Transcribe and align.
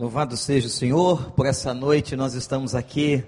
Louvado 0.00 0.34
seja 0.34 0.66
o 0.66 0.70
Senhor, 0.70 1.30
por 1.32 1.44
essa 1.44 1.74
noite 1.74 2.16
nós 2.16 2.32
estamos 2.32 2.74
aqui. 2.74 3.22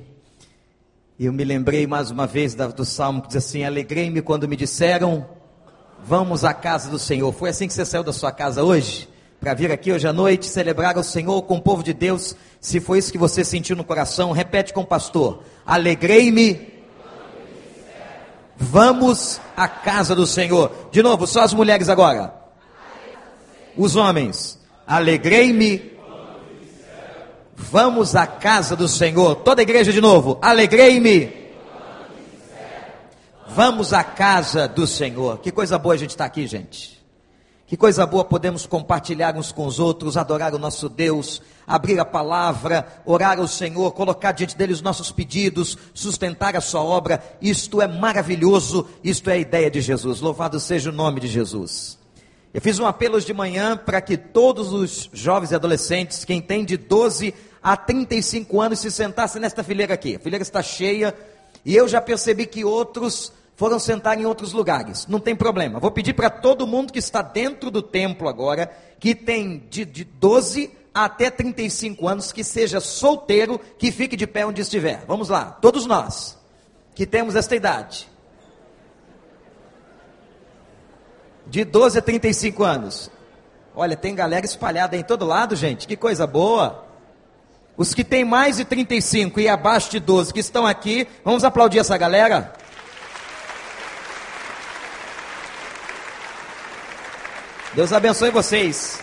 E 1.19 1.27
eu 1.27 1.31
me 1.31 1.45
lembrei 1.45 1.87
mais 1.87 2.11
uma 2.11 2.27
vez 2.27 2.55
do 2.55 2.83
salmo 2.87 3.21
que 3.21 3.29
diz 3.29 3.37
assim: 3.37 3.63
Alegrei-me 3.63 4.23
quando 4.23 4.49
me 4.49 4.57
disseram, 4.57 5.27
vamos 6.03 6.47
à 6.47 6.55
casa 6.55 6.89
do 6.89 6.99
Senhor. 6.99 7.31
Foi 7.31 7.51
assim 7.51 7.69
que 7.69 7.75
você 7.75 7.85
saiu 7.85 8.03
da 8.03 8.11
sua 8.11 8.33
casa 8.33 8.65
hoje? 8.65 9.07
Para 9.39 9.53
vir 9.53 9.71
aqui 9.71 9.93
hoje 9.93 10.09
à 10.09 10.15
noite 10.15 10.47
celebrar 10.47 10.97
o 10.97 11.05
Senhor 11.05 11.43
com 11.43 11.57
o 11.57 11.61
povo 11.61 11.83
de 11.83 11.93
Deus. 11.93 12.35
Se 12.59 12.81
foi 12.81 12.97
isso 12.97 13.13
que 13.13 13.19
você 13.19 13.45
sentiu 13.45 13.77
no 13.77 13.85
coração, 13.85 14.33
repete 14.33 14.73
com 14.73 14.81
o 14.81 14.87
pastor: 14.87 15.43
Alegrei-me. 15.67 16.73
Vamos 18.57 19.43
à 19.55 19.69
casa 19.69 20.15
do 20.15 20.27
Senhor. 20.27 20.89
De 20.91 21.03
novo, 21.03 21.27
só 21.27 21.43
as 21.43 21.53
mulheres 21.53 21.91
agora. 21.91 22.33
Os 23.77 23.95
homens. 23.95 24.59
Alegrei-me 24.87 25.93
Vamos 27.55 28.17
à 28.17 28.27
casa 28.27 28.75
do 28.75 28.89
Senhor. 28.89 29.37
Toda 29.37 29.61
a 29.61 29.65
igreja 29.65 29.93
de 29.93 30.01
novo. 30.01 30.39
Alegrei-me. 30.41 31.43
Vamos 33.49 33.93
à 33.93 34.03
casa 34.03 34.67
do 34.67 34.87
Senhor. 34.87 35.39
Que 35.39 35.53
coisa 35.53 35.79
boa 35.79 35.95
a 35.95 35.99
gente 35.99 36.11
está 36.11 36.25
aqui, 36.25 36.47
gente. 36.47 37.03
Que 37.67 37.77
coisa 37.77 38.05
boa 38.05 38.23
podemos 38.23 38.67
compartilhar 38.67 39.35
uns 39.35 39.51
com 39.51 39.65
os 39.65 39.79
outros, 39.79 40.19
adorar 40.19 40.55
o 40.55 40.59
nosso 40.59 40.91
Deus, 40.91 41.41
abrir 41.67 41.99
a 41.99 42.05
palavra, 42.05 42.87
orar 43.07 43.39
ao 43.39 43.49
Senhor, 43.49 43.91
colocar 43.93 44.33
diante 44.33 44.55
dele 44.55 44.75
os 44.75 44.83
nossos 44.83 45.11
pedidos, 45.11 45.79
sustentar 45.95 46.55
a 46.55 46.61
sua 46.61 46.83
obra. 46.83 47.23
Isto 47.41 47.81
é 47.81 47.87
maravilhoso, 47.87 48.87
isto 49.03 49.31
é 49.31 49.35
a 49.35 49.39
ideia 49.39 49.71
de 49.71 49.81
Jesus. 49.81 50.21
Louvado 50.21 50.61
seja 50.61 50.91
o 50.91 50.93
nome 50.93 51.21
de 51.21 51.29
Jesus. 51.29 52.02
Eu 52.55 52.61
fiz 52.61 52.79
um 52.79 52.85
apelo 52.85 53.17
hoje 53.17 53.25
de 53.25 53.33
manhã 53.33 53.79
para 53.79 53.99
que 54.03 54.15
todos 54.15 54.75
os 54.75 55.09
jovens 55.11 55.53
e 55.53 55.55
adolescentes, 55.55 56.23
quem 56.23 56.39
tem 56.39 56.67
de 56.67 56.77
12 56.77 57.33
a 57.63 57.79
35 57.79 58.61
anos, 58.61 58.81
se 58.81 58.91
sentassem 58.91 59.41
nesta 59.41 59.65
fileira 59.65 59.95
aqui. 59.95 60.17
A 60.17 60.19
fileira 60.19 60.43
está 60.43 60.63
cheia 60.63 61.15
e 61.65 61.75
eu 61.75 61.89
já 61.89 61.99
percebi 61.99 62.45
que 62.45 62.63
outros 62.63 63.33
foram 63.57 63.79
sentar 63.79 64.21
em 64.21 64.27
outros 64.27 64.53
lugares. 64.53 65.07
Não 65.07 65.19
tem 65.19 65.35
problema. 65.35 65.81
Vou 65.81 65.91
pedir 65.91 66.13
para 66.13 66.29
todo 66.29 66.67
mundo 66.67 66.93
que 66.93 66.99
está 66.99 67.23
dentro 67.23 67.71
do 67.71 67.81
templo 67.81 68.29
agora, 68.29 68.71
que 69.01 69.15
tem 69.15 69.67
de, 69.71 69.87
de 69.87 70.05
12 70.05 70.71
até 70.93 71.31
35 71.31 72.07
anos, 72.07 72.33
que 72.33 72.45
seja 72.45 72.81
solteiro, 72.81 73.59
que 73.79 73.91
fique 73.91 74.15
de 74.15 74.27
pé 74.27 74.45
onde 74.45 74.61
estiver. 74.61 75.07
Vamos 75.09 75.31
lá, 75.31 75.47
todos 75.47 75.87
nós 75.87 76.37
que 76.95 77.07
temos 77.07 77.35
esta 77.35 77.57
idade. 77.57 78.12
De 81.53 81.67
12 81.67 81.99
a 81.99 82.03
35 82.03 82.65
anos. 82.65 83.11
Olha, 83.77 83.95
tem 83.95 84.15
galera 84.15 84.47
espalhada 84.47 84.97
em 84.97 85.03
todo 85.03 85.27
lado, 85.27 85.55
gente, 85.55 85.87
que 85.87 85.99
coisa 85.99 86.27
boa. 86.27 86.87
Os 87.77 87.93
que 87.93 88.03
têm 88.03 88.25
mais 88.25 88.57
de 88.57 88.65
35 88.65 89.39
e 89.39 89.51
abaixo 89.51 89.91
de 89.91 90.01
12 90.01 90.33
que 90.33 90.41
estão 90.41 90.67
aqui, 90.67 91.07
vamos 91.23 91.45
aplaudir 91.45 91.79
essa 91.79 91.95
galera. 91.99 92.55
Deus 97.75 97.93
abençoe 97.93 98.31
vocês. 98.31 99.03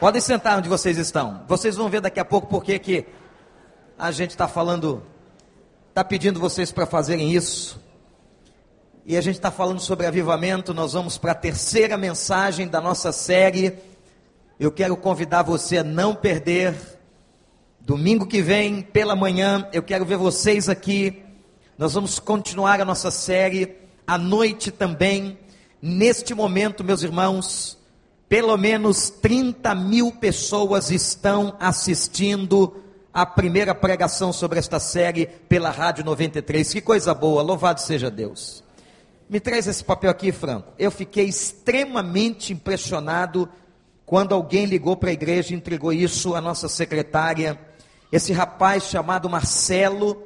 Podem 0.00 0.20
sentar 0.20 0.58
onde 0.58 0.68
vocês 0.68 0.98
estão. 0.98 1.44
Vocês 1.46 1.76
vão 1.76 1.88
ver 1.88 2.00
daqui 2.00 2.18
a 2.18 2.24
pouco 2.24 2.48
porque 2.48 2.76
que 2.76 3.06
a 3.96 4.10
gente 4.10 4.30
está 4.30 4.48
falando, 4.48 5.00
está 5.90 6.02
pedindo 6.02 6.40
vocês 6.40 6.72
para 6.72 6.86
fazerem 6.86 7.32
isso. 7.32 7.83
E 9.06 9.18
a 9.18 9.20
gente 9.20 9.34
está 9.34 9.50
falando 9.50 9.80
sobre 9.80 10.06
avivamento, 10.06 10.72
nós 10.72 10.94
vamos 10.94 11.18
para 11.18 11.32
a 11.32 11.34
terceira 11.34 11.94
mensagem 11.94 12.66
da 12.66 12.80
nossa 12.80 13.12
série. 13.12 13.74
Eu 14.58 14.72
quero 14.72 14.96
convidar 14.96 15.42
você 15.42 15.76
a 15.78 15.84
não 15.84 16.14
perder. 16.14 16.74
Domingo 17.80 18.26
que 18.26 18.40
vem, 18.40 18.80
pela 18.80 19.14
manhã, 19.14 19.68
eu 19.74 19.82
quero 19.82 20.06
ver 20.06 20.16
vocês 20.16 20.70
aqui. 20.70 21.22
Nós 21.76 21.92
vamos 21.92 22.18
continuar 22.18 22.80
a 22.80 22.84
nossa 22.86 23.10
série 23.10 23.76
à 24.06 24.16
noite 24.16 24.70
também. 24.70 25.38
Neste 25.82 26.32
momento, 26.32 26.82
meus 26.82 27.02
irmãos, 27.02 27.76
pelo 28.26 28.56
menos 28.56 29.10
30 29.10 29.74
mil 29.74 30.12
pessoas 30.12 30.90
estão 30.90 31.54
assistindo 31.60 32.82
a 33.12 33.26
primeira 33.26 33.74
pregação 33.74 34.32
sobre 34.32 34.58
esta 34.58 34.80
série 34.80 35.26
pela 35.26 35.70
Rádio 35.70 36.06
93. 36.06 36.72
Que 36.72 36.80
coisa 36.80 37.12
boa, 37.12 37.42
louvado 37.42 37.82
seja 37.82 38.10
Deus. 38.10 38.63
Me 39.28 39.40
traz 39.40 39.66
esse 39.66 39.82
papel 39.82 40.10
aqui, 40.10 40.30
Franco. 40.30 40.72
Eu 40.78 40.90
fiquei 40.90 41.24
extremamente 41.24 42.52
impressionado 42.52 43.48
quando 44.04 44.34
alguém 44.34 44.66
ligou 44.66 44.96
para 44.96 45.08
a 45.08 45.14
igreja 45.14 45.52
e 45.52 45.56
entregou 45.56 45.92
isso 45.92 46.34
à 46.34 46.40
nossa 46.40 46.68
secretária. 46.68 47.58
Esse 48.12 48.34
rapaz 48.34 48.84
chamado 48.84 49.30
Marcelo, 49.30 50.22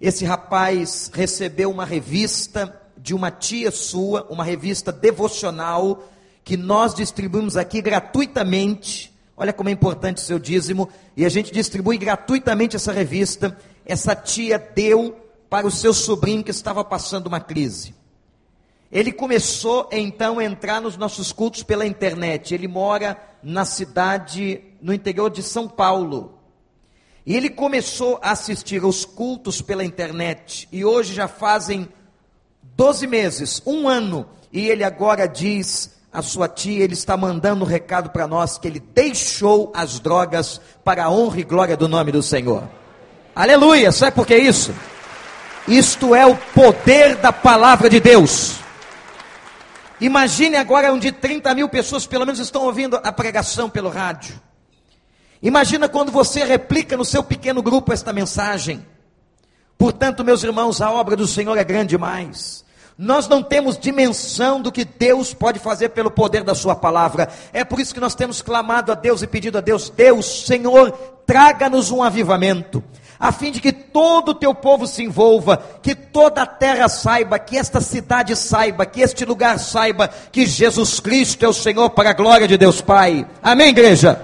esse 0.00 0.24
rapaz 0.24 1.10
recebeu 1.14 1.70
uma 1.70 1.84
revista 1.84 2.80
de 2.98 3.14
uma 3.14 3.30
tia 3.30 3.70
sua, 3.70 4.26
uma 4.28 4.42
revista 4.42 4.90
devocional, 4.90 6.08
que 6.42 6.56
nós 6.56 6.92
distribuímos 6.92 7.56
aqui 7.56 7.80
gratuitamente. 7.80 9.14
Olha 9.36 9.52
como 9.52 9.68
é 9.68 9.72
importante 9.72 10.18
o 10.18 10.26
seu 10.26 10.40
dízimo. 10.40 10.88
E 11.16 11.24
a 11.24 11.28
gente 11.28 11.52
distribui 11.52 11.98
gratuitamente 11.98 12.74
essa 12.74 12.92
revista. 12.92 13.56
Essa 13.86 14.16
tia 14.16 14.58
deu 14.58 15.16
para 15.48 15.68
o 15.68 15.70
seu 15.70 15.94
sobrinho 15.94 16.42
que 16.42 16.50
estava 16.50 16.84
passando 16.84 17.28
uma 17.28 17.40
crise. 17.40 17.94
Ele 18.94 19.10
começou 19.10 19.88
então 19.90 20.38
a 20.38 20.44
entrar 20.44 20.80
nos 20.80 20.96
nossos 20.96 21.32
cultos 21.32 21.64
pela 21.64 21.84
internet. 21.84 22.54
Ele 22.54 22.68
mora 22.68 23.18
na 23.42 23.64
cidade, 23.64 24.62
no 24.80 24.94
interior 24.94 25.28
de 25.30 25.42
São 25.42 25.66
Paulo. 25.66 26.38
E 27.26 27.36
ele 27.36 27.50
começou 27.50 28.20
a 28.22 28.30
assistir 28.30 28.84
aos 28.84 29.04
cultos 29.04 29.60
pela 29.60 29.84
internet. 29.84 30.68
E 30.70 30.84
hoje 30.84 31.12
já 31.12 31.26
fazem 31.26 31.88
12 32.62 33.08
meses, 33.08 33.60
um 33.66 33.88
ano. 33.88 34.26
E 34.52 34.68
ele 34.68 34.84
agora 34.84 35.26
diz 35.26 35.96
a 36.12 36.22
sua 36.22 36.46
tia, 36.46 36.84
ele 36.84 36.94
está 36.94 37.16
mandando 37.16 37.64
um 37.64 37.68
recado 37.68 38.10
para 38.10 38.28
nós 38.28 38.58
que 38.58 38.68
ele 38.68 38.78
deixou 38.78 39.72
as 39.74 39.98
drogas 39.98 40.60
para 40.84 41.06
a 41.06 41.10
honra 41.10 41.40
e 41.40 41.42
glória 41.42 41.76
do 41.76 41.88
nome 41.88 42.12
do 42.12 42.22
Senhor. 42.22 42.62
Aleluia! 43.34 43.90
Sabe 43.90 44.12
por 44.14 44.24
que 44.24 44.36
isso? 44.36 44.72
Isto 45.66 46.14
é 46.14 46.24
o 46.24 46.36
poder 46.54 47.16
da 47.16 47.32
palavra 47.32 47.90
de 47.90 47.98
Deus. 47.98 48.62
Imagine 50.04 50.56
agora 50.56 50.92
onde 50.92 51.10
30 51.10 51.54
mil 51.54 51.66
pessoas 51.66 52.06
pelo 52.06 52.26
menos 52.26 52.38
estão 52.38 52.64
ouvindo 52.64 53.00
a 53.02 53.10
pregação 53.10 53.70
pelo 53.70 53.88
rádio. 53.88 54.38
Imagina 55.42 55.88
quando 55.88 56.12
você 56.12 56.44
replica 56.44 56.94
no 56.94 57.06
seu 57.06 57.24
pequeno 57.24 57.62
grupo 57.62 57.90
esta 57.90 58.12
mensagem. 58.12 58.84
Portanto, 59.78 60.22
meus 60.22 60.44
irmãos, 60.44 60.82
a 60.82 60.90
obra 60.90 61.16
do 61.16 61.26
Senhor 61.26 61.56
é 61.56 61.64
grande 61.64 61.90
demais. 61.90 62.66
Nós 62.98 63.26
não 63.28 63.42
temos 63.42 63.78
dimensão 63.78 64.60
do 64.60 64.70
que 64.70 64.84
Deus 64.84 65.32
pode 65.32 65.58
fazer 65.58 65.88
pelo 65.88 66.10
poder 66.10 66.44
da 66.44 66.54
Sua 66.54 66.76
palavra. 66.76 67.30
É 67.50 67.64
por 67.64 67.80
isso 67.80 67.94
que 67.94 68.00
nós 68.00 68.14
temos 68.14 68.42
clamado 68.42 68.92
a 68.92 68.94
Deus 68.94 69.22
e 69.22 69.26
pedido 69.26 69.56
a 69.56 69.62
Deus: 69.62 69.88
Deus, 69.88 70.44
Senhor, 70.44 70.92
traga-nos 71.26 71.90
um 71.90 72.02
avivamento 72.02 72.84
a 73.24 73.32
fim 73.32 73.50
de 73.50 73.58
que 73.58 73.72
todo 73.72 74.32
o 74.32 74.34
teu 74.34 74.54
povo 74.54 74.86
se 74.86 75.02
envolva, 75.02 75.56
que 75.80 75.94
toda 75.94 76.42
a 76.42 76.46
terra 76.46 76.90
saiba, 76.90 77.38
que 77.38 77.56
esta 77.56 77.80
cidade 77.80 78.36
saiba, 78.36 78.84
que 78.84 79.00
este 79.00 79.24
lugar 79.24 79.58
saiba 79.58 80.08
que 80.08 80.44
Jesus 80.44 81.00
Cristo 81.00 81.42
é 81.42 81.48
o 81.48 81.52
Senhor 81.54 81.88
para 81.88 82.10
a 82.10 82.12
glória 82.12 82.46
de 82.46 82.58
Deus 82.58 82.82
Pai. 82.82 83.26
Amém, 83.42 83.70
igreja? 83.70 84.20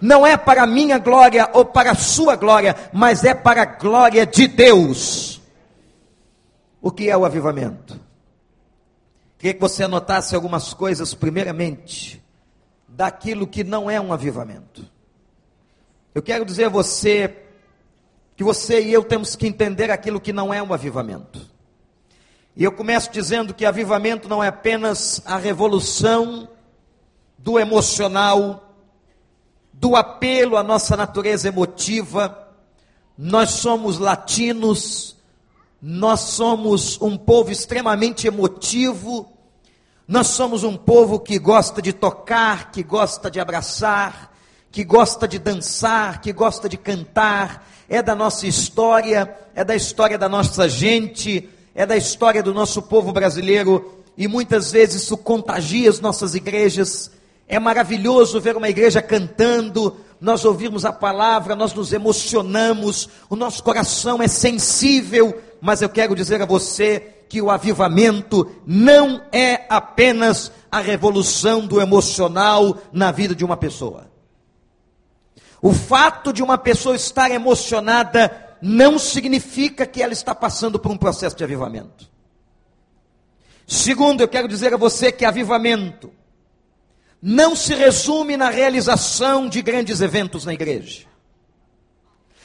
Não 0.00 0.26
é 0.26 0.36
para 0.36 0.64
a 0.64 0.66
minha 0.66 0.98
glória 0.98 1.48
ou 1.52 1.64
para 1.64 1.92
a 1.92 1.94
sua 1.94 2.34
glória, 2.34 2.74
mas 2.92 3.22
é 3.22 3.34
para 3.34 3.62
a 3.62 3.66
glória 3.66 4.26
de 4.26 4.48
Deus. 4.48 5.40
O 6.82 6.90
que 6.90 7.08
é 7.08 7.16
o 7.16 7.24
avivamento? 7.24 8.00
Queria 9.38 9.54
que 9.54 9.60
você 9.60 9.84
anotasse 9.84 10.34
algumas 10.34 10.74
coisas, 10.74 11.14
primeiramente, 11.14 12.20
daquilo 12.88 13.46
que 13.46 13.62
não 13.62 13.88
é 13.88 14.00
um 14.00 14.12
avivamento. 14.12 14.84
Eu 16.12 16.20
quero 16.20 16.44
dizer 16.44 16.64
a 16.64 16.68
você, 16.68 17.43
que 18.36 18.44
você 18.44 18.82
e 18.82 18.92
eu 18.92 19.04
temos 19.04 19.36
que 19.36 19.46
entender 19.46 19.90
aquilo 19.90 20.20
que 20.20 20.32
não 20.32 20.52
é 20.52 20.62
um 20.62 20.72
avivamento. 20.72 21.40
E 22.56 22.62
eu 22.62 22.72
começo 22.72 23.10
dizendo 23.10 23.52
que 23.52 23.64
avivamento 23.64 24.28
não 24.28 24.42
é 24.42 24.48
apenas 24.48 25.20
a 25.24 25.36
revolução 25.36 26.48
do 27.38 27.58
emocional, 27.58 28.72
do 29.72 29.96
apelo 29.96 30.56
à 30.56 30.62
nossa 30.62 30.96
natureza 30.96 31.48
emotiva. 31.48 32.48
Nós 33.18 33.50
somos 33.50 33.98
latinos, 33.98 35.16
nós 35.80 36.20
somos 36.20 37.00
um 37.00 37.16
povo 37.16 37.50
extremamente 37.50 38.26
emotivo, 38.26 39.30
nós 40.06 40.28
somos 40.28 40.64
um 40.64 40.76
povo 40.76 41.18
que 41.18 41.38
gosta 41.38 41.82
de 41.82 41.92
tocar, 41.92 42.70
que 42.70 42.82
gosta 42.82 43.30
de 43.30 43.40
abraçar, 43.40 44.32
que 44.70 44.84
gosta 44.84 45.26
de 45.26 45.38
dançar, 45.38 46.20
que 46.20 46.32
gosta 46.32 46.68
de 46.68 46.76
cantar, 46.76 47.66
é 47.88 48.02
da 48.02 48.14
nossa 48.14 48.46
história, 48.46 49.34
é 49.54 49.64
da 49.64 49.74
história 49.74 50.18
da 50.18 50.28
nossa 50.28 50.68
gente, 50.68 51.48
é 51.74 51.84
da 51.84 51.96
história 51.96 52.42
do 52.42 52.54
nosso 52.54 52.82
povo 52.82 53.12
brasileiro, 53.12 54.02
e 54.16 54.28
muitas 54.28 54.72
vezes 54.72 55.02
isso 55.02 55.16
contagia 55.16 55.90
as 55.90 56.00
nossas 56.00 56.34
igrejas. 56.34 57.10
É 57.48 57.58
maravilhoso 57.58 58.40
ver 58.40 58.56
uma 58.56 58.68
igreja 58.68 59.02
cantando, 59.02 59.96
nós 60.20 60.44
ouvirmos 60.44 60.84
a 60.84 60.92
palavra, 60.92 61.54
nós 61.54 61.74
nos 61.74 61.92
emocionamos, 61.92 63.08
o 63.28 63.36
nosso 63.36 63.62
coração 63.62 64.22
é 64.22 64.28
sensível, 64.28 65.38
mas 65.60 65.82
eu 65.82 65.88
quero 65.88 66.14
dizer 66.14 66.40
a 66.40 66.46
você 66.46 67.00
que 67.28 67.42
o 67.42 67.50
avivamento 67.50 68.50
não 68.66 69.20
é 69.32 69.66
apenas 69.68 70.52
a 70.70 70.80
revolução 70.80 71.66
do 71.66 71.80
emocional 71.80 72.78
na 72.92 73.10
vida 73.10 73.34
de 73.34 73.44
uma 73.44 73.56
pessoa. 73.56 74.13
O 75.64 75.72
fato 75.72 76.30
de 76.30 76.42
uma 76.42 76.58
pessoa 76.58 76.94
estar 76.94 77.30
emocionada 77.30 78.54
não 78.60 78.98
significa 78.98 79.86
que 79.86 80.02
ela 80.02 80.12
está 80.12 80.34
passando 80.34 80.78
por 80.78 80.92
um 80.92 80.96
processo 80.98 81.34
de 81.34 81.42
avivamento. 81.42 82.06
Segundo, 83.66 84.20
eu 84.20 84.28
quero 84.28 84.46
dizer 84.46 84.74
a 84.74 84.76
você 84.76 85.10
que 85.10 85.24
avivamento 85.24 86.12
não 87.22 87.56
se 87.56 87.74
resume 87.74 88.36
na 88.36 88.50
realização 88.50 89.48
de 89.48 89.62
grandes 89.62 90.02
eventos 90.02 90.44
na 90.44 90.52
igreja. 90.52 91.06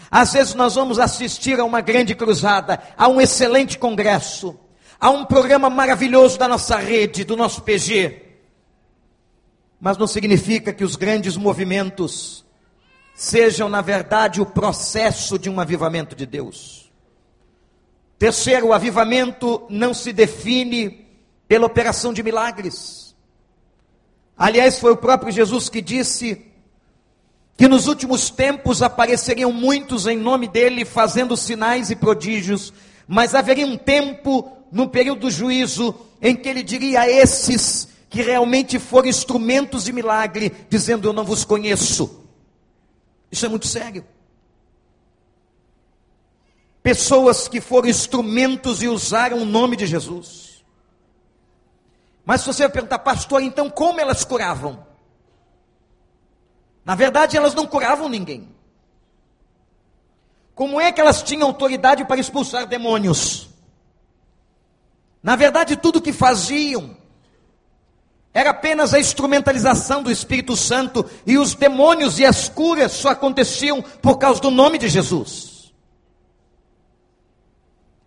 Às 0.10 0.32
vezes 0.32 0.54
nós 0.54 0.76
vamos 0.76 0.98
assistir 0.98 1.60
a 1.60 1.66
uma 1.66 1.82
grande 1.82 2.16
cruzada, 2.16 2.82
a 2.98 3.10
um 3.10 3.20
excelente 3.20 3.78
congresso, 3.78 4.58
a 4.98 5.10
um 5.10 5.26
programa 5.26 5.70
maravilhoso 5.70 6.40
da 6.40 6.48
nossa 6.48 6.78
rede, 6.78 7.26
do 7.26 7.36
nosso 7.36 7.64
PG. 7.64 8.38
Mas 9.78 9.98
não 9.98 10.08
significa 10.08 10.72
que 10.72 10.86
os 10.86 10.96
grandes 10.96 11.36
movimentos 11.36 12.48
sejam, 13.20 13.68
na 13.68 13.82
verdade, 13.82 14.40
o 14.40 14.46
processo 14.46 15.38
de 15.38 15.50
um 15.50 15.60
avivamento 15.60 16.16
de 16.16 16.26
Deus. 16.26 16.90
Terceiro, 18.18 18.68
o 18.68 18.74
avivamento 18.74 19.62
não 19.70 19.94
se 19.94 20.14
define 20.14 21.06
pela 21.46 21.66
operação 21.66 22.14
de 22.14 22.24
milagres. 22.24 23.14
Aliás, 24.38 24.80
foi 24.80 24.94
o 24.94 24.98
próprio 24.98 25.34
Jesus 25.34 25.68
que 25.68 25.82
disse 25.82 26.46
que 27.58 27.68
nos 27.68 27.88
últimos 27.88 28.30
tempos 28.30 28.82
apareceriam 28.82 29.52
muitos 29.52 30.08
em 30.08 30.18
nome 30.18 30.48
dele 30.48 30.86
fazendo 30.86 31.36
sinais 31.36 31.92
e 31.92 31.98
prodígios, 31.98 32.72
mas 33.06 33.36
haveria 33.36 33.68
um 33.68 33.76
tempo 33.76 34.50
no 34.72 34.88
período 34.88 35.22
do 35.22 35.32
juízo 35.32 35.94
em 36.22 36.38
que 36.38 36.48
ele 36.48 36.64
diria 36.64 37.02
a 37.02 37.10
esses 37.10 37.90
que 38.10 38.22
realmente 38.22 38.80
foram 38.80 39.10
instrumentos 39.10 39.84
de 39.84 39.92
milagre, 39.92 40.54
dizendo: 40.70 41.06
Eu 41.06 41.14
não 41.14 41.26
vos 41.26 41.44
conheço. 41.44 42.29
Isso 43.32 43.46
é 43.46 43.50
muito 43.50 43.68
sério. 43.68 44.06
Pessoas 46.82 47.48
que 47.48 47.62
foram 47.62 47.88
instrumentos 47.90 48.82
e 48.82 48.88
usaram 48.88 49.40
o 49.40 49.46
nome 49.46 49.76
de 49.76 49.86
Jesus. 49.86 50.64
Mas 52.26 52.42
se 52.42 52.48
você 52.48 52.64
vai 52.64 52.72
perguntar, 52.72 53.00
pastor, 53.00 53.42
então 53.42 53.70
como 53.70 54.00
elas 54.00 54.24
curavam? 54.24 54.86
Na 56.86 56.96
verdade, 56.96 57.38
elas 57.38 57.54
não 57.54 57.68
curavam 57.68 58.08
ninguém. 58.10 58.50
Como 60.56 60.80
é 60.80 60.92
que 60.92 61.00
elas 61.00 61.22
tinham 61.22 61.48
autoridade 61.48 62.04
para 62.06 62.20
expulsar 62.20 62.66
demônios? 62.66 63.50
Na 65.22 65.36
verdade, 65.36 65.76
tudo 65.76 66.02
que 66.02 66.14
faziam 66.14 66.98
era 68.34 68.52
apenas 68.52 68.94
a 68.94 69.00
instrumentalização 69.00 70.04
do 70.04 70.12
Espírito 70.12 70.56
Santo 70.56 71.06
e 71.26 71.38
os 71.38 71.56
demônios 71.56 72.20
e 72.20 72.26
as 72.26 72.48
curas 72.48 72.92
só 72.92 73.10
aconteciam 73.10 73.82
por 73.82 74.18
causa 74.18 74.40
do 74.40 74.52
nome 74.52 74.78
de 74.78 74.88
Jesus. 74.88 75.74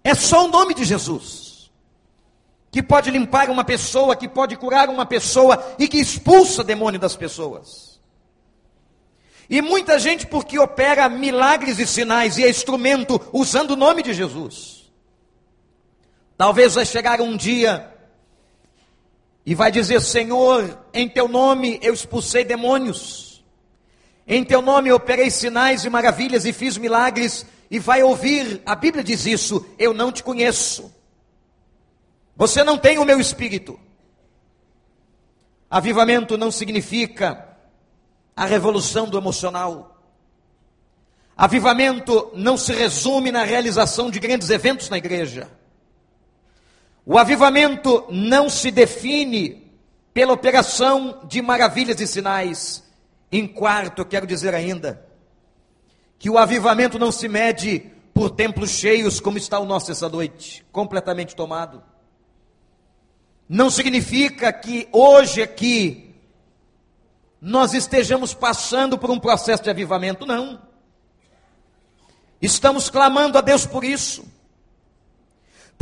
É 0.05 0.15
só 0.15 0.47
o 0.47 0.49
nome 0.49 0.75
de 0.75 0.85
Jesus 0.85 1.43
que 2.73 2.83
pode 2.83 3.11
limpar 3.11 3.51
uma 3.51 3.63
pessoa, 3.63 4.17
que 4.17 4.27
pode 4.27 4.57
curar 4.57 4.89
uma 4.89 5.05
pessoa 5.05 5.75
e 5.79 5.87
que 5.87 5.99
expulsa 5.99 6.65
demônio 6.65 6.99
das 6.99 7.15
pessoas. 7.15 8.01
E 9.49 9.61
muita 9.61 9.99
gente, 9.99 10.27
porque 10.27 10.59
opera 10.59 11.07
milagres 11.11 11.79
e 11.79 11.87
sinais 11.87 12.39
e 12.39 12.45
é 12.45 12.49
instrumento 12.49 13.21
usando 13.31 13.73
o 13.73 13.77
nome 13.77 14.03
de 14.03 14.15
Jesus. 14.15 14.91
Talvez 16.39 16.75
vai 16.75 16.87
chegar 16.87 17.21
um 17.21 17.37
dia 17.37 17.92
e 19.45 19.55
vai 19.55 19.71
dizer: 19.71 20.01
Senhor, 20.01 20.79
em 20.93 21.09
teu 21.09 21.29
nome 21.29 21.79
eu 21.83 21.93
expulsei 21.93 22.45
demônios, 22.45 23.45
em 24.27 24.45
teu 24.45 24.63
nome 24.63 24.89
eu 24.89 24.97
operei 24.97 25.31
sinais 25.31 25.85
e 25.85 25.91
maravilhas 25.91 26.45
e 26.45 26.53
fiz 26.53 26.77
milagres, 26.79 27.45
e 27.71 27.79
vai 27.79 28.03
ouvir, 28.03 28.63
a 28.65 28.75
Bíblia 28.75 29.03
diz 29.03 29.27
isso: 29.27 29.67
eu 29.79 29.93
não 29.93 30.13
te 30.13 30.23
conheço, 30.23 30.93
você 32.37 32.63
não 32.65 32.79
tem 32.79 32.99
o 32.99 33.05
meu 33.05 33.21
espírito. 33.21 33.79
Avivamento 35.71 36.37
não 36.37 36.51
significa 36.51 37.49
a 38.37 38.45
revolução 38.45 39.09
do 39.09 39.17
emocional. 39.17 40.03
Avivamento 41.35 42.31
não 42.35 42.59
se 42.59 42.75
resume 42.75 43.33
na 43.33 43.43
realização 43.43 44.11
de 44.11 44.21
grandes 44.21 44.51
eventos 44.51 44.91
na 44.91 44.99
igreja. 44.99 45.51
O 47.05 47.19
avivamento 47.19 48.07
não 48.11 48.49
se 48.49 48.71
define 48.71 49.73
pela 50.15 50.33
operação 50.33 51.21
de 51.25 51.43
maravilhas 51.43 52.01
e 52.01 52.07
sinais. 52.07 52.85
Em 53.31 53.47
quarto, 53.47 54.05
quero 54.05 54.27
dizer 54.27 54.55
ainda 54.55 55.07
que 56.19 56.31
o 56.31 56.39
avivamento 56.39 56.99
não 56.99 57.11
se 57.11 57.29
mede 57.29 57.91
por 58.15 58.31
templos 58.31 58.71
cheios, 58.71 59.19
como 59.19 59.39
está 59.39 59.59
o 59.59 59.65
nosso 59.65 59.91
essa 59.91 60.09
noite, 60.09 60.65
completamente 60.71 61.35
tomado. 61.35 61.83
Não 63.49 63.71
significa 63.71 64.53
que 64.53 64.89
hoje 64.93 65.43
aqui 65.43 66.15
nós 67.41 67.75
estejamos 67.75 68.33
passando 68.33 68.97
por 68.97 69.11
um 69.11 69.19
processo 69.19 69.65
de 69.65 69.71
avivamento, 69.71 70.25
não. 70.25 70.63
Estamos 72.41 72.89
clamando 72.89 73.37
a 73.37 73.41
Deus 73.41 73.67
por 73.67 73.83
isso. 73.83 74.25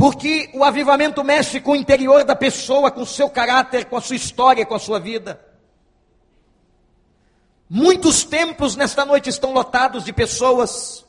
Porque 0.01 0.49
o 0.55 0.63
avivamento 0.63 1.23
mexe 1.23 1.61
com 1.61 1.73
o 1.73 1.75
interior 1.75 2.23
da 2.23 2.35
pessoa, 2.35 2.89
com 2.89 3.03
o 3.03 3.05
seu 3.05 3.29
caráter, 3.29 3.85
com 3.85 3.95
a 3.95 4.01
sua 4.01 4.15
história, 4.15 4.65
com 4.65 4.73
a 4.73 4.79
sua 4.79 4.99
vida. 4.99 5.39
Muitos 7.69 8.23
templos 8.23 8.75
nesta 8.75 9.05
noite 9.05 9.29
estão 9.29 9.53
lotados 9.53 10.03
de 10.03 10.11
pessoas 10.11 11.05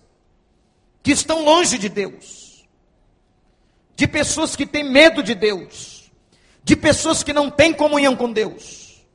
que 1.02 1.10
estão 1.10 1.42
longe 1.42 1.78
de 1.78 1.88
Deus, 1.88 2.68
de 3.96 4.06
pessoas 4.06 4.54
que 4.54 4.66
têm 4.66 4.84
medo 4.84 5.22
de 5.22 5.34
Deus, 5.34 6.12
de 6.62 6.76
pessoas 6.76 7.22
que 7.22 7.32
não 7.32 7.50
têm 7.50 7.72
comunhão 7.72 8.14
com 8.14 8.30
Deus. 8.30 9.06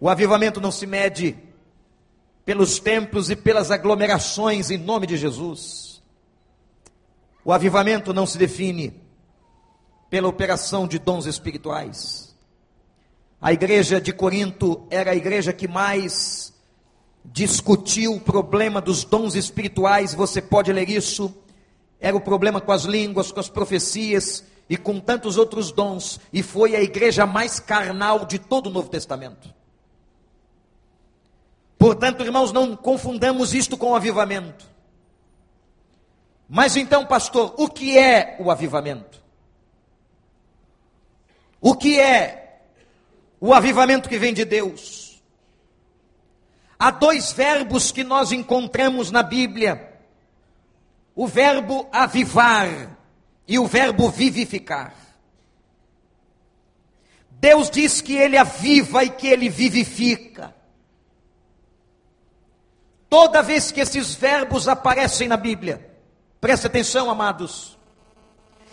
O 0.00 0.08
avivamento 0.08 0.60
não 0.60 0.72
se 0.72 0.84
mede 0.84 1.38
pelos 2.44 2.80
templos 2.80 3.30
e 3.30 3.36
pelas 3.36 3.70
aglomerações 3.70 4.68
em 4.72 4.78
nome 4.78 5.06
de 5.06 5.16
Jesus. 5.16 5.85
O 7.46 7.52
avivamento 7.52 8.12
não 8.12 8.26
se 8.26 8.36
define 8.36 8.92
pela 10.10 10.26
operação 10.26 10.84
de 10.84 10.98
dons 10.98 11.26
espirituais. 11.26 12.36
A 13.40 13.52
igreja 13.52 14.00
de 14.00 14.12
Corinto 14.12 14.84
era 14.90 15.12
a 15.12 15.14
igreja 15.14 15.52
que 15.52 15.68
mais 15.68 16.52
discutiu 17.24 18.14
o 18.14 18.20
problema 18.20 18.80
dos 18.80 19.04
dons 19.04 19.36
espirituais, 19.36 20.12
você 20.12 20.42
pode 20.42 20.72
ler 20.72 20.90
isso. 20.90 21.32
Era 22.00 22.16
o 22.16 22.20
problema 22.20 22.60
com 22.60 22.72
as 22.72 22.82
línguas, 22.82 23.30
com 23.30 23.38
as 23.38 23.48
profecias 23.48 24.42
e 24.68 24.76
com 24.76 24.98
tantos 24.98 25.36
outros 25.36 25.70
dons, 25.70 26.18
e 26.32 26.42
foi 26.42 26.74
a 26.74 26.82
igreja 26.82 27.26
mais 27.26 27.60
carnal 27.60 28.24
de 28.24 28.40
todo 28.40 28.66
o 28.66 28.70
Novo 28.70 28.88
Testamento. 28.88 29.54
Portanto, 31.78 32.24
irmãos, 32.24 32.50
não 32.50 32.74
confundamos 32.74 33.54
isto 33.54 33.76
com 33.76 33.92
o 33.92 33.94
avivamento. 33.94 34.74
Mas 36.48 36.76
então, 36.76 37.04
pastor, 37.04 37.54
o 37.58 37.68
que 37.68 37.98
é 37.98 38.36
o 38.38 38.50
avivamento? 38.50 39.22
O 41.60 41.74
que 41.74 42.00
é 42.00 42.60
o 43.40 43.52
avivamento 43.52 44.08
que 44.08 44.18
vem 44.18 44.32
de 44.32 44.44
Deus? 44.44 45.22
Há 46.78 46.90
dois 46.90 47.32
verbos 47.32 47.90
que 47.90 48.04
nós 48.04 48.30
encontramos 48.30 49.10
na 49.10 49.22
Bíblia: 49.22 49.98
o 51.14 51.26
verbo 51.26 51.88
avivar 51.90 52.96
e 53.48 53.58
o 53.58 53.66
verbo 53.66 54.10
vivificar. 54.10 54.94
Deus 57.30 57.70
diz 57.70 58.00
que 58.00 58.14
Ele 58.14 58.36
aviva 58.36 59.04
e 59.04 59.10
que 59.10 59.26
Ele 59.26 59.48
vivifica. 59.48 60.54
Toda 63.08 63.42
vez 63.42 63.70
que 63.70 63.80
esses 63.80 64.14
verbos 64.14 64.68
aparecem 64.68 65.28
na 65.28 65.36
Bíblia, 65.36 65.95
Preste 66.40 66.66
atenção, 66.66 67.10
amados. 67.10 67.76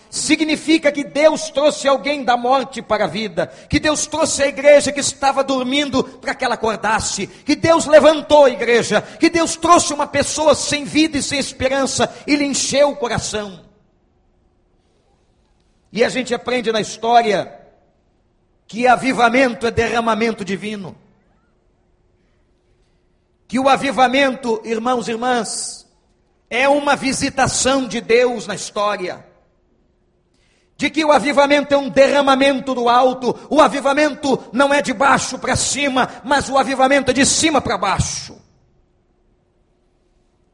Significa 0.10 0.92
que 0.92 1.04
Deus 1.04 1.50
trouxe 1.50 1.88
alguém 1.88 2.24
da 2.24 2.38
morte 2.38 2.84
para 2.84 3.06
a 3.06 3.08
vida, 3.08 3.48
que 3.68 3.80
Deus 3.80 4.06
trouxe 4.06 4.44
a 4.44 4.48
igreja 4.48 4.92
que 4.92 5.00
estava 5.00 5.44
dormindo 5.44 6.04
para 6.04 6.36
que 6.36 6.46
ela 6.46 6.54
acordasse, 6.54 7.26
que 7.26 7.56
Deus 7.56 7.88
levantou 7.88 8.46
a 8.46 8.50
igreja, 8.50 9.02
que 9.02 9.28
Deus 9.28 9.56
trouxe 9.56 9.92
uma 9.92 10.06
pessoa 10.06 10.54
sem 10.54 10.86
vida 10.86 11.18
e 11.18 11.24
sem 11.24 11.40
esperança 11.40 12.14
e 12.28 12.36
lhe 12.36 12.46
encheu 12.46 12.92
o 12.92 12.96
coração. 12.96 13.66
E 15.92 16.04
a 16.04 16.10
gente 16.10 16.34
aprende 16.34 16.72
na 16.72 16.82
história 16.82 17.60
que 18.68 18.88
avivamento 18.88 19.66
é 19.66 19.72
derramamento 19.72 20.46
divino. 20.46 20.96
que 23.54 23.60
o 23.60 23.70
avivamento, 23.70 24.60
irmãos 24.66 25.08
e 25.08 25.12
irmãs, 25.12 25.83
é 26.54 26.70
uma 26.70 26.96
visitação 26.96 27.88
de 27.88 28.00
Deus 28.00 28.46
na 28.46 28.54
história. 28.54 29.26
De 30.78 30.88
que 30.88 31.04
o 31.04 31.12
avivamento 31.12 31.74
é 31.74 31.78
um 31.78 31.90
derramamento 31.90 32.76
do 32.76 32.88
alto, 32.88 33.36
o 33.50 33.60
avivamento 33.60 34.40
não 34.54 34.72
é 34.72 34.80
de 34.80 34.94
baixo 34.94 35.40
para 35.40 35.56
cima, 35.56 36.08
mas 36.24 36.50
o 36.50 36.58
avivamento 36.58 37.10
é 37.10 37.14
de 37.14 37.26
cima 37.26 37.60
para 37.60 37.76
baixo. 37.76 38.40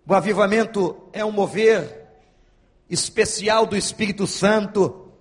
O 0.07 0.13
avivamento 0.13 0.95
é 1.11 1.25
um 1.25 1.31
mover 1.31 2.07
especial 2.89 3.65
do 3.65 3.75
Espírito 3.75 4.25
Santo. 4.25 5.11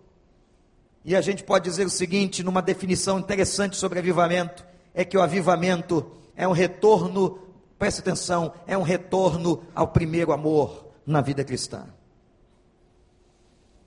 E 1.04 1.16
a 1.16 1.20
gente 1.20 1.42
pode 1.42 1.64
dizer 1.64 1.86
o 1.86 1.90
seguinte, 1.90 2.44
numa 2.44 2.62
definição 2.62 3.18
interessante 3.18 3.76
sobre 3.76 3.98
avivamento: 3.98 4.64
é 4.94 5.04
que 5.04 5.18
o 5.18 5.22
avivamento 5.22 6.08
é 6.36 6.46
um 6.46 6.52
retorno, 6.52 7.47
preste 7.78 8.00
atenção, 8.00 8.52
é 8.66 8.76
um 8.76 8.82
retorno 8.82 9.62
ao 9.74 9.88
primeiro 9.88 10.32
amor 10.32 10.86
na 11.06 11.20
vida 11.20 11.44
cristã. 11.44 11.86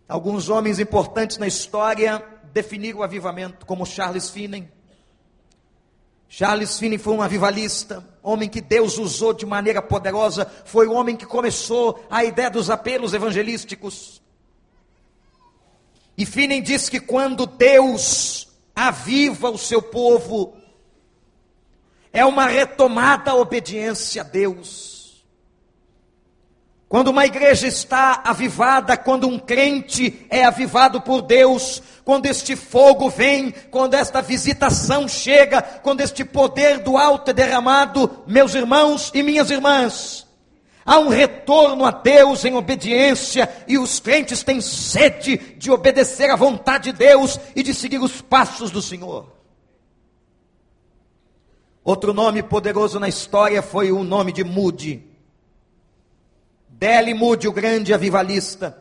Alguns 0.07 0.49
homens 0.49 0.79
importantes 0.79 1.37
na 1.37 1.47
história 1.47 2.23
definiram 2.51 2.99
o 2.99 3.03
avivamento, 3.03 3.65
como 3.65 3.85
Charles 3.85 4.29
Finney. 4.29 4.69
Charles 6.27 6.79
Finney 6.79 6.97
foi 6.97 7.13
um 7.13 7.21
avivalista, 7.21 8.05
homem 8.23 8.47
que 8.47 8.61
Deus 8.61 8.97
usou 8.97 9.33
de 9.33 9.45
maneira 9.45 9.81
poderosa, 9.81 10.49
foi 10.65 10.87
o 10.87 10.93
homem 10.93 11.15
que 11.15 11.25
começou 11.25 12.05
a 12.09 12.23
ideia 12.23 12.49
dos 12.49 12.69
apelos 12.69 13.13
evangelísticos. 13.13 14.21
E 16.17 16.25
Finney 16.25 16.61
diz 16.61 16.87
que 16.87 16.99
quando 16.99 17.45
Deus 17.45 18.47
aviva 18.75 19.49
o 19.49 19.57
seu 19.57 19.81
povo, 19.81 20.55
é 22.13 22.25
uma 22.25 22.47
retomada 22.47 23.31
à 23.31 23.35
obediência 23.35 24.21
a 24.21 24.25
Deus. 24.25 24.91
Quando 26.91 27.07
uma 27.07 27.25
igreja 27.25 27.67
está 27.67 28.21
avivada, 28.25 28.97
quando 28.97 29.25
um 29.25 29.39
crente 29.39 30.25
é 30.29 30.43
avivado 30.43 30.99
por 30.99 31.21
Deus, 31.21 31.81
quando 32.03 32.25
este 32.25 32.53
fogo 32.53 33.09
vem, 33.09 33.53
quando 33.71 33.93
esta 33.93 34.21
visitação 34.21 35.07
chega, 35.07 35.61
quando 35.61 36.01
este 36.01 36.25
poder 36.25 36.79
do 36.79 36.97
alto 36.97 37.31
é 37.31 37.33
derramado, 37.33 38.23
meus 38.27 38.53
irmãos 38.55 39.09
e 39.13 39.23
minhas 39.23 39.49
irmãs, 39.49 40.27
há 40.85 40.99
um 40.99 41.07
retorno 41.07 41.85
a 41.85 41.91
Deus 41.91 42.43
em 42.43 42.55
obediência 42.55 43.49
e 43.69 43.77
os 43.77 44.01
crentes 44.01 44.43
têm 44.43 44.59
sede 44.59 45.37
de 45.37 45.71
obedecer 45.71 46.29
à 46.29 46.35
vontade 46.35 46.91
de 46.91 46.97
Deus 46.97 47.39
e 47.55 47.63
de 47.63 47.73
seguir 47.73 47.99
os 47.99 48.21
passos 48.21 48.69
do 48.69 48.81
Senhor. 48.81 49.40
Outro 51.83 52.13
nome 52.13 52.43
poderoso 52.43 52.99
na 52.99 53.07
história 53.07 53.61
foi 53.61 53.91
o 53.91 54.03
nome 54.03 54.31
de 54.31 54.43
Moody. 54.43 55.03
Dele 56.69 57.13
Moody, 57.13 57.47
o 57.47 57.51
grande 57.51 57.93
avivalista 57.93 58.77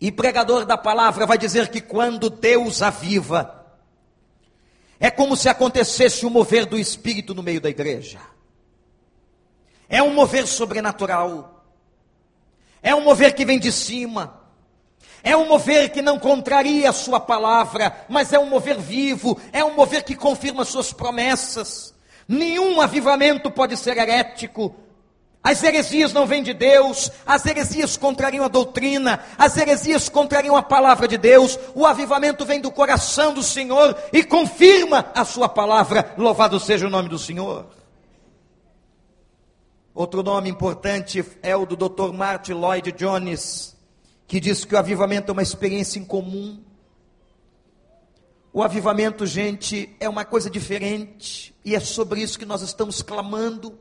e 0.00 0.12
pregador 0.12 0.64
da 0.64 0.76
palavra, 0.76 1.26
vai 1.26 1.36
dizer 1.36 1.68
que 1.68 1.80
quando 1.80 2.30
Deus 2.30 2.82
aviva, 2.82 3.66
é 5.00 5.10
como 5.10 5.36
se 5.36 5.48
acontecesse 5.48 6.24
o 6.24 6.30
mover 6.30 6.66
do 6.66 6.78
Espírito 6.78 7.34
no 7.34 7.42
meio 7.42 7.60
da 7.60 7.68
igreja. 7.68 8.20
É 9.88 10.02
um 10.02 10.12
mover 10.12 10.46
sobrenatural. 10.46 11.64
É 12.80 12.94
um 12.94 13.02
mover 13.02 13.34
que 13.34 13.44
vem 13.44 13.58
de 13.58 13.72
cima. 13.72 14.37
É 15.22 15.36
um 15.36 15.48
mover 15.48 15.90
que 15.90 16.02
não 16.02 16.18
contraria 16.18 16.90
a 16.90 16.92
sua 16.92 17.20
palavra, 17.20 18.04
mas 18.08 18.32
é 18.32 18.38
um 18.38 18.46
mover 18.46 18.78
vivo, 18.78 19.40
é 19.52 19.64
um 19.64 19.74
mover 19.74 20.04
que 20.04 20.14
confirma 20.14 20.64
suas 20.64 20.92
promessas. 20.92 21.94
Nenhum 22.26 22.80
avivamento 22.80 23.50
pode 23.50 23.76
ser 23.76 23.96
herético, 23.96 24.74
as 25.42 25.62
heresias 25.62 26.12
não 26.12 26.26
vêm 26.26 26.42
de 26.42 26.52
Deus, 26.52 27.10
as 27.24 27.46
heresias 27.46 27.96
contrariam 27.96 28.44
a 28.44 28.48
doutrina, 28.48 29.24
as 29.38 29.56
heresias 29.56 30.08
contrariam 30.08 30.56
a 30.56 30.62
palavra 30.62 31.06
de 31.06 31.16
Deus. 31.16 31.58
O 31.74 31.86
avivamento 31.86 32.44
vem 32.44 32.60
do 32.60 32.70
coração 32.70 33.32
do 33.32 33.42
Senhor 33.42 33.96
e 34.12 34.22
confirma 34.22 35.10
a 35.14 35.24
sua 35.24 35.48
palavra. 35.48 36.12
Louvado 36.18 36.58
seja 36.60 36.86
o 36.86 36.90
nome 36.90 37.08
do 37.08 37.18
Senhor. 37.18 37.66
Outro 39.94 40.22
nome 40.22 40.50
importante 40.50 41.24
é 41.42 41.56
o 41.56 41.64
do 41.64 41.76
Dr. 41.76 42.12
Martin 42.12 42.52
Lloyd 42.52 42.92
Jones, 42.92 43.76
que 44.28 44.38
diz 44.38 44.62
que 44.66 44.74
o 44.74 44.78
avivamento 44.78 45.30
é 45.30 45.32
uma 45.32 45.42
experiência 45.42 45.98
incomum. 45.98 46.62
O 48.52 48.62
avivamento, 48.62 49.24
gente, 49.24 49.96
é 49.98 50.06
uma 50.06 50.24
coisa 50.24 50.50
diferente, 50.50 51.54
e 51.64 51.74
é 51.74 51.80
sobre 51.80 52.20
isso 52.20 52.38
que 52.38 52.44
nós 52.44 52.60
estamos 52.60 53.00
clamando 53.00 53.78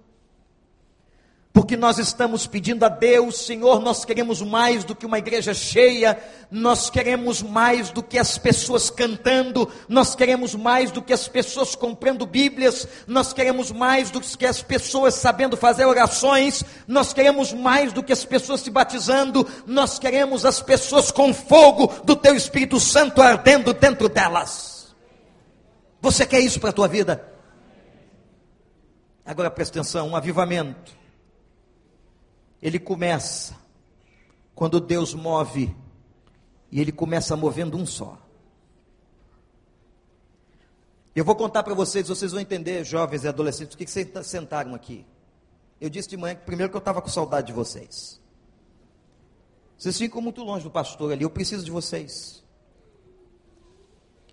porque 1.58 1.76
nós 1.76 1.98
estamos 1.98 2.46
pedindo 2.46 2.86
a 2.86 2.88
Deus, 2.88 3.48
Senhor, 3.48 3.82
nós 3.82 4.06
queremos 4.06 4.44
mais 4.44 4.84
do 4.84 4.94
que 4.94 5.08
uma 5.08 5.18
igreja 5.18 5.56
cheia, 5.56 6.16
nós 6.52 6.88
queremos 6.88 7.42
mais 7.42 7.90
do 7.90 8.04
que 8.04 8.20
as 8.20 8.38
pessoas 8.38 8.92
cantando, 8.92 9.68
nós 9.90 10.14
queremos 10.14 10.54
mais 10.54 10.92
do 10.92 11.02
que 11.02 11.12
as 11.12 11.28
pessoas 11.28 11.74
comprando 11.74 12.28
Bíblias, 12.28 12.88
nós 13.08 13.34
queremos 13.34 13.72
mais 13.72 14.12
do 14.12 14.22
que 14.22 14.46
as 14.46 14.62
pessoas 14.62 15.16
sabendo 15.16 15.58
fazer 15.58 15.86
orações, 15.86 16.64
nós 16.88 17.12
queremos 17.12 17.52
mais 17.52 17.92
do 17.92 18.04
que 18.04 18.14
as 18.14 18.24
pessoas 18.24 18.62
se 18.62 18.70
batizando, 18.70 19.44
nós 19.66 19.98
queremos 19.98 20.46
as 20.46 20.62
pessoas 20.62 21.10
com 21.10 21.34
fogo 21.34 21.92
do 22.04 22.16
Teu 22.16 22.36
Espírito 22.36 22.80
Santo 22.80 23.20
ardendo 23.20 23.74
dentro 23.74 24.08
delas. 24.08 24.96
Você 26.04 26.24
quer 26.24 26.40
isso 26.40 26.60
para 26.60 26.70
a 26.70 26.74
tua 26.74 26.88
vida? 26.88 27.28
Agora 29.26 29.50
presta 29.50 29.80
atenção: 29.80 30.10
um 30.10 30.16
avivamento 30.16 30.98
ele 32.62 32.80
começa 32.80 33.56
quando 34.56 34.80
Deus 34.80 35.14
move, 35.14 35.76
e 36.72 36.82
ele 36.82 36.92
começa 36.92 37.36
movendo 37.36 37.78
um 37.78 37.86
só. 37.86 38.18
Eu 41.16 41.24
vou 41.24 41.36
contar 41.36 41.64
para 41.64 41.74
vocês, 41.74 42.08
vocês 42.08 42.32
vão 42.32 42.42
entender, 42.42 42.84
jovens 42.84 43.24
e 43.24 43.28
adolescentes, 43.28 43.76
o 43.76 43.78
que 43.78 43.88
vocês 43.88 44.08
sentaram 44.24 44.76
aqui. 44.76 45.06
Eu 45.80 45.90
disse 45.90 46.10
de 46.10 46.18
manhã, 46.18 46.36
primeiro 46.36 46.72
que 46.72 46.76
eu 46.76 46.80
estava 46.80 47.02
com 47.02 47.08
saudade 47.08 47.48
de 47.48 47.54
vocês. 47.54 48.20
Vocês 49.78 49.98
ficam 49.98 50.22
muito 50.22 50.44
longe 50.44 50.64
do 50.64 50.72
pastor 50.72 51.12
ali, 51.12 51.24
eu 51.24 51.30
preciso 51.30 51.64
de 51.64 51.72
vocês. 51.72 52.44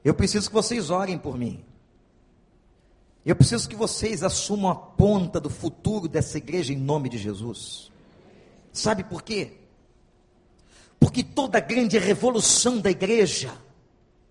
Eu 0.02 0.14
preciso 0.14 0.48
que 0.48 0.54
vocês 0.54 0.90
orem 0.90 1.18
por 1.18 1.38
mim. 1.38 1.64
Eu 3.24 3.36
preciso 3.36 3.68
que 3.68 3.76
vocês 3.76 4.22
assumam 4.22 4.70
a 4.70 4.74
ponta 4.74 5.40
do 5.40 5.48
futuro 5.48 6.08
dessa 6.08 6.36
igreja 6.38 6.72
em 6.72 6.76
nome 6.76 7.08
de 7.08 7.16
Jesus. 7.16 7.90
Sabe 8.74 9.04
por 9.04 9.22
quê? 9.22 9.52
Porque 10.98 11.22
toda 11.22 11.58
a 11.58 11.60
grande 11.60 11.96
revolução 11.96 12.80
da 12.80 12.90
igreja 12.90 13.56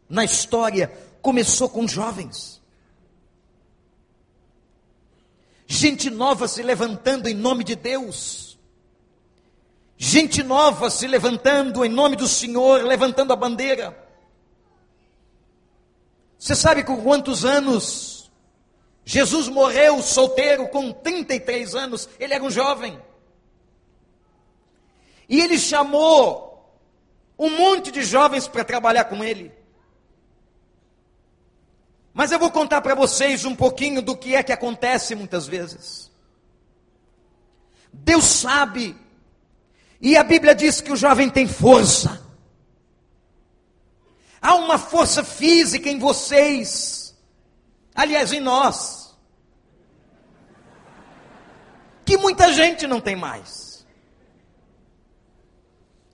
na 0.10 0.26
história 0.26 0.92
começou 1.22 1.70
com 1.70 1.88
jovens. 1.88 2.62
Gente 5.66 6.10
nova 6.10 6.46
se 6.46 6.62
levantando 6.62 7.30
em 7.30 7.34
nome 7.34 7.64
de 7.64 7.76
Deus. 7.76 8.60
Gente 9.98 10.44
nova 10.44 10.90
se 10.90 11.08
levantando 11.08 11.86
em 11.86 11.90
nome 11.90 12.18
do 12.18 12.28
Senhor, 12.28 12.84
levantando 12.84 13.32
a 13.32 13.38
bandeira. 13.38 13.98
Você 16.38 16.54
sabe 16.54 16.84
com 16.84 17.02
quantos 17.02 17.46
anos 17.46 18.30
Jesus 19.06 19.48
morreu 19.48 20.02
solteiro 20.02 20.68
com 20.68 20.92
33 20.92 21.76
anos? 21.76 22.10
Ele 22.20 22.34
era 22.34 22.44
um 22.44 22.52
jovem. 22.52 23.00
E 25.28 25.40
ele 25.40 25.58
chamou 25.58 26.54
um 27.38 27.50
monte 27.50 27.92
de 27.92 28.04
jovens 28.04 28.48
para 28.48 28.64
trabalhar 28.64 29.06
com 29.06 29.24
ele. 29.24 29.52
Mas 32.14 32.32
eu 32.32 32.38
vou 32.38 32.52
contar 32.52 32.82
para 32.82 32.94
vocês 32.94 33.44
um 33.44 33.56
pouquinho 33.56 34.02
do 34.02 34.16
que 34.16 34.36
é 34.36 34.44
que 34.44 34.52
acontece 34.52 35.16
muitas 35.16 35.48
vezes. 35.48 36.12
Deus 37.92 38.26
sabe, 38.26 38.96
e 40.00 40.16
a 40.18 40.24
Bíblia 40.24 40.54
diz 40.54 40.82
que 40.82 40.92
o 40.92 40.96
jovem 40.96 41.30
tem 41.30 41.48
força. 41.48 42.22
Há 44.42 44.56
uma 44.56 44.78
força 44.78 45.24
física 45.24 45.90
em 45.90 45.98
vocês, 45.98 47.18
aliás, 47.96 48.34
em 48.34 48.42
nós, 48.42 49.16
que 52.06 52.18
muita 52.18 52.52
gente 52.52 52.86
não 52.86 53.00
tem 53.00 53.16
mais. 53.16 53.63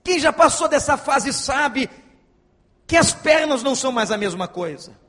Quem 0.10 0.18
já 0.18 0.34
passou 0.34 0.68
dessa 0.68 0.98
fase 0.98 1.32
sabe 1.32 1.88
que 2.88 2.98
as 2.98 3.13
pernas 3.13 3.62
não 3.62 3.75
são 3.75 3.92
mais 3.92 4.10
a 4.10 4.18
mesma 4.18 4.48
coisa. 4.48 5.00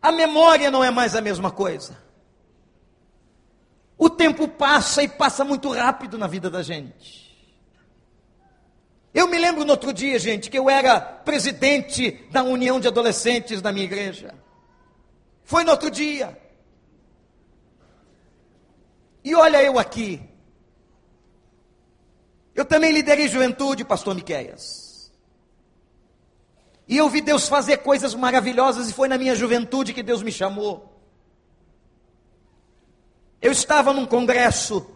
A 0.00 0.10
memória 0.10 0.70
não 0.70 0.82
é 0.82 0.90
mais 0.90 1.14
a 1.14 1.20
mesma 1.20 1.50
coisa. 1.50 1.94
O 3.98 4.08
tempo 4.08 4.48
passa 4.48 5.02
e 5.02 5.08
passa 5.08 5.44
muito 5.44 5.70
rápido 5.70 6.16
na 6.16 6.26
vida 6.26 6.48
da 6.48 6.62
gente. 6.62 7.36
Eu 9.12 9.28
me 9.28 9.36
lembro 9.36 9.62
no 9.62 9.72
outro 9.72 9.92
dia, 9.92 10.18
gente, 10.18 10.48
que 10.48 10.58
eu 10.58 10.70
era 10.70 10.98
presidente 10.98 12.26
da 12.30 12.42
União 12.42 12.80
de 12.80 12.88
Adolescentes 12.88 13.60
da 13.60 13.72
minha 13.72 13.84
igreja. 13.84 14.34
Foi 15.44 15.64
no 15.64 15.72
outro 15.72 15.90
dia. 15.90 16.34
E 19.22 19.34
olha 19.34 19.62
eu 19.62 19.78
aqui. 19.78 20.25
Eu 22.56 22.64
também 22.64 22.90
liderei 22.90 23.28
juventude, 23.28 23.84
pastor 23.84 24.14
Miqueias. 24.14 25.12
E 26.88 26.96
eu 26.96 27.06
vi 27.10 27.20
Deus 27.20 27.46
fazer 27.46 27.78
coisas 27.78 28.14
maravilhosas 28.14 28.88
e 28.88 28.94
foi 28.94 29.08
na 29.08 29.18
minha 29.18 29.34
juventude 29.34 29.92
que 29.92 30.02
Deus 30.02 30.22
me 30.22 30.32
chamou. 30.32 30.98
Eu 33.42 33.52
estava 33.52 33.92
num 33.92 34.06
congresso 34.06 34.90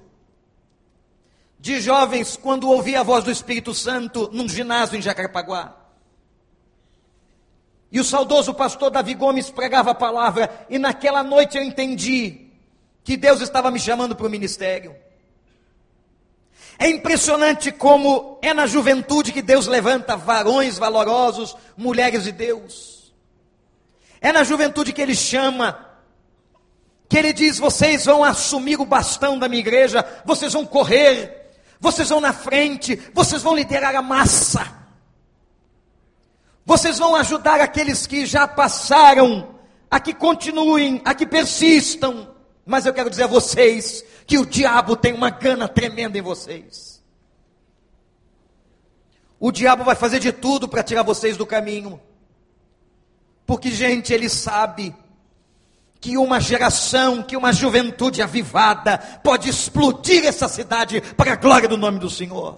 de 1.59 1.79
jovens 1.81 2.35
quando 2.35 2.71
ouvi 2.71 2.97
a 2.97 3.03
voz 3.03 3.25
do 3.25 3.31
Espírito 3.31 3.75
Santo 3.75 4.31
num 4.33 4.49
ginásio 4.49 4.97
em 4.97 5.03
Jacarepaguá. 5.03 5.77
E 7.93 8.01
o 8.01 8.05
saudoso 8.05 8.55
pastor 8.55 8.91
Davi 8.91 9.15
Gomes 9.15 9.51
pregava 9.51 9.91
a 9.91 9.95
palavra, 9.95 10.65
e 10.71 10.79
naquela 10.79 11.23
noite 11.23 11.59
eu 11.59 11.63
entendi 11.63 12.53
que 13.05 13.17
Deus 13.17 13.41
estava 13.41 13.71
me 13.71 13.81
chamando 13.81 14.17
para 14.17 14.27
o 14.27 14.31
ministério. 14.31 14.95
É 16.83 16.89
impressionante 16.89 17.71
como 17.71 18.39
é 18.41 18.55
na 18.55 18.67
juventude 18.67 19.33
que 19.33 19.43
Deus 19.43 19.67
levanta 19.67 20.17
varões 20.17 20.79
valorosos, 20.79 21.55
mulheres 21.77 22.25
de 22.25 22.33
Deus. 22.33 23.13
É 24.19 24.33
na 24.33 24.43
juventude 24.45 24.91
que 24.91 25.03
Ele 25.03 25.15
chama, 25.15 25.87
que 27.07 27.19
Ele 27.19 27.35
diz: 27.35 27.59
vocês 27.59 28.07
vão 28.07 28.25
assumir 28.25 28.81
o 28.81 28.87
bastão 28.87 29.39
da 29.39 29.47
minha 29.47 29.61
igreja, 29.61 30.03
vocês 30.25 30.55
vão 30.55 30.65
correr, 30.65 31.53
vocês 31.79 32.09
vão 32.09 32.19
na 32.19 32.33
frente, 32.33 32.97
vocês 33.13 33.43
vão 33.43 33.55
liderar 33.55 33.95
a 33.95 34.01
massa. 34.01 34.81
Vocês 36.65 36.99
vão 36.99 37.15
ajudar 37.15 37.61
aqueles 37.61 38.07
que 38.07 38.25
já 38.25 38.49
passaram, 38.49 39.55
a 39.91 40.01
que 40.01 40.15
continuem, 40.15 41.03
a 41.05 41.15
que 41.15 41.27
persistam. 41.27 42.35
Mas 42.71 42.87
eu 42.87 42.95
quero 42.95 43.11
dizer 43.11 43.25
a 43.25 43.27
vocês 43.27 44.05
que 44.29 44.39
o 44.39 44.47
diabo 44.47 44.95
tem 44.95 45.13
uma 45.13 45.29
gana 45.29 45.67
tremenda 45.67 46.17
em 46.17 46.23
vocês. 46.23 47.03
O 49.41 49.51
diabo 49.51 49.83
vai 49.83 49.97
fazer 49.97 50.21
de 50.21 50.31
tudo 50.31 50.69
para 50.69 50.85
tirar 50.85 51.03
vocês 51.03 51.37
do 51.37 51.45
caminho. 51.45 52.01
Porque, 53.45 53.73
gente, 53.73 54.13
ele 54.13 54.29
sabe 54.29 54.95
que 56.01 56.17
uma 56.17 56.39
geração, 56.39 57.25
que 57.25 57.37
uma 57.37 57.53
juventude 57.53 58.23
avivada 58.23 58.99
pode 59.25 59.51
explodir 59.51 60.25
essa 60.25 60.47
cidade 60.47 61.01
para 61.17 61.33
a 61.33 61.37
glória 61.37 61.69
do 61.69 61.77
nome 61.77 61.99
do 61.99 62.09
Senhor. 62.09 62.57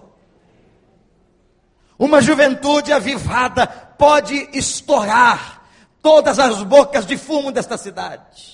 Uma 1.97 2.21
juventude 2.21 2.93
avivada 2.93 3.65
pode 3.65 4.47
estourar 4.53 5.63
todas 6.03 6.37
as 6.37 6.61
bocas 6.61 7.03
de 7.03 7.17
fumo 7.17 7.51
desta 7.51 7.79
cidade. 7.79 8.52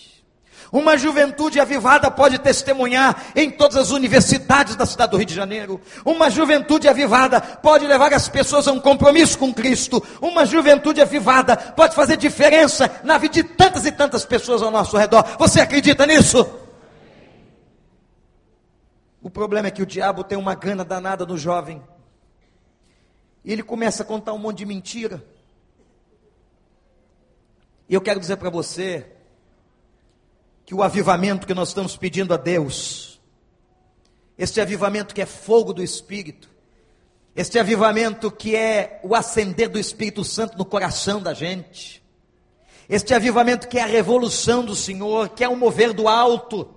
Uma 0.72 0.98
juventude 0.98 1.60
avivada 1.60 2.12
pode 2.12 2.38
testemunhar 2.38 3.32
em 3.36 3.50
todas 3.50 3.76
as 3.76 3.90
universidades 3.90 4.76
da 4.76 4.86
cidade 4.86 5.12
do 5.12 5.18
Rio 5.18 5.26
de 5.26 5.34
Janeiro. 5.34 5.82
Uma 6.06 6.30
juventude 6.30 6.88
avivada 6.88 7.42
pode 7.42 7.88
levar 7.88 8.14
as 8.14 8.30
pessoas 8.30 8.68
a 8.68 8.72
um 8.72 8.80
compromisso 8.80 9.38
com 9.38 9.54
Cristo. 9.54 10.04
Uma 10.22 10.46
juventude 10.46 11.02
avivada 11.02 11.58
pode 11.58 11.96
fazer 11.96 12.18
diferença 12.18 13.02
na 13.04 13.18
vida 13.18 13.34
de 13.34 13.44
tantas 13.44 13.86
e 13.86 13.92
tantas 13.92 14.26
pessoas 14.26 14.62
ao 14.62 14.70
nosso 14.70 14.96
redor. 14.96 15.24
Você 15.40 15.60
acredita 15.60 16.06
nisso? 16.06 16.48
O 19.22 19.30
problema 19.30 19.68
é 19.68 19.72
que 19.72 19.82
o 19.82 19.88
diabo 19.88 20.24
tem 20.24 20.38
uma 20.38 20.54
gana 20.54 20.86
danada 20.86 21.26
no 21.26 21.38
jovem. 21.38 21.82
E 23.44 23.52
ele 23.52 23.64
começa 23.64 24.04
a 24.04 24.06
contar 24.06 24.34
um 24.34 24.38
monte 24.38 24.60
de 24.60 24.66
mentira. 24.66 25.24
E 27.88 27.94
eu 27.96 28.02
quero 28.02 28.20
dizer 28.20 28.38
para 28.38 28.52
você 28.52 29.19
que 30.70 30.76
o 30.76 30.84
avivamento 30.84 31.48
que 31.48 31.54
nós 31.56 31.70
estamos 31.70 31.98
pedindo 31.98 32.32
a 32.32 32.38
Deus, 32.38 33.20
este 34.38 34.62
avivamento 34.62 35.16
que 35.16 35.22
é 35.24 35.26
fogo 35.26 35.74
do 35.74 35.82
Espírito, 35.82 36.48
este 37.36 37.58
avivamento 37.58 38.30
que 38.30 38.56
é 38.56 39.00
o 39.04 39.15
acender 39.15 39.67
do 39.67 39.80
Espírito 39.80 40.24
Santo 40.24 40.60
no 40.60 40.63
coração 40.63 41.20
da 41.20 41.34
gente, 41.34 42.04
este 42.88 43.15
avivamento 43.15 43.67
que 43.67 43.80
é 43.80 43.82
a 43.82 43.88
revolução 43.88 44.63
do 44.63 44.76
Senhor, 44.76 45.30
que 45.30 45.43
é 45.43 45.50
o 45.50 45.56
mover 45.56 45.91
do 45.91 46.08
alto, 46.08 46.70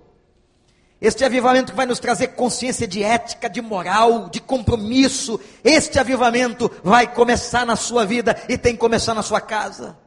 este 0.99 1.23
avivamento 1.23 1.71
que 1.73 1.77
vai 1.77 1.85
nos 1.85 1.99
trazer 1.99 2.29
consciência 2.29 2.87
de 2.87 3.03
ética, 3.03 3.47
de 3.47 3.61
moral, 3.61 4.27
de 4.27 4.41
compromisso. 4.41 5.39
Este 5.63 5.99
avivamento 5.99 6.71
vai 6.83 7.13
começar 7.13 7.63
na 7.63 7.75
sua 7.75 8.07
vida 8.07 8.35
e 8.49 8.57
tem 8.57 8.73
que 8.73 8.79
começar 8.79 9.13
na 9.13 9.21
sua 9.21 9.39
casa. 9.39 10.01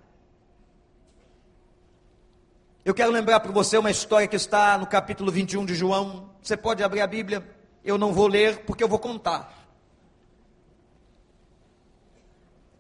Eu 2.87 2.95
quero 2.95 3.11
lembrar 3.11 3.41
para 3.41 3.51
você 3.51 3.77
uma 3.77 3.91
história 3.91 4.29
que 4.29 4.37
está 4.37 4.79
no 4.79 4.87
capítulo 4.87 5.33
21 5.33 5.67
de 5.67 5.75
João. 5.75 6.31
Você 6.41 6.57
pode 6.57 6.85
abrir 6.85 7.01
a 7.01 7.07
Bíblia, 7.09 7.45
eu 7.85 7.99
não 7.99 8.13
vou 8.13 8.29
ler 8.29 8.59
porque 8.59 8.85
eu 8.85 8.87
vou 8.87 9.01
contar. 9.01 9.53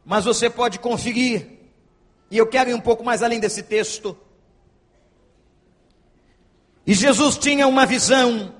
Mas 0.04 0.24
você 0.24 0.48
pode 0.48 0.78
conferir, 0.78 1.58
e 2.30 2.38
eu 2.38 2.46
quero 2.46 2.70
ir 2.70 2.74
um 2.74 2.80
pouco 2.80 3.02
mais 3.02 3.20
além 3.20 3.40
desse 3.40 3.64
texto. 3.64 4.16
E 6.86 6.94
Jesus 6.94 7.36
tinha 7.36 7.66
uma 7.66 7.84
visão. 7.84 8.54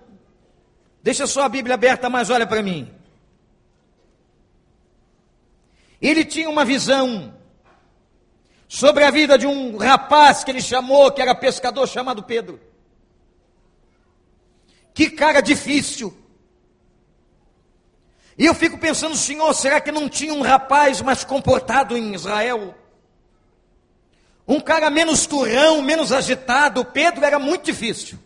Deixa 1.01 1.29
só 1.29 1.45
a 1.45 1.49
Bíblia 1.49 1.77
aberta, 1.77 2.11
mas 2.11 2.29
olha 2.29 2.45
para 2.49 2.61
mim. 2.61 2.93
Ele 6.03 6.25
tinha 6.25 6.51
uma 6.51 6.65
visão 6.65 7.36
sobre 8.69 9.05
a 9.05 9.11
vida 9.11 9.39
de 9.39 9.47
um 9.47 9.77
rapaz 9.77 10.43
que 10.43 10.51
ele 10.51 10.61
chamou, 10.61 11.11
que 11.11 11.23
era 11.23 11.35
pescador, 11.35 11.87
chamado 11.87 12.23
Pedro. 12.23 12.61
Que 14.93 15.11
cara 15.11 15.41
difícil. 15.41 16.17
E 18.39 18.45
eu 18.45 18.55
fico 18.55 18.79
pensando, 18.79 19.17
Senhor, 19.17 19.53
será 19.55 19.81
que 19.81 19.93
não 19.93 20.09
tinha 20.09 20.33
um 20.33 20.43
rapaz 20.43 21.01
mais 21.01 21.25
comportado 21.25 21.97
em 21.97 22.15
Israel? 22.15 22.75
Um 24.47 24.61
cara 24.61 24.91
menos 24.91 25.27
turrão, 25.27 25.83
menos 25.83 26.13
agitado. 26.13 26.85
Pedro 26.85 27.25
era 27.25 27.39
muito 27.39 27.65
difícil. 27.65 28.19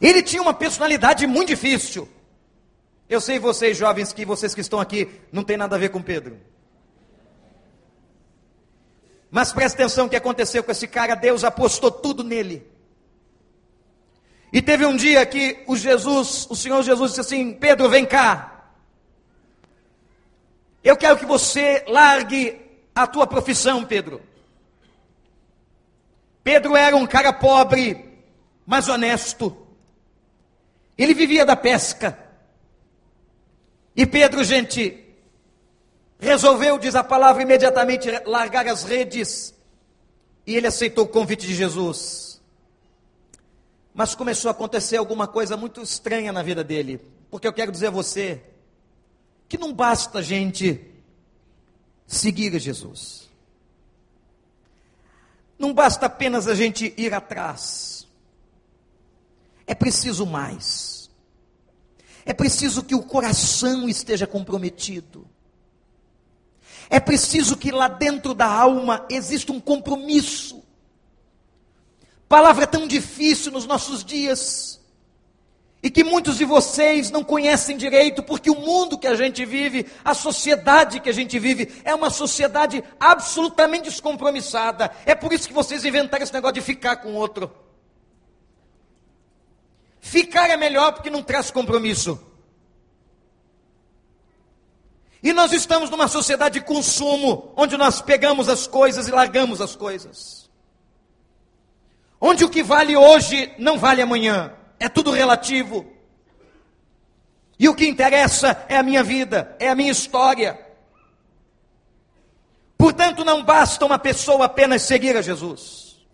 Ele 0.00 0.22
tinha 0.22 0.42
uma 0.42 0.54
personalidade 0.54 1.26
muito 1.26 1.48
difícil. 1.48 2.08
Eu 3.08 3.20
sei 3.20 3.38
vocês 3.38 3.76
jovens 3.76 4.12
que 4.12 4.24
vocês 4.24 4.54
que 4.54 4.60
estão 4.60 4.80
aqui 4.80 5.08
não 5.30 5.44
tem 5.44 5.56
nada 5.56 5.76
a 5.76 5.78
ver 5.78 5.90
com 5.90 6.02
Pedro. 6.02 6.40
Mas 9.34 9.52
presta 9.52 9.82
atenção 9.82 10.06
o 10.06 10.08
que 10.08 10.14
aconteceu 10.14 10.62
com 10.62 10.70
esse 10.70 10.86
cara, 10.86 11.16
Deus 11.16 11.42
apostou 11.42 11.90
tudo 11.90 12.22
nele. 12.22 12.64
E 14.52 14.62
teve 14.62 14.86
um 14.86 14.94
dia 14.94 15.26
que 15.26 15.64
o 15.66 15.76
Jesus, 15.76 16.46
o 16.48 16.54
Senhor 16.54 16.80
Jesus 16.84 17.10
disse 17.10 17.20
assim: 17.20 17.52
Pedro, 17.52 17.90
vem 17.90 18.06
cá. 18.06 18.70
Eu 20.84 20.96
quero 20.96 21.16
que 21.16 21.26
você 21.26 21.84
largue 21.88 22.60
a 22.94 23.08
tua 23.08 23.26
profissão, 23.26 23.84
Pedro. 23.84 24.22
Pedro 26.44 26.76
era 26.76 26.94
um 26.94 27.04
cara 27.04 27.32
pobre, 27.32 28.22
mas 28.64 28.88
honesto. 28.88 29.66
Ele 30.96 31.12
vivia 31.12 31.44
da 31.44 31.56
pesca. 31.56 32.16
E 33.96 34.06
Pedro, 34.06 34.44
gente, 34.44 35.03
resolveu, 36.24 36.78
diz 36.78 36.94
a 36.94 37.04
palavra, 37.04 37.42
imediatamente 37.42 38.10
largar 38.26 38.66
as 38.66 38.82
redes. 38.82 39.54
E 40.46 40.56
ele 40.56 40.66
aceitou 40.66 41.04
o 41.04 41.08
convite 41.08 41.46
de 41.46 41.54
Jesus. 41.54 42.42
Mas 43.94 44.14
começou 44.14 44.48
a 44.48 44.52
acontecer 44.52 44.96
alguma 44.96 45.28
coisa 45.28 45.56
muito 45.56 45.80
estranha 45.80 46.32
na 46.32 46.42
vida 46.42 46.64
dele. 46.64 47.00
Porque 47.30 47.46
eu 47.46 47.52
quero 47.52 47.70
dizer 47.70 47.86
a 47.86 47.90
você 47.90 48.42
que 49.48 49.56
não 49.56 49.72
basta 49.72 50.18
a 50.18 50.22
gente 50.22 50.80
seguir 52.06 52.58
Jesus. 52.58 53.30
Não 55.58 55.72
basta 55.72 56.06
apenas 56.06 56.48
a 56.48 56.54
gente 56.54 56.92
ir 56.96 57.14
atrás. 57.14 58.06
É 59.66 59.74
preciso 59.74 60.26
mais. 60.26 61.08
É 62.26 62.32
preciso 62.32 62.82
que 62.82 62.94
o 62.94 63.02
coração 63.02 63.88
esteja 63.88 64.26
comprometido. 64.26 65.26
É 66.90 67.00
preciso 67.00 67.56
que 67.56 67.70
lá 67.70 67.88
dentro 67.88 68.34
da 68.34 68.46
alma 68.46 69.06
exista 69.08 69.52
um 69.52 69.60
compromisso. 69.60 70.62
Palavra 72.28 72.66
tão 72.66 72.86
difícil 72.86 73.52
nos 73.52 73.66
nossos 73.66 74.04
dias 74.04 74.80
e 75.84 75.90
que 75.90 76.02
muitos 76.02 76.38
de 76.38 76.46
vocês 76.46 77.10
não 77.10 77.22
conhecem 77.22 77.76
direito, 77.76 78.22
porque 78.22 78.50
o 78.50 78.58
mundo 78.58 78.96
que 78.96 79.06
a 79.06 79.14
gente 79.14 79.44
vive, 79.44 79.86
a 80.02 80.14
sociedade 80.14 80.98
que 80.98 81.10
a 81.10 81.12
gente 81.12 81.38
vive, 81.38 81.70
é 81.84 81.94
uma 81.94 82.08
sociedade 82.08 82.82
absolutamente 82.98 83.90
descompromissada. 83.90 84.90
É 85.04 85.14
por 85.14 85.30
isso 85.30 85.46
que 85.46 85.52
vocês 85.52 85.84
inventaram 85.84 86.24
esse 86.24 86.32
negócio 86.32 86.54
de 86.54 86.62
ficar 86.62 86.96
com 86.96 87.12
outro. 87.12 87.54
Ficar 90.00 90.48
é 90.48 90.56
melhor 90.56 90.92
porque 90.92 91.10
não 91.10 91.22
traz 91.22 91.50
compromisso. 91.50 92.18
E 95.24 95.32
nós 95.32 95.54
estamos 95.54 95.88
numa 95.88 96.06
sociedade 96.06 96.60
de 96.60 96.66
consumo, 96.66 97.50
onde 97.56 97.78
nós 97.78 98.02
pegamos 98.02 98.46
as 98.46 98.66
coisas 98.66 99.08
e 99.08 99.10
largamos 99.10 99.58
as 99.58 99.74
coisas. 99.74 100.50
Onde 102.20 102.44
o 102.44 102.50
que 102.50 102.62
vale 102.62 102.94
hoje 102.94 103.50
não 103.58 103.78
vale 103.78 104.02
amanhã. 104.02 104.52
é 104.78 104.86
tudo 104.86 105.10
relativo. 105.10 105.90
E 107.58 107.66
o 107.70 107.74
que 107.74 107.86
interessa 107.86 108.66
é 108.68 108.76
a 108.76 108.82
minha 108.82 109.02
vida, 109.02 109.56
é 109.58 109.70
a 109.70 109.74
minha 109.74 109.90
história. 109.90 110.60
Portanto, 112.76 113.24
não 113.24 113.42
basta 113.42 113.86
uma 113.86 113.98
pessoa 113.98 114.44
apenas 114.44 114.82
seguir 114.82 115.16
a 115.16 115.22
Jesus. 115.22 116.04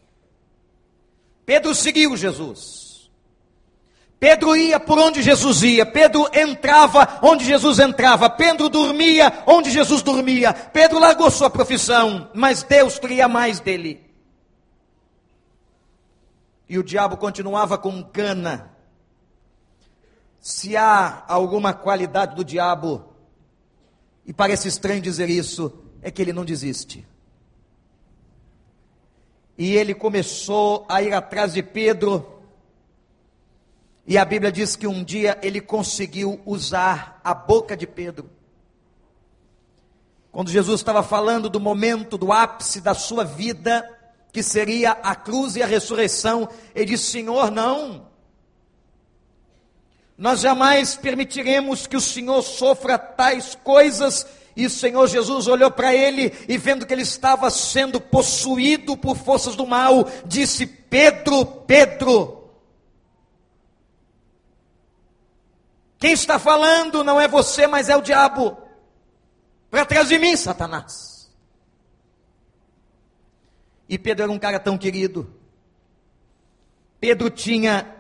Pedro 1.45 1.75
seguiu 1.75 2.17
Jesus. 2.17 2.80
Pedro 4.21 4.55
ia 4.55 4.79
por 4.79 4.99
onde 4.99 5.23
Jesus 5.23 5.63
ia. 5.63 5.87
Pedro 5.87 6.29
entrava 6.35 7.19
onde 7.23 7.43
Jesus 7.43 7.79
entrava. 7.79 8.29
Pedro 8.29 8.69
dormia 8.69 9.43
onde 9.47 9.71
Jesus 9.71 10.03
dormia. 10.03 10.53
Pedro 10.53 10.99
largou 10.99 11.31
sua 11.31 11.49
profissão, 11.49 12.31
mas 12.35 12.63
Deus 12.63 12.99
queria 12.99 13.27
mais 13.27 13.61
dele. 13.61 14.05
E 16.69 16.79
o 16.79 16.85
diabo 16.85 17.17
continuava 17.17 17.79
com 17.79 18.03
cana. 18.05 18.71
Se 20.39 20.77
há 20.77 21.25
alguma 21.27 21.73
qualidade 21.73 22.37
do 22.37 22.45
diabo, 22.45 23.07
e 24.27 24.35
parece 24.35 24.69
estranho 24.69 25.01
dizer 25.01 25.31
isso, 25.31 25.73
é 26.03 26.11
que 26.11 26.21
ele 26.21 26.33
não 26.33 26.45
desiste. 26.45 27.07
E 29.57 29.75
ele 29.75 29.95
começou 29.95 30.85
a 30.91 31.03
ir 31.03 31.15
atrás 31.15 31.55
de 31.55 31.63
Pedro, 31.63 32.30
e 34.07 34.19
a 34.19 34.25
Bíblia 34.25 34.51
diz 34.51 34.77
que 34.77 34.87
um 34.87 35.05
dia 35.05 35.39
ele 35.43 35.61
conseguiu 35.61 36.41
usar 36.45 37.21
a 37.23 37.33
boca 37.35 37.77
de 37.77 37.87
Pedro. 37.87 38.31
Quando 40.33 40.51
Jesus 40.51 40.81
estava 40.81 41.03
falando 41.03 41.49
do 41.49 41.61
momento, 41.61 42.17
do 42.17 42.33
ápice 42.33 42.81
da 42.81 42.95
sua 42.95 43.25
vida, 43.25 43.89
que 44.33 44.43
seria 44.43 44.93
a 44.93 45.15
cruz 45.15 45.57
e 45.57 45.63
a 45.63 45.67
ressurreição, 45.67 46.49
ele 46.75 46.87
disse: 46.87 47.11
Senhor, 47.11 47.51
não. 47.51 48.09
Nós 50.17 50.41
jamais 50.41 50.97
permitiremos 50.97 51.87
que 51.87 51.97
o 51.97 52.01
Senhor 52.01 52.43
sofra 52.43 52.99
tais 52.99 53.55
coisas 53.55 54.27
e 54.55 54.67
o 54.67 54.71
Senhor 54.71 55.07
Jesus 55.07 55.47
olhou 55.47 55.71
para 55.71 55.95
ele 55.95 56.33
e, 56.49 56.59
vendo 56.59 56.85
que 56.85 56.93
ele 56.93 57.03
estava 57.03 57.51
sendo 57.51 58.01
possuído 58.01 58.97
por 58.97 59.17
forças 59.17 59.57
do 59.57 59.67
mal, 59.67 60.09
disse: 60.27 60.67
Pedro, 60.67 61.45
Pedro, 61.45 62.40
quem 66.01 66.13
está 66.13 66.39
falando 66.39 67.05
não 67.05 67.21
é 67.21 67.29
você, 67.29 67.67
mas 67.67 67.91
é 67.91 67.97
o 67.97 68.01
diabo. 68.01 68.57
Para 69.71 69.85
trás 69.85 70.09
de 70.09 70.19
mim, 70.19 70.35
Satanás. 70.35 71.31
E 73.87 73.99
Pedro 73.99 74.23
era 74.25 74.33
um 74.33 74.39
cara 74.39 74.59
tão 74.59 74.79
querido. 74.79 75.31
Pedro 76.99 77.29
tinha 77.29 77.97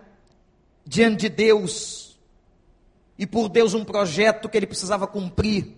diante 0.84 1.20
de 1.20 1.28
Deus 1.28 2.18
e 3.18 3.26
por 3.26 3.50
Deus 3.50 3.74
um 3.74 3.84
projeto 3.84 4.48
que 4.48 4.56
ele 4.56 4.66
precisava 4.66 5.06
cumprir. 5.06 5.76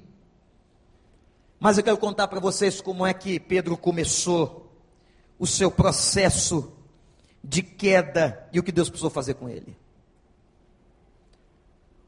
Mas 1.58 1.76
eu 1.76 1.82
quero 1.82 1.98
contar 1.98 2.28
para 2.28 2.38
vocês 2.38 2.80
como 2.80 3.04
é 3.04 3.12
que 3.12 3.40
Pedro 3.40 3.76
começou 3.76 4.72
o 5.40 5.46
seu 5.46 5.72
processo 5.72 6.72
de 7.42 7.62
queda 7.62 8.48
e 8.52 8.60
o 8.60 8.62
que 8.62 8.70
Deus 8.70 8.88
precisou 8.88 9.10
fazer 9.10 9.34
com 9.34 9.48
ele. 9.48 9.81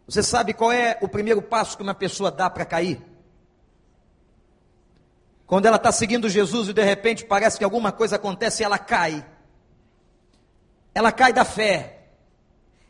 Você 0.07 0.23
sabe 0.23 0.53
qual 0.53 0.71
é 0.71 0.99
o 1.01 1.09
primeiro 1.09 1.41
passo 1.41 1.77
que 1.77 1.83
uma 1.83 1.95
pessoa 1.95 2.31
dá 2.31 2.51
para 2.51 2.65
cair? 2.65 3.03
Quando 5.47 5.67
ela 5.67 5.77
está 5.77 5.93
seguindo 5.93 6.29
Jesus 6.29 6.69
e 6.69 6.73
de 6.73 6.83
repente 6.83 7.25
parece 7.25 7.59
que 7.59 7.65
alguma 7.65 7.93
coisa 7.93 8.17
acontece 8.17 8.63
e 8.63 8.65
ela 8.65 8.79
cai. 8.79 9.25
Ela 10.95 11.11
cai 11.11 11.33
da 11.33 11.45
fé. 11.45 12.09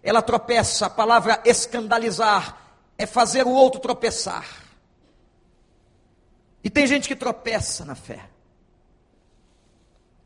Ela 0.03 0.23
tropeça. 0.23 0.87
A 0.87 0.91
palavra 0.91 1.41
escandalizar 1.45 2.59
é 2.99 3.07
fazer 3.07 3.47
o 3.47 3.51
outro 3.51 3.81
tropeçar. 3.81 4.47
E 6.63 6.71
tem 6.71 6.87
gente 6.87 7.09
que 7.09 7.17
tropeça 7.17 7.85
na 7.85 7.95
fé. 7.95 8.29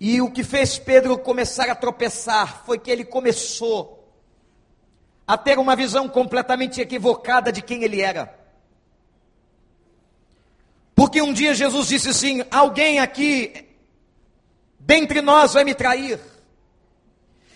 E 0.01 0.21
o 0.21 0.31
que 0.31 0.45
fez 0.45 0.79
Pedro 0.79 1.19
começar 1.19 1.69
a 1.69 1.75
tropeçar 1.75 2.65
foi 2.65 2.79
que 2.79 2.91
ele 2.91 3.05
começou 3.05 3.98
a 5.29 5.37
ter 5.37 5.59
uma 5.59 5.77
visão 5.77 6.09
completamente 6.09 6.81
equivocada 6.81 7.53
de 7.53 7.61
quem 7.61 7.85
ele 7.85 8.01
era. 8.01 8.35
Porque 10.95 11.21
um 11.21 11.35
dia 11.35 11.55
Jesus 11.55 11.89
disse 11.89 12.09
assim: 12.09 12.43
Alguém 12.51 12.99
aqui 12.99 13.67
dentre 14.81 15.21
nós 15.21 15.53
vai 15.53 15.65
me 15.65 15.75
trair. 15.75 16.19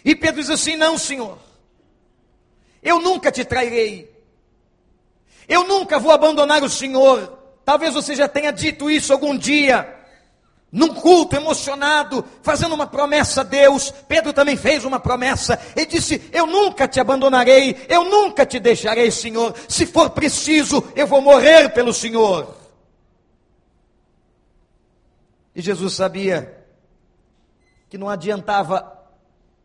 E 0.04 0.14
Pedro 0.14 0.42
diz 0.42 0.50
assim: 0.50 0.76
Não, 0.76 0.98
Senhor, 0.98 1.38
eu 2.82 3.00
nunca 3.00 3.32
te 3.32 3.42
trairei. 3.42 4.12
Eu 5.48 5.66
nunca 5.66 5.98
vou 5.98 6.12
abandonar 6.12 6.62
o 6.62 6.68
Senhor. 6.68 7.38
Talvez 7.64 7.94
você 7.94 8.14
já 8.14 8.28
tenha 8.28 8.52
dito 8.52 8.90
isso 8.90 9.12
algum 9.14 9.36
dia, 9.36 10.01
num 10.72 10.94
culto 10.94 11.36
emocionado, 11.36 12.24
fazendo 12.42 12.74
uma 12.74 12.86
promessa 12.86 13.42
a 13.42 13.44
Deus. 13.44 13.90
Pedro 14.08 14.32
também 14.32 14.56
fez 14.56 14.86
uma 14.86 14.98
promessa. 14.98 15.60
Ele 15.76 15.84
disse: 15.84 16.30
Eu 16.32 16.46
nunca 16.46 16.88
te 16.88 16.98
abandonarei, 16.98 17.84
eu 17.90 18.04
nunca 18.04 18.46
te 18.46 18.58
deixarei, 18.58 19.10
Senhor. 19.10 19.54
Se 19.68 19.84
for 19.84 20.08
preciso, 20.10 20.82
eu 20.96 21.06
vou 21.06 21.20
morrer 21.20 21.68
pelo 21.74 21.92
Senhor. 21.92 22.56
E 25.54 25.60
Jesus 25.60 25.92
sabia 25.92 26.64
que 27.90 27.98
não 27.98 28.08
adiantava 28.08 28.98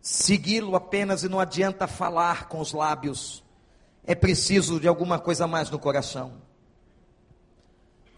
segui-lo 0.02 0.76
apenas 0.76 1.24
e 1.24 1.30
não 1.30 1.40
adianta 1.40 1.88
falar 1.88 2.50
com 2.50 2.60
os 2.60 2.74
lábios. 2.74 3.42
É 4.04 4.14
preciso 4.14 4.78
de 4.78 4.88
alguma 4.90 5.18
coisa 5.20 5.48
mais 5.48 5.70
no 5.70 5.80
coração. 5.80 6.34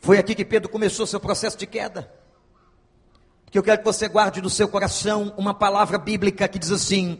Foi 0.02 0.18
aqui 0.18 0.34
que 0.34 0.46
Pedro 0.46 0.70
começou 0.70 1.06
seu 1.06 1.20
processo 1.20 1.58
de 1.58 1.68
queda. 1.68 2.19
Porque 3.50 3.58
eu 3.58 3.64
quero 3.64 3.80
que 3.80 3.84
você 3.84 4.08
guarde 4.08 4.44
no 4.44 4.50
seu 4.50 4.68
coração 4.68 5.34
uma 5.36 5.56
palavra 5.56 5.98
bíblica 5.98 6.48
que 6.48 6.60
diz 6.60 6.70
assim: 6.70 7.20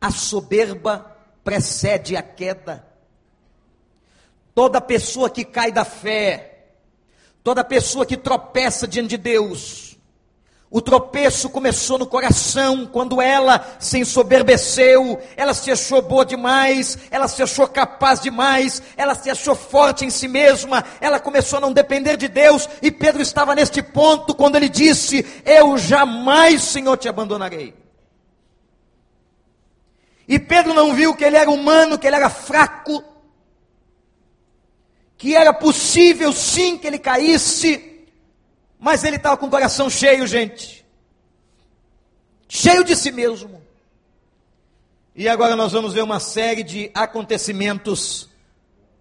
a 0.00 0.10
soberba 0.10 1.16
precede 1.44 2.16
a 2.16 2.22
queda. 2.22 2.84
Toda 4.52 4.80
pessoa 4.80 5.30
que 5.30 5.44
cai 5.44 5.70
da 5.70 5.84
fé, 5.84 6.72
toda 7.44 7.62
pessoa 7.62 8.04
que 8.04 8.16
tropeça 8.16 8.88
diante 8.88 9.10
de 9.10 9.18
Deus, 9.18 9.87
o 10.70 10.82
tropeço 10.82 11.48
começou 11.48 11.96
no 11.96 12.06
coração, 12.06 12.84
quando 12.84 13.22
ela 13.22 13.76
se 13.80 13.98
ensoberbeceu, 13.98 15.18
ela 15.34 15.54
se 15.54 15.70
achou 15.70 16.02
boa 16.02 16.26
demais, 16.26 16.98
ela 17.10 17.26
se 17.26 17.42
achou 17.42 17.66
capaz 17.66 18.20
demais, 18.20 18.82
ela 18.94 19.14
se 19.14 19.30
achou 19.30 19.54
forte 19.54 20.04
em 20.04 20.10
si 20.10 20.28
mesma, 20.28 20.84
ela 21.00 21.18
começou 21.18 21.56
a 21.56 21.60
não 21.60 21.72
depender 21.72 22.18
de 22.18 22.28
Deus, 22.28 22.68
e 22.82 22.90
Pedro 22.90 23.22
estava 23.22 23.54
neste 23.54 23.82
ponto 23.82 24.34
quando 24.34 24.56
ele 24.56 24.68
disse: 24.68 25.24
Eu 25.42 25.78
jamais, 25.78 26.62
Senhor, 26.62 26.98
te 26.98 27.08
abandonarei. 27.08 27.74
E 30.28 30.38
Pedro 30.38 30.74
não 30.74 30.92
viu 30.94 31.16
que 31.16 31.24
ele 31.24 31.38
era 31.38 31.50
humano, 31.50 31.98
que 31.98 32.06
ele 32.06 32.16
era 32.16 32.28
fraco, 32.28 33.02
que 35.16 35.34
era 35.34 35.54
possível 35.54 36.30
sim 36.30 36.76
que 36.76 36.86
ele 36.86 36.98
caísse, 36.98 37.97
mas 38.78 39.04
ele 39.04 39.16
estava 39.16 39.36
com 39.36 39.46
o 39.46 39.50
coração 39.50 39.90
cheio, 39.90 40.26
gente. 40.26 40.86
Cheio 42.48 42.84
de 42.84 42.94
si 42.94 43.10
mesmo. 43.10 43.62
E 45.14 45.28
agora 45.28 45.56
nós 45.56 45.72
vamos 45.72 45.92
ver 45.92 46.02
uma 46.02 46.20
série 46.20 46.62
de 46.62 46.90
acontecimentos 46.94 48.28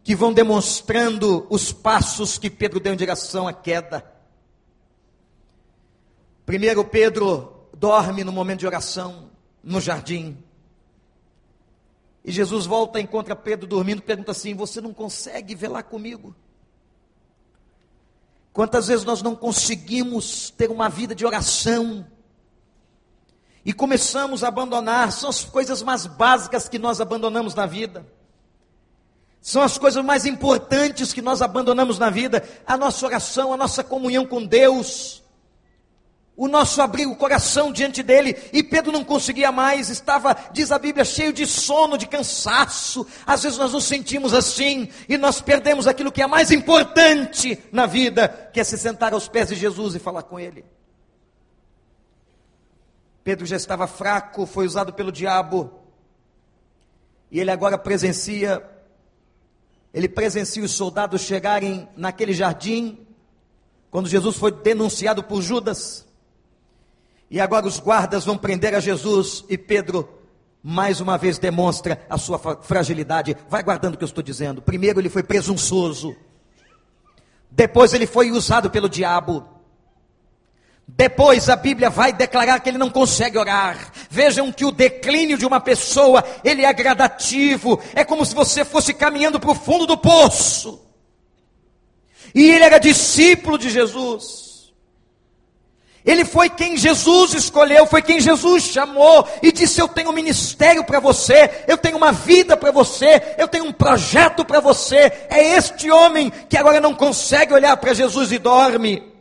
que 0.04 0.16
vão 0.16 0.34
demonstrando 0.34 1.46
os 1.50 1.72
passos 1.72 2.38
que 2.38 2.50
Pedro 2.50 2.80
deu 2.80 2.94
em 2.94 2.98
direção 2.98 3.48
à 3.48 3.54
queda. 3.54 4.04
Primeiro, 6.46 6.84
Pedro 6.84 7.68
dorme 7.74 8.24
no 8.24 8.32
momento 8.32 8.62
de 8.62 8.68
oração, 8.68 9.30
no 9.63 9.80
jardim. 9.80 10.38
E 12.26 12.32
Jesus 12.32 12.66
volta 12.66 13.00
e 13.00 13.04
encontra 13.04 13.36
Pedro 13.36 13.68
dormindo, 13.68 14.02
pergunta 14.02 14.32
assim: 14.32 14.56
Você 14.56 14.82
não 14.82 14.94
consegue 14.94 15.54
velar 15.54 15.84
comigo? 15.84 16.36
Quantas 18.58 18.88
vezes 18.88 19.06
nós 19.06 19.22
não 19.22 19.36
conseguimos 19.36 20.50
ter 20.50 20.72
uma 20.72 20.89
vida 20.89 21.13
de 21.13 21.24
oração? 21.24 22.04
E 23.63 23.72
começamos 23.72 24.43
a 24.43 24.48
abandonar, 24.48 25.12
são 25.12 25.30
as 25.30 25.46
coisas 25.46 25.84
mais 25.84 26.08
básicas 26.08 26.67
que 26.67 26.80
nós 26.80 27.00
abandonamos 27.00 27.54
na 27.54 27.67
vida. 27.67 28.04
São 29.39 29.62
as 29.62 29.78
coisas 29.78 30.04
mais 30.04 30.26
importantes 30.26 31.13
que 31.13 31.22
nós 31.22 31.43
abandonamos 31.43 32.00
na 32.00 32.10
vida, 32.10 32.43
a 32.65 32.76
nossa 32.76 33.06
oração, 33.06 33.54
a 33.54 33.58
nossa 33.58 33.84
comunhão 33.84 34.26
com 34.26 34.43
Deus 34.43 35.22
o 36.38 36.47
nosso 36.47 36.80
abrir 36.84 37.08
o 37.08 37.15
coração 37.15 37.73
diante 37.73 38.04
dele, 38.04 38.38
e 38.54 38.62
Pedro 38.62 38.91
não 38.91 39.04
conseguia 39.04 39.52
mais, 39.52 39.89
estava, 39.89 40.38
diz 40.54 40.71
a 40.71 40.78
Bíblia, 40.78 41.04
cheio 41.04 41.34
de 41.34 41.47
sono, 41.47 41.97
de 41.97 42.06
cansaço. 42.06 43.08
Às 43.26 43.41
vezes 43.41 43.58
nós 43.58 43.73
nos 43.73 43.86
sentimos 43.86 44.36
assim 44.36 44.88
e 45.10 45.17
nós 45.17 45.41
perdemos 45.41 45.88
aquilo 45.88 46.12
que 46.12 46.21
é 46.21 46.28
mais 46.28 46.52
importante 46.52 47.58
na 47.71 47.88
vida, 47.88 48.30
que 48.54 48.60
é 48.60 48.63
se 48.63 48.78
sentar 48.78 49.13
aos 49.13 49.28
pés 49.28 49.50
de 49.50 49.56
Jesus 49.56 49.95
e 49.95 50.00
falar 50.00 50.21
com 50.21 50.39
ele. 50.39 50.63
Pedro 53.23 53.45
já 53.47 53.58
estava 53.58 53.88
fraco, 53.88 54.45
foi 54.45 54.67
usado 54.67 54.93
pelo 54.93 55.12
diabo. 55.12 55.71
E 57.32 57.39
ele 57.39 57.50
agora 57.50 57.80
presencia, 57.80 58.63
ele 59.91 60.08
presencia 60.08 60.63
os 60.63 60.71
soldados 60.71 61.21
chegarem 61.21 61.89
naquele 61.97 62.32
jardim, 62.32 63.08
quando 63.89 64.08
Jesus 64.08 64.38
foi 64.38 64.52
denunciado 64.52 65.23
por 65.23 65.41
Judas. 65.41 66.07
E 67.30 67.40
agora 67.40 67.68
os 67.68 67.80
guardas 67.80 68.24
vão 68.24 68.38
prender 68.38 68.74
a 68.74 68.80
Jesus 68.80 69.44
e 69.50 69.58
Pedro 69.58 70.18
mais 70.63 71.00
uma 71.00 71.18
vez 71.18 71.38
demonstra 71.38 72.06
a 72.10 72.18
sua 72.18 72.38
fragilidade. 72.62 73.38
Vai 73.50 73.63
guardando 73.63 73.96
o 73.96 73.98
que 73.98 74.04
eu 74.04 74.08
estou 74.08 74.24
dizendo. 74.24 74.62
Primeiro 74.62 75.00
ele 75.00 75.10
foi 75.10 75.24
presunçoso. 75.24 76.16
Depois 77.50 77.94
ele 77.94 78.06
foi 78.06 78.32
usado 78.32 78.70
pelo 78.70 78.90
diabo. 78.90 79.48
Depois 80.88 81.50
a 81.50 81.56
Bíblia 81.56 81.90
vai 81.90 82.13
declarar 82.13 82.60
que 82.60 82.70
ele 82.70 82.78
não 82.78 82.90
consegue 82.90 83.38
orar. 83.38 83.92
Vejam 84.10 84.52
que 84.52 84.66
o 84.66 84.72
declínio 84.72 85.38
de 85.38 85.46
uma 85.46 85.60
pessoa, 85.60 86.24
ele 86.44 86.66
é 86.66 86.74
gradativo. 86.74 87.80
É 87.94 88.04
como 88.06 88.26
se 88.26 88.34
você 88.34 88.63
fosse 88.63 88.94
caminhando 88.94 89.40
para 89.40 89.52
o 89.52 89.56
fundo 89.56 89.86
do 89.86 89.98
poço. 89.98 90.82
E 92.34 92.50
ele 92.52 92.63
era 92.63 92.78
discípulo 92.78 93.58
de 93.58 93.70
Jesus. 93.70 94.46
Ele 96.08 96.24
foi 96.24 96.50
quem 96.50 96.78
Jesus 96.78 97.34
escolheu, 97.34 97.86
foi 97.86 98.02
quem 98.02 98.22
Jesus 98.22 98.63
chamou 98.63 99.28
e 99.43 99.52
disse: 99.52 99.82
Eu 99.82 99.89
tenho 99.89 100.10
um 100.10 100.13
ministério 100.13 100.86
para 100.86 101.02
você, 101.02 101.65
eu 101.67 101.78
tenho 101.78 101.98
uma 101.98 102.13
vida 102.13 102.56
para 102.56 102.72
você, 102.72 103.36
eu 103.38 103.46
tenho 103.46 103.65
um 103.65 103.74
projeto 103.74 104.46
para 104.46 104.62
você. 104.62 105.12
É 105.30 105.58
este 105.58 105.91
homem 105.91 106.30
que 106.30 106.56
agora 106.56 106.80
não 106.80 106.96
consegue 106.96 107.54
olhar 107.54 107.76
para 107.76 107.93
Jesus 107.93 108.32
e 108.32 108.39
dorme. 108.39 109.12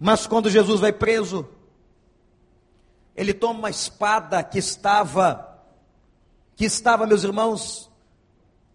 Mas 0.00 0.26
quando 0.26 0.50
Jesus 0.50 0.80
vai 0.80 0.92
preso, 0.92 1.48
ele 3.14 3.32
toma 3.32 3.60
uma 3.60 3.70
espada 3.70 4.42
que 4.42 4.58
estava, 4.58 5.60
que 6.56 6.64
estava, 6.64 7.06
meus 7.06 7.22
irmãos, 7.22 7.88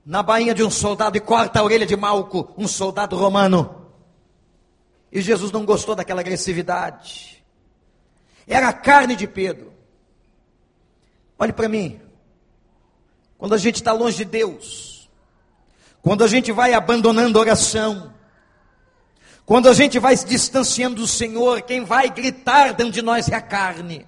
na 0.05 0.23
bainha 0.23 0.55
de 0.55 0.63
um 0.63 0.71
soldado 0.71 1.17
e 1.17 1.19
corta 1.19 1.59
a 1.59 1.63
orelha 1.63 1.85
de 1.85 1.97
Malco, 1.97 2.53
um 2.57 2.65
soldado 2.65 3.17
romano. 3.17 3.76
E 5.11 5.21
Jesus 5.21 5.51
não 5.51 5.65
gostou 5.65 5.95
daquela 5.95 6.21
agressividade. 6.21 7.43
Era 8.47 8.69
a 8.69 8.73
carne 8.73 9.15
de 9.15 9.27
Pedro. 9.27 9.73
Olhe 11.37 11.53
para 11.53 11.67
mim. 11.67 11.99
Quando 13.37 13.53
a 13.53 13.57
gente 13.57 13.75
está 13.75 13.91
longe 13.91 14.17
de 14.17 14.25
Deus, 14.25 15.09
quando 16.01 16.23
a 16.23 16.27
gente 16.27 16.51
vai 16.51 16.73
abandonando 16.73 17.37
a 17.37 17.41
oração, 17.41 18.13
quando 19.45 19.69
a 19.69 19.73
gente 19.73 19.99
vai 19.99 20.17
se 20.17 20.25
distanciando 20.25 20.95
do 20.97 21.07
Senhor, 21.07 21.61
quem 21.61 21.85
vai 21.85 22.09
gritar 22.09 22.73
dentro 22.73 22.93
de 22.93 23.01
nós 23.01 23.29
é 23.29 23.35
a 23.35 23.41
carne. 23.41 24.07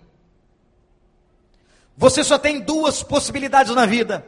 Você 1.95 2.23
só 2.23 2.37
tem 2.37 2.59
duas 2.59 3.03
possibilidades 3.03 3.73
na 3.75 3.85
vida. 3.85 4.25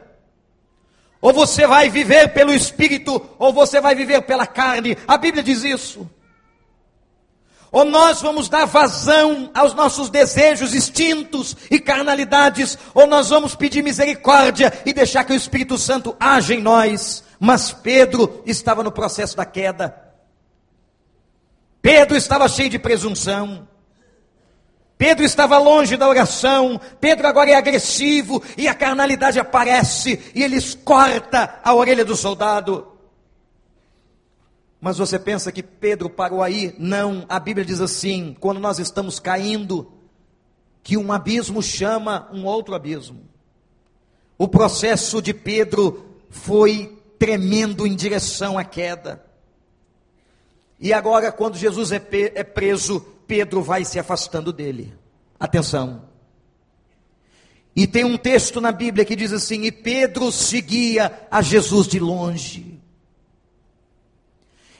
Ou 1.20 1.32
você 1.32 1.66
vai 1.66 1.88
viver 1.88 2.32
pelo 2.32 2.52
Espírito, 2.52 3.26
ou 3.38 3.52
você 3.52 3.80
vai 3.80 3.94
viver 3.94 4.22
pela 4.22 4.46
carne. 4.46 4.96
A 5.06 5.16
Bíblia 5.16 5.42
diz 5.42 5.64
isso. 5.64 6.08
Ou 7.72 7.86
nós 7.86 8.20
vamos 8.20 8.50
dar 8.50 8.66
vazão 8.66 9.50
aos 9.54 9.72
nossos 9.72 10.10
desejos, 10.10 10.74
instintos 10.74 11.56
e 11.70 11.80
carnalidades, 11.80 12.76
ou 12.92 13.06
nós 13.06 13.30
vamos 13.30 13.54
pedir 13.54 13.82
misericórdia 13.82 14.70
e 14.84 14.92
deixar 14.92 15.24
que 15.24 15.32
o 15.32 15.36
Espírito 15.36 15.78
Santo 15.78 16.14
age 16.20 16.52
em 16.52 16.60
nós. 16.60 17.24
Mas 17.40 17.72
Pedro 17.72 18.42
estava 18.44 18.82
no 18.82 18.92
processo 18.92 19.34
da 19.34 19.46
queda. 19.46 19.96
Pedro 21.80 22.14
estava 22.14 22.46
cheio 22.46 22.68
de 22.68 22.78
presunção. 22.78 23.66
Pedro 24.98 25.24
estava 25.24 25.56
longe 25.56 25.96
da 25.96 26.06
oração. 26.06 26.78
Pedro 27.00 27.26
agora 27.26 27.50
é 27.50 27.54
agressivo 27.54 28.42
e 28.56 28.68
a 28.68 28.74
carnalidade 28.74 29.40
aparece 29.40 30.30
e 30.34 30.42
ele 30.42 30.60
corta 30.84 31.58
a 31.64 31.74
orelha 31.74 32.04
do 32.04 32.14
soldado. 32.14 32.91
Mas 34.82 34.98
você 34.98 35.16
pensa 35.16 35.52
que 35.52 35.62
Pedro 35.62 36.10
parou 36.10 36.42
aí? 36.42 36.74
Não, 36.76 37.24
a 37.28 37.38
Bíblia 37.38 37.64
diz 37.64 37.80
assim: 37.80 38.36
quando 38.40 38.58
nós 38.58 38.80
estamos 38.80 39.20
caindo, 39.20 39.92
que 40.82 40.96
um 40.96 41.12
abismo 41.12 41.62
chama 41.62 42.28
um 42.32 42.44
outro 42.44 42.74
abismo. 42.74 43.20
O 44.36 44.48
processo 44.48 45.22
de 45.22 45.32
Pedro 45.32 46.04
foi 46.28 46.98
tremendo 47.16 47.86
em 47.86 47.94
direção 47.94 48.58
à 48.58 48.64
queda. 48.64 49.24
E 50.80 50.92
agora, 50.92 51.30
quando 51.30 51.56
Jesus 51.56 51.92
é, 51.92 52.02
é 52.34 52.42
preso, 52.42 53.06
Pedro 53.24 53.62
vai 53.62 53.84
se 53.84 54.00
afastando 54.00 54.52
dele. 54.52 54.92
Atenção. 55.38 56.08
E 57.76 57.86
tem 57.86 58.02
um 58.04 58.18
texto 58.18 58.60
na 58.60 58.72
Bíblia 58.72 59.04
que 59.04 59.14
diz 59.14 59.32
assim: 59.32 59.62
E 59.62 59.70
Pedro 59.70 60.32
seguia 60.32 61.20
a 61.30 61.40
Jesus 61.40 61.86
de 61.86 62.00
longe. 62.00 62.71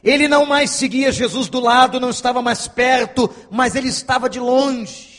Ele 0.03 0.27
não 0.27 0.45
mais 0.45 0.71
seguia 0.71 1.13
Jesus 1.13 1.49
do 1.49 1.61
lado, 1.61 2.01
não 2.01 2.11
estava 2.11 2.43
mais 2.43 2.67
perto, 2.67 3.33
mas 3.51 3.77
ele 3.77 3.89
estava 3.89 4.29
de 4.29 4.41
longe. 4.41 5.13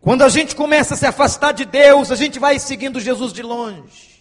Quando 0.00 0.22
a 0.22 0.28
gente 0.28 0.54
começa 0.54 0.94
a 0.94 0.96
se 0.96 1.06
afastar 1.06 1.52
de 1.52 1.64
Deus, 1.64 2.10
a 2.10 2.16
gente 2.16 2.38
vai 2.38 2.58
seguindo 2.58 3.00
Jesus 3.00 3.32
de 3.32 3.42
longe. 3.42 4.12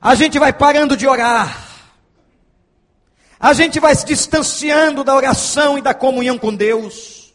A 0.00 0.14
gente 0.14 0.38
vai 0.38 0.52
parando 0.52 0.96
de 0.96 1.06
orar. 1.06 1.68
A 3.38 3.52
gente 3.54 3.80
vai 3.80 3.94
se 3.94 4.04
distanciando 4.04 5.02
da 5.02 5.14
oração 5.14 5.78
e 5.78 5.82
da 5.82 5.94
comunhão 5.94 6.36
com 6.38 6.54
Deus. 6.54 7.32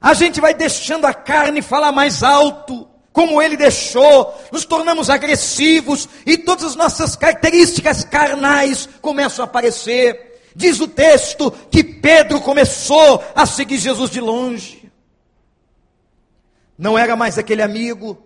A 0.00 0.14
gente 0.14 0.40
vai 0.40 0.52
deixando 0.52 1.06
a 1.06 1.14
carne 1.14 1.62
falar 1.62 1.92
mais 1.92 2.22
alto 2.22 2.88
como 3.16 3.40
ele 3.40 3.56
deixou, 3.56 4.34
nos 4.52 4.66
tornamos 4.66 5.08
agressivos 5.08 6.06
e 6.26 6.36
todas 6.36 6.64
as 6.64 6.76
nossas 6.76 7.16
características 7.16 8.04
carnais 8.04 8.86
começam 9.00 9.42
a 9.42 9.48
aparecer. 9.48 10.38
Diz 10.54 10.80
o 10.80 10.86
texto 10.86 11.50
que 11.70 11.82
Pedro 11.82 12.42
começou 12.42 13.24
a 13.34 13.46
seguir 13.46 13.78
Jesus 13.78 14.10
de 14.10 14.20
longe. 14.20 14.92
Não 16.76 16.98
era 16.98 17.16
mais 17.16 17.38
aquele 17.38 17.62
amigo, 17.62 18.18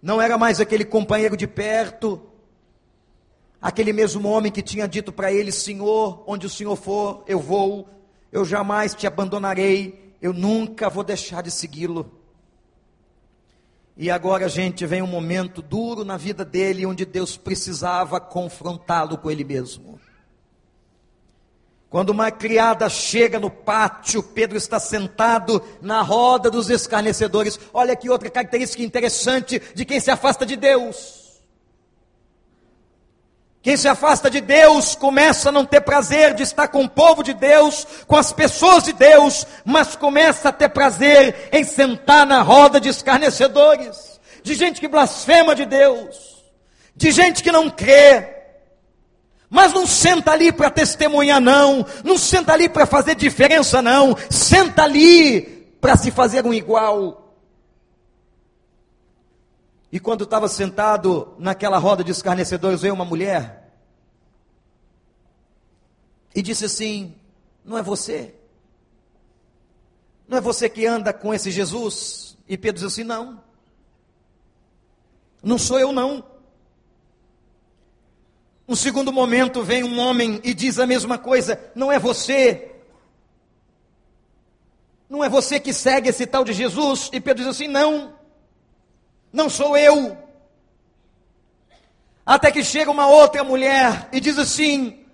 não 0.00 0.18
era 0.18 0.38
mais 0.38 0.58
aquele 0.58 0.86
companheiro 0.86 1.36
de 1.36 1.46
perto, 1.46 2.22
aquele 3.60 3.92
mesmo 3.92 4.30
homem 4.30 4.50
que 4.50 4.62
tinha 4.62 4.88
dito 4.88 5.12
para 5.12 5.30
ele: 5.30 5.52
Senhor, 5.52 6.24
onde 6.26 6.46
o 6.46 6.50
Senhor 6.50 6.74
for, 6.74 7.22
eu 7.26 7.38
vou, 7.38 7.86
eu 8.32 8.46
jamais 8.46 8.94
te 8.94 9.06
abandonarei, 9.06 10.14
eu 10.22 10.32
nunca 10.32 10.88
vou 10.88 11.04
deixar 11.04 11.42
de 11.42 11.50
segui-lo. 11.50 12.21
E 14.02 14.10
agora, 14.10 14.48
gente, 14.48 14.84
vem 14.84 15.00
um 15.00 15.06
momento 15.06 15.62
duro 15.62 16.04
na 16.04 16.16
vida 16.16 16.44
dele, 16.44 16.84
onde 16.84 17.04
Deus 17.04 17.36
precisava 17.36 18.18
confrontá-lo 18.18 19.16
com 19.16 19.30
ele 19.30 19.44
mesmo. 19.44 20.00
Quando 21.88 22.10
uma 22.10 22.28
criada 22.32 22.88
chega 22.88 23.38
no 23.38 23.48
pátio, 23.48 24.20
Pedro 24.20 24.58
está 24.58 24.80
sentado 24.80 25.62
na 25.80 26.02
roda 26.02 26.50
dos 26.50 26.68
escarnecedores. 26.68 27.60
Olha 27.72 27.94
que 27.94 28.10
outra 28.10 28.28
característica 28.28 28.82
interessante 28.82 29.62
de 29.72 29.84
quem 29.84 30.00
se 30.00 30.10
afasta 30.10 30.44
de 30.44 30.56
Deus. 30.56 31.21
Quem 33.62 33.76
se 33.76 33.86
afasta 33.86 34.28
de 34.28 34.40
Deus 34.40 34.96
começa 34.96 35.48
a 35.48 35.52
não 35.52 35.64
ter 35.64 35.80
prazer 35.80 36.34
de 36.34 36.42
estar 36.42 36.66
com 36.66 36.82
o 36.82 36.88
povo 36.88 37.22
de 37.22 37.32
Deus, 37.32 37.86
com 38.08 38.16
as 38.16 38.32
pessoas 38.32 38.82
de 38.82 38.92
Deus, 38.92 39.46
mas 39.64 39.94
começa 39.94 40.48
a 40.48 40.52
ter 40.52 40.68
prazer 40.68 41.48
em 41.52 41.62
sentar 41.62 42.26
na 42.26 42.42
roda 42.42 42.80
de 42.80 42.88
escarnecedores, 42.88 44.20
de 44.42 44.54
gente 44.54 44.80
que 44.80 44.88
blasfema 44.88 45.54
de 45.54 45.64
Deus, 45.64 46.42
de 46.96 47.12
gente 47.12 47.40
que 47.40 47.52
não 47.52 47.70
crê, 47.70 48.34
mas 49.48 49.72
não 49.72 49.86
senta 49.86 50.32
ali 50.32 50.50
para 50.50 50.68
testemunhar, 50.68 51.40
não, 51.40 51.86
não 52.02 52.18
senta 52.18 52.52
ali 52.52 52.68
para 52.68 52.84
fazer 52.84 53.14
diferença, 53.14 53.80
não, 53.80 54.16
senta 54.28 54.82
ali 54.82 55.42
para 55.80 55.96
se 55.96 56.10
fazer 56.10 56.44
um 56.44 56.52
igual. 56.52 57.21
E 59.92 60.00
quando 60.00 60.24
estava 60.24 60.48
sentado 60.48 61.34
naquela 61.38 61.76
roda 61.76 62.02
de 62.02 62.10
escarnecedores, 62.10 62.80
veio 62.80 62.94
uma 62.94 63.04
mulher 63.04 63.70
e 66.34 66.40
disse 66.40 66.64
assim: 66.64 67.14
Não 67.62 67.76
é 67.76 67.82
você? 67.82 68.34
Não 70.26 70.38
é 70.38 70.40
você 70.40 70.66
que 70.70 70.86
anda 70.86 71.12
com 71.12 71.34
esse 71.34 71.50
Jesus? 71.50 72.38
E 72.48 72.56
Pedro 72.56 72.80
disse 72.80 73.00
assim: 73.00 73.06
Não. 73.06 73.44
Não 75.42 75.58
sou 75.58 75.78
eu, 75.78 75.92
não. 75.92 76.24
Um 78.66 78.74
segundo 78.74 79.12
momento 79.12 79.62
vem 79.62 79.84
um 79.84 79.98
homem 79.98 80.40
e 80.42 80.54
diz 80.54 80.78
a 80.78 80.86
mesma 80.86 81.18
coisa: 81.18 81.60
Não 81.74 81.92
é 81.92 81.98
você. 81.98 82.76
Não 85.06 85.22
é 85.22 85.28
você 85.28 85.60
que 85.60 85.74
segue 85.74 86.08
esse 86.08 86.26
tal 86.26 86.44
de 86.44 86.54
Jesus? 86.54 87.10
E 87.12 87.20
Pedro 87.20 87.44
diz 87.44 87.54
assim: 87.54 87.68
Não 87.68 88.21
não 89.32 89.48
sou 89.48 89.76
eu. 89.76 90.16
Até 92.24 92.52
que 92.52 92.62
chega 92.62 92.90
uma 92.90 93.06
outra 93.06 93.42
mulher 93.42 94.08
e 94.12 94.20
diz 94.20 94.38
assim: 94.38 95.04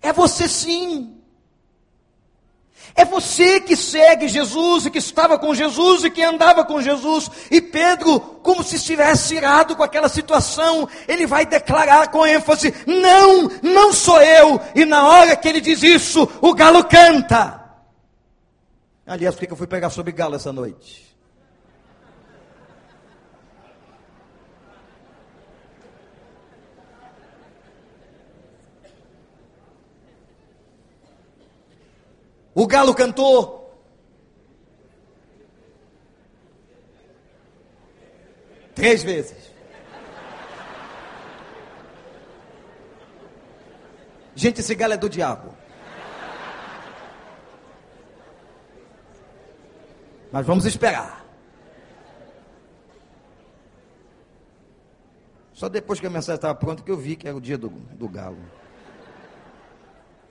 É 0.00 0.12
você 0.12 0.48
sim. 0.48 1.18
É 2.94 3.04
você 3.04 3.60
que 3.60 3.74
segue 3.74 4.28
Jesus 4.28 4.84
e 4.84 4.90
que 4.90 4.98
estava 4.98 5.38
com 5.38 5.54
Jesus 5.54 6.04
e 6.04 6.10
que 6.10 6.22
andava 6.22 6.64
com 6.64 6.82
Jesus. 6.82 7.30
E 7.50 7.60
Pedro, 7.60 8.20
como 8.20 8.62
se 8.62 8.76
estivesse 8.76 9.34
irado 9.34 9.74
com 9.74 9.82
aquela 9.82 10.08
situação, 10.08 10.86
ele 11.08 11.26
vai 11.26 11.46
declarar 11.46 12.08
com 12.08 12.26
ênfase: 12.26 12.74
Não, 12.86 13.48
não 13.62 13.92
sou 13.92 14.20
eu. 14.20 14.60
E 14.74 14.84
na 14.84 15.06
hora 15.06 15.36
que 15.36 15.48
ele 15.48 15.60
diz 15.60 15.82
isso, 15.82 16.28
o 16.40 16.54
galo 16.54 16.84
canta. 16.84 17.60
Aliás, 19.06 19.34
por 19.34 19.46
que 19.46 19.52
eu 19.52 19.56
fui 19.56 19.66
pegar 19.66 19.90
sobre 19.90 20.12
galo 20.12 20.36
essa 20.36 20.52
noite? 20.52 21.11
O 32.54 32.66
galo 32.66 32.94
cantou. 32.94 33.62
Três 38.74 39.02
vezes. 39.02 39.52
Gente, 44.34 44.60
esse 44.60 44.74
galo 44.74 44.94
é 44.94 44.96
do 44.96 45.08
diabo. 45.08 45.54
Mas 50.30 50.46
vamos 50.46 50.64
esperar. 50.64 51.22
Só 55.52 55.68
depois 55.68 56.00
que 56.00 56.06
a 56.06 56.10
mensagem 56.10 56.36
estava 56.36 56.54
pronta 56.54 56.82
que 56.82 56.90
eu 56.90 56.96
vi 56.96 57.14
que 57.14 57.28
era 57.28 57.36
o 57.36 57.40
dia 57.40 57.56
do, 57.56 57.68
do 57.68 58.08
galo. 58.08 58.38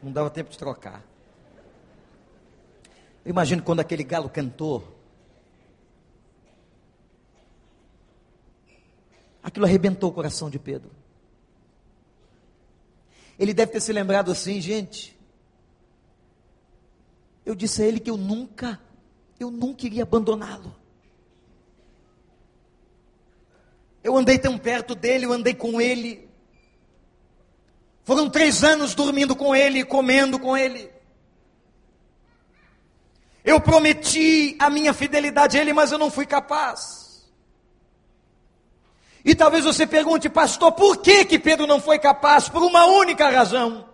Não 0.02 0.12
dava 0.12 0.30
tempo 0.30 0.50
de 0.50 0.58
trocar. 0.58 1.04
Eu 3.24 3.30
imagino 3.30 3.62
quando 3.62 3.80
aquele 3.80 4.04
galo 4.04 4.30
cantou. 4.30 5.00
Aquilo 9.44 9.66
arrebentou 9.66 10.10
o 10.10 10.14
coração 10.14 10.50
de 10.50 10.60
Pedro. 10.60 10.92
Ele 13.38 13.54
deve 13.54 13.72
ter 13.72 13.82
se 13.82 13.92
lembrado 13.92 14.32
assim, 14.32 14.62
gente. 14.62 15.18
Eu 17.46 17.56
disse 17.56 17.82
a 17.82 17.86
ele 17.86 18.00
que 18.00 18.10
eu 18.10 18.18
nunca, 18.18 18.80
eu 19.40 19.50
nunca 19.50 19.86
iria 19.86 20.04
abandoná-lo. 20.04 20.76
Eu 24.04 24.18
andei 24.18 24.38
tão 24.38 24.58
perto 24.58 24.96
dele, 24.96 25.26
eu 25.26 25.34
andei 25.34 25.54
com 25.54 25.80
ele. 25.80 26.28
Foram 28.04 28.30
três 28.30 28.64
anos 28.64 28.96
dormindo 28.96 29.36
com 29.36 29.56
ele, 29.56 29.86
comendo 29.86 30.40
com 30.40 30.58
ele. 30.58 30.90
Eu 33.44 33.60
prometi 33.60 34.56
a 34.60 34.70
minha 34.70 34.94
fidelidade 34.94 35.58
a 35.58 35.62
Ele, 35.62 35.74
mas 35.74 35.92
eu 35.92 35.98
não 35.98 36.12
fui 36.12 36.26
capaz. 36.26 37.02
E 39.24 39.36
talvez 39.36 39.64
você 39.64 39.86
pergunte, 39.86 40.30
pastor, 40.30 40.72
por 40.72 40.98
que, 40.98 41.26
que 41.26 41.38
Pedro 41.38 41.68
não 41.68 41.80
foi 41.80 42.00
capaz? 42.00 42.50
Por 42.50 42.64
uma 42.64 42.86
única 42.86 43.30
razão. 43.30 43.86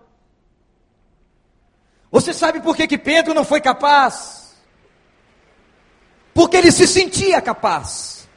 Você 2.10 2.34
sabe 2.34 2.62
por 2.62 2.76
que, 2.76 2.88
que 2.88 2.98
Pedro 2.98 3.34
não 3.34 3.44
foi 3.44 3.60
capaz? 3.60 4.56
Porque 6.34 6.56
ele 6.56 6.72
se 6.72 6.88
sentia 6.88 7.42
capaz. 7.42 8.28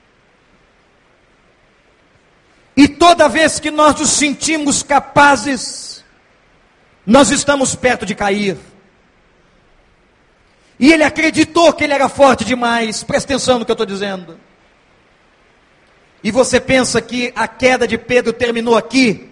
E 2.77 2.88
toda 2.88 3.29
vez 3.29 3.61
que 3.61 3.70
nós 3.70 3.99
nos 4.01 4.11
sentimos 4.11 4.83
capazes, 4.83 6.05
nós 7.07 7.31
estamos 7.31 7.75
perto 7.75 8.05
de 8.05 8.14
cair. 8.14 8.57
E 10.81 10.90
ele 10.95 11.05
acreditou 11.05 11.71
que 11.75 11.85
ele 11.85 11.93
era 11.93 12.09
forte 12.09 12.43
demais. 12.43 13.05
Presta 13.05 13.35
atenção 13.35 13.59
no 13.59 13.66
que 13.66 13.71
eu 13.71 13.75
estou 13.75 13.87
dizendo. 13.87 14.40
E 16.25 16.31
você 16.31 16.59
pensa 16.59 17.03
que 17.03 17.31
a 17.37 17.47
queda 17.47 17.87
de 17.87 17.99
Pedro 17.99 18.33
terminou 18.33 18.75
aqui? 18.75 19.29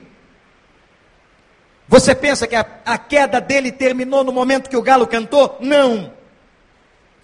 Você 1.89 2.15
pensa 2.15 2.47
que 2.47 2.55
a, 2.55 2.67
a 2.85 2.99
queda 2.99 3.41
dele 3.41 3.73
terminou 3.73 4.23
no 4.23 4.31
momento 4.31 4.69
que 4.69 4.77
o 4.77 4.83
galo 4.83 5.07
cantou? 5.07 5.57
Não. 5.59 6.13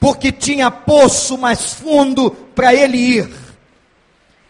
Porque 0.01 0.33
tinha 0.33 0.71
poço 0.71 1.37
mais 1.37 1.75
fundo 1.75 2.31
para 2.31 2.75
ele 2.75 2.97
ir. 2.97 3.31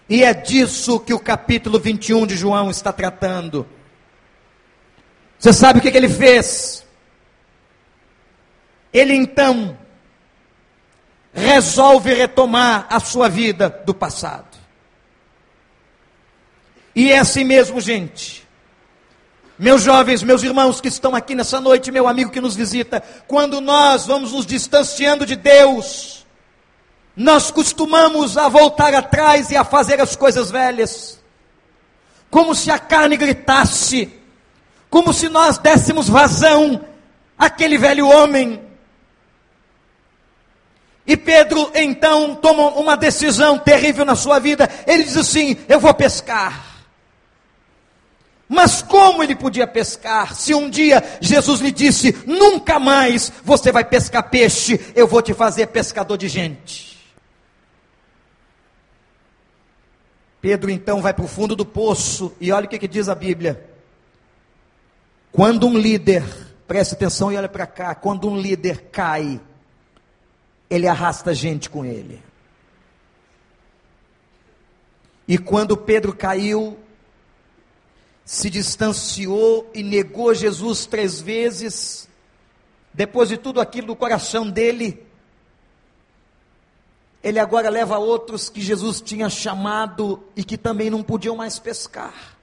E 0.08 0.22
é 0.22 0.32
disso 0.32 1.00
que 1.00 1.12
o 1.12 1.18
capítulo 1.18 1.80
21 1.80 2.28
de 2.28 2.36
João 2.36 2.70
está 2.70 2.92
tratando. 2.92 3.66
Você 5.36 5.52
sabe 5.52 5.80
o 5.80 5.82
que, 5.82 5.90
que 5.90 5.96
ele 5.96 6.08
fez? 6.08 6.83
Ele 8.94 9.12
então 9.12 9.76
resolve 11.32 12.14
retomar 12.14 12.86
a 12.88 13.00
sua 13.00 13.28
vida 13.28 13.68
do 13.84 13.92
passado. 13.92 14.56
E 16.94 17.10
é 17.10 17.18
assim 17.18 17.42
mesmo, 17.42 17.80
gente. 17.80 18.46
Meus 19.58 19.82
jovens, 19.82 20.22
meus 20.22 20.44
irmãos 20.44 20.80
que 20.80 20.86
estão 20.86 21.14
aqui 21.14 21.34
nessa 21.34 21.60
noite, 21.60 21.90
meu 21.90 22.06
amigo 22.06 22.30
que 22.30 22.40
nos 22.40 22.54
visita, 22.54 23.02
quando 23.26 23.60
nós 23.60 24.06
vamos 24.06 24.32
nos 24.32 24.46
distanciando 24.46 25.26
de 25.26 25.34
Deus, 25.34 26.24
nós 27.16 27.50
costumamos 27.50 28.36
a 28.36 28.48
voltar 28.48 28.94
atrás 28.94 29.50
e 29.50 29.56
a 29.56 29.64
fazer 29.64 30.00
as 30.00 30.14
coisas 30.14 30.52
velhas, 30.52 31.20
como 32.30 32.54
se 32.54 32.70
a 32.70 32.78
carne 32.78 33.16
gritasse, 33.16 34.12
como 34.88 35.12
se 35.12 35.28
nós 35.28 35.58
dessemos 35.58 36.08
vazão 36.08 36.84
àquele 37.36 37.76
velho 37.76 38.08
homem 38.08 38.63
e 41.06 41.16
Pedro 41.16 41.70
então 41.74 42.34
toma 42.36 42.68
uma 42.70 42.96
decisão 42.96 43.58
terrível 43.58 44.04
na 44.04 44.14
sua 44.14 44.38
vida. 44.38 44.68
Ele 44.86 45.04
diz 45.04 45.16
assim: 45.16 45.56
Eu 45.68 45.78
vou 45.78 45.92
pescar. 45.92 46.72
Mas 48.48 48.82
como 48.82 49.22
ele 49.22 49.34
podia 49.34 49.66
pescar 49.66 50.34
se 50.34 50.54
um 50.54 50.70
dia 50.70 51.02
Jesus 51.20 51.60
lhe 51.60 51.70
disse: 51.70 52.16
Nunca 52.26 52.78
mais 52.78 53.30
você 53.42 53.70
vai 53.70 53.84
pescar 53.84 54.30
peixe, 54.30 54.80
eu 54.94 55.06
vou 55.06 55.20
te 55.20 55.34
fazer 55.34 55.66
pescador 55.66 56.16
de 56.16 56.28
gente. 56.28 56.94
Pedro 60.40 60.70
então 60.70 61.00
vai 61.00 61.12
para 61.12 61.24
o 61.24 61.28
fundo 61.28 61.56
do 61.56 61.64
poço 61.64 62.34
e 62.40 62.52
olha 62.52 62.66
o 62.66 62.68
que, 62.68 62.78
que 62.78 62.88
diz 62.88 63.08
a 63.08 63.14
Bíblia. 63.14 63.70
Quando 65.32 65.66
um 65.66 65.76
líder, 65.76 66.22
preste 66.66 66.94
atenção 66.94 67.32
e 67.32 67.36
olha 67.36 67.48
para 67.48 67.66
cá, 67.66 67.94
quando 67.94 68.28
um 68.28 68.38
líder 68.38 68.88
cai, 68.92 69.40
ele 70.68 70.86
arrasta 70.86 71.34
gente 71.34 71.68
com 71.68 71.84
ele. 71.84 72.22
E 75.26 75.38
quando 75.38 75.76
Pedro 75.76 76.14
caiu, 76.14 76.78
se 78.24 78.48
distanciou 78.50 79.70
e 79.74 79.82
negou 79.82 80.34
Jesus 80.34 80.86
três 80.86 81.20
vezes, 81.20 82.08
depois 82.92 83.28
de 83.28 83.36
tudo 83.36 83.60
aquilo 83.60 83.88
do 83.88 83.96
coração 83.96 84.50
dele, 84.50 85.04
ele 87.22 87.38
agora 87.38 87.70
leva 87.70 87.96
outros 87.98 88.50
que 88.50 88.60
Jesus 88.60 89.00
tinha 89.00 89.30
chamado 89.30 90.22
e 90.36 90.44
que 90.44 90.58
também 90.58 90.90
não 90.90 91.02
podiam 91.02 91.34
mais 91.36 91.58
pescar. 91.58 92.36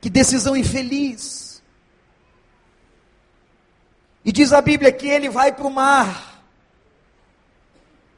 Que 0.00 0.08
decisão 0.08 0.56
infeliz. 0.56 1.45
E 4.26 4.32
diz 4.32 4.52
a 4.52 4.60
Bíblia 4.60 4.90
que 4.90 5.06
ele 5.06 5.28
vai 5.28 5.52
para 5.52 5.68
o 5.68 5.70
mar. 5.70 6.42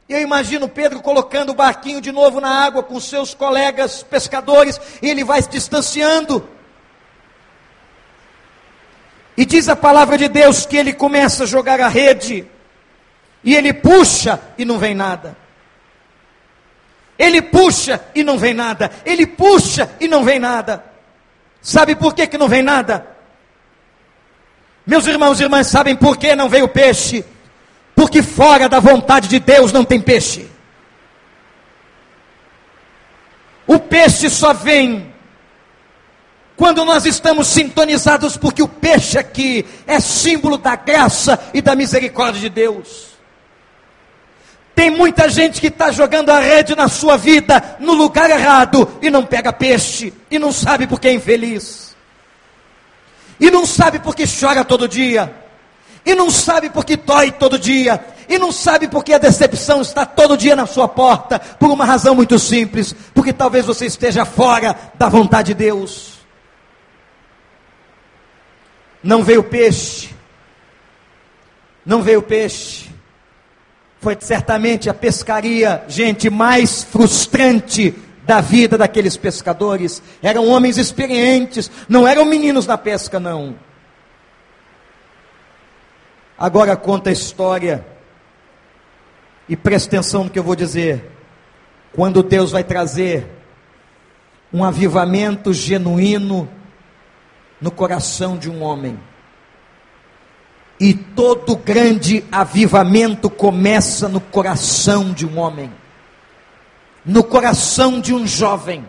Eu 0.09 0.23
imagino 0.23 0.67
Pedro 0.67 1.03
colocando 1.03 1.51
o 1.51 1.55
barquinho 1.55 2.01
de 2.01 2.11
novo 2.11 2.41
na 2.41 2.65
água 2.65 2.83
com 2.83 2.99
seus 2.99 3.35
colegas 3.35 4.03
pescadores, 4.03 4.81
e 5.03 5.11
ele 5.11 5.23
vai 5.23 5.43
se 5.43 5.51
distanciando. 5.51 6.49
E 9.37 9.45
diz 9.45 9.69
a 9.69 9.77
palavra 9.77 10.17
de 10.17 10.29
Deus 10.29 10.65
que 10.65 10.79
ele 10.79 10.95
começa 10.95 11.45
a 11.45 11.47
jogar 11.47 11.79
a 11.79 11.89
rede, 11.89 12.47
e 13.45 13.55
ele 13.55 13.75
puxa 13.75 14.41
e 14.57 14.65
não 14.65 14.79
vem 14.79 14.95
nada. 14.95 15.37
Ele 17.19 17.43
puxa 17.43 18.03
e 18.15 18.25
não 18.25 18.39
vem 18.39 18.55
nada. 18.55 18.91
Ele 19.05 19.27
puxa 19.27 19.91
e 20.01 20.09
não 20.09 20.25
vem 20.25 20.39
nada. 20.39 20.83
Sabe 21.61 21.95
por 21.95 22.15
que, 22.15 22.27
que 22.27 22.39
não 22.39 22.49
vem 22.49 22.63
nada? 22.63 23.18
Meus 24.89 25.07
irmãos 25.07 25.39
e 25.39 25.43
irmãs, 25.43 25.67
sabem 25.67 25.95
por 25.95 26.17
que 26.17 26.35
não 26.35 26.49
veio 26.49 26.67
peixe? 26.67 27.23
Porque 27.95 28.23
fora 28.23 28.71
da 28.71 28.81
vontade 28.81 29.29
de 29.29 29.39
Deus 29.39 29.71
não 29.71 29.85
tem 29.85 30.01
peixe. 30.01 30.49
O 33.67 33.79
peixe 33.79 34.31
só 34.31 34.55
vem 34.55 35.13
quando 36.57 36.87
nós 36.87 37.05
estamos 37.05 37.49
sintonizados, 37.49 38.39
porque 38.39 38.63
o 38.63 38.67
peixe 38.67 39.19
aqui 39.19 39.67
é 39.87 40.01
símbolo 40.01 40.57
da 40.57 40.75
graça 40.75 41.39
e 41.53 41.61
da 41.61 41.75
misericórdia 41.77 42.41
de 42.41 42.49
Deus. 42.49 43.09
Tem 44.75 44.89
muita 44.89 45.29
gente 45.29 45.61
que 45.61 45.67
está 45.67 45.93
jogando 45.93 46.31
a 46.31 46.41
rede 46.41 46.75
na 46.75 46.89
sua 46.89 47.19
vida 47.19 47.77
no 47.79 47.93
lugar 47.93 48.31
errado 48.31 48.91
e 49.03 49.11
não 49.11 49.27
pega 49.27 49.53
peixe 49.53 50.15
e 50.31 50.39
não 50.39 50.51
sabe 50.51 50.87
porque 50.87 51.09
é 51.09 51.13
infeliz 51.13 51.88
e 53.41 53.51
não 53.51 53.65
sabe 53.65 53.99
porque 53.99 54.25
chora 54.27 54.65
todo 54.65 54.89
dia, 54.89 55.33
e 56.05 56.15
não 56.15 56.31
sabe 56.31 56.71
porque 56.71 56.97
dói 56.97 57.31
todo 57.31 57.59
dia, 57.59 58.05
e 58.29 58.39
não 58.39 58.53
sabe 58.53 58.89
porque 58.89 59.13
a 59.13 59.19
decepção 59.19 59.81
está 59.81 60.05
todo 60.05 60.37
dia 60.37 60.55
na 60.55 60.67
sua 60.67 60.89
porta, 60.89 61.39
por 61.39 61.71
uma 61.71 61.85
razão 61.85 62.15
muito 62.15 62.39
simples, 62.39 62.95
porque 63.15 63.33
talvez 63.33 63.67
você 63.67 63.87
esteja 63.87 64.25
fora 64.25 64.77
da 64.95 65.09
vontade 65.09 65.49
de 65.49 65.55
Deus. 65.55 66.19
Não 69.03 69.23
veio 69.23 69.45
peixe, 69.45 70.11
não 71.87 72.03
veio 72.03 72.21
peixe, 72.21 72.91
foi 74.01 74.17
certamente 74.21 74.89
a 74.89 74.95
pescaria, 74.95 75.85
gente, 75.89 76.31
mais 76.31 76.85
frustrante 76.85 77.95
da 78.29 78.43
vida 78.43 78.77
daqueles 78.77 79.17
pescadores. 79.17 80.03
Eram 80.23 80.47
homens 80.49 80.77
experientes, 80.77 81.71
não 81.89 82.07
eram 82.07 82.27
meninos 82.27 82.67
na 82.67 82.77
pesca, 82.77 83.19
não. 83.19 83.57
Agora 86.37 86.77
conta 86.77 87.09
a 87.09 87.13
história, 87.13 87.87
e 89.49 89.57
preste 89.57 89.87
atenção 89.87 90.25
no 90.25 90.31
que 90.31 90.39
eu 90.39 90.43
vou 90.43 90.55
dizer. 90.55 91.11
Quando 91.95 92.23
Deus 92.23 92.53
vai 92.53 92.63
trazer 92.63 93.27
um 94.53 94.63
avivamento 94.63 95.55
genuíno 95.55 96.47
no 97.59 97.71
coração 97.71 98.37
de 98.37 98.51
um 98.51 98.63
homem. 98.63 99.01
E 100.79 100.93
todo 100.93 101.57
grande 101.57 102.23
avivamento 102.31 103.31
começa 103.31 104.07
no 104.07 104.21
coração 104.21 105.15
de 105.15 105.27
um 105.27 105.39
homem 105.39 105.73
no 107.05 107.25
coração 107.25 108.01
de 108.01 108.15
um 108.15 108.27
jovem, 108.27 108.85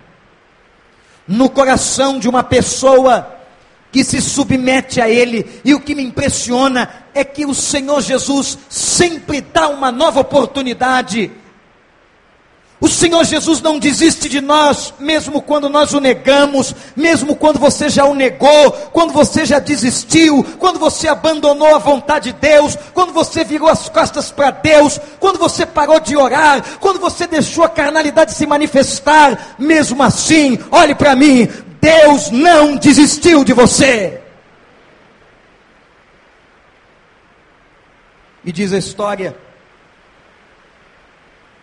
no 1.27 1.49
coração 1.49 2.19
de 2.19 2.27
uma 2.27 2.43
pessoa 2.43 3.35
que 3.91 4.03
se 4.03 4.21
submete 4.21 5.01
a 5.01 5.09
Ele, 5.09 5.61
e 5.65 5.73
o 5.73 5.79
que 5.79 5.95
me 5.95 6.03
impressiona 6.03 6.89
é 7.13 7.23
que 7.23 7.45
o 7.45 7.55
Senhor 7.55 8.01
Jesus 8.01 8.57
sempre 8.69 9.41
dá 9.41 9.67
uma 9.67 9.91
nova 9.91 10.19
oportunidade 10.19 11.31
o 12.81 12.87
Senhor 12.87 13.25
Jesus 13.25 13.61
não 13.61 13.77
desiste 13.77 14.29
de 14.29 14.39
nós, 14.39 14.93
mesmo 14.97 15.41
quando 15.41 15.67
nós 15.67 15.93
o 15.93 15.99
negamos, 15.99 16.73
mesmo 16.95 17.35
quando 17.35 17.59
você 17.59 17.89
já 17.89 18.05
o 18.05 18.15
negou, 18.15 18.71
quando 18.93 19.11
você 19.11 19.45
já 19.45 19.59
desistiu, 19.59 20.45
quando 20.57 20.79
você 20.79 21.09
abandonou 21.09 21.75
a 21.75 21.77
vontade 21.77 22.31
de 22.31 22.39
Deus, 22.39 22.77
quando 22.93 23.11
você 23.11 23.43
virou 23.43 23.67
as 23.67 23.89
costas 23.89 24.31
para 24.31 24.51
Deus, 24.51 24.97
quando 25.19 25.37
você 25.37 25.65
parou 25.65 25.99
de 25.99 26.15
orar, 26.15 26.63
quando 26.79 26.99
você 26.99 27.27
deixou 27.27 27.65
a 27.65 27.69
carnalidade 27.69 28.33
se 28.33 28.45
manifestar, 28.45 29.55
mesmo 29.59 30.01
assim, 30.01 30.57
olhe 30.71 30.95
para 30.95 31.17
mim, 31.17 31.49
Deus 31.81 32.31
não 32.31 32.77
desistiu 32.77 33.43
de 33.43 33.51
você. 33.51 34.21
E 38.45 38.53
diz 38.53 38.71
a 38.71 38.77
história 38.77 39.35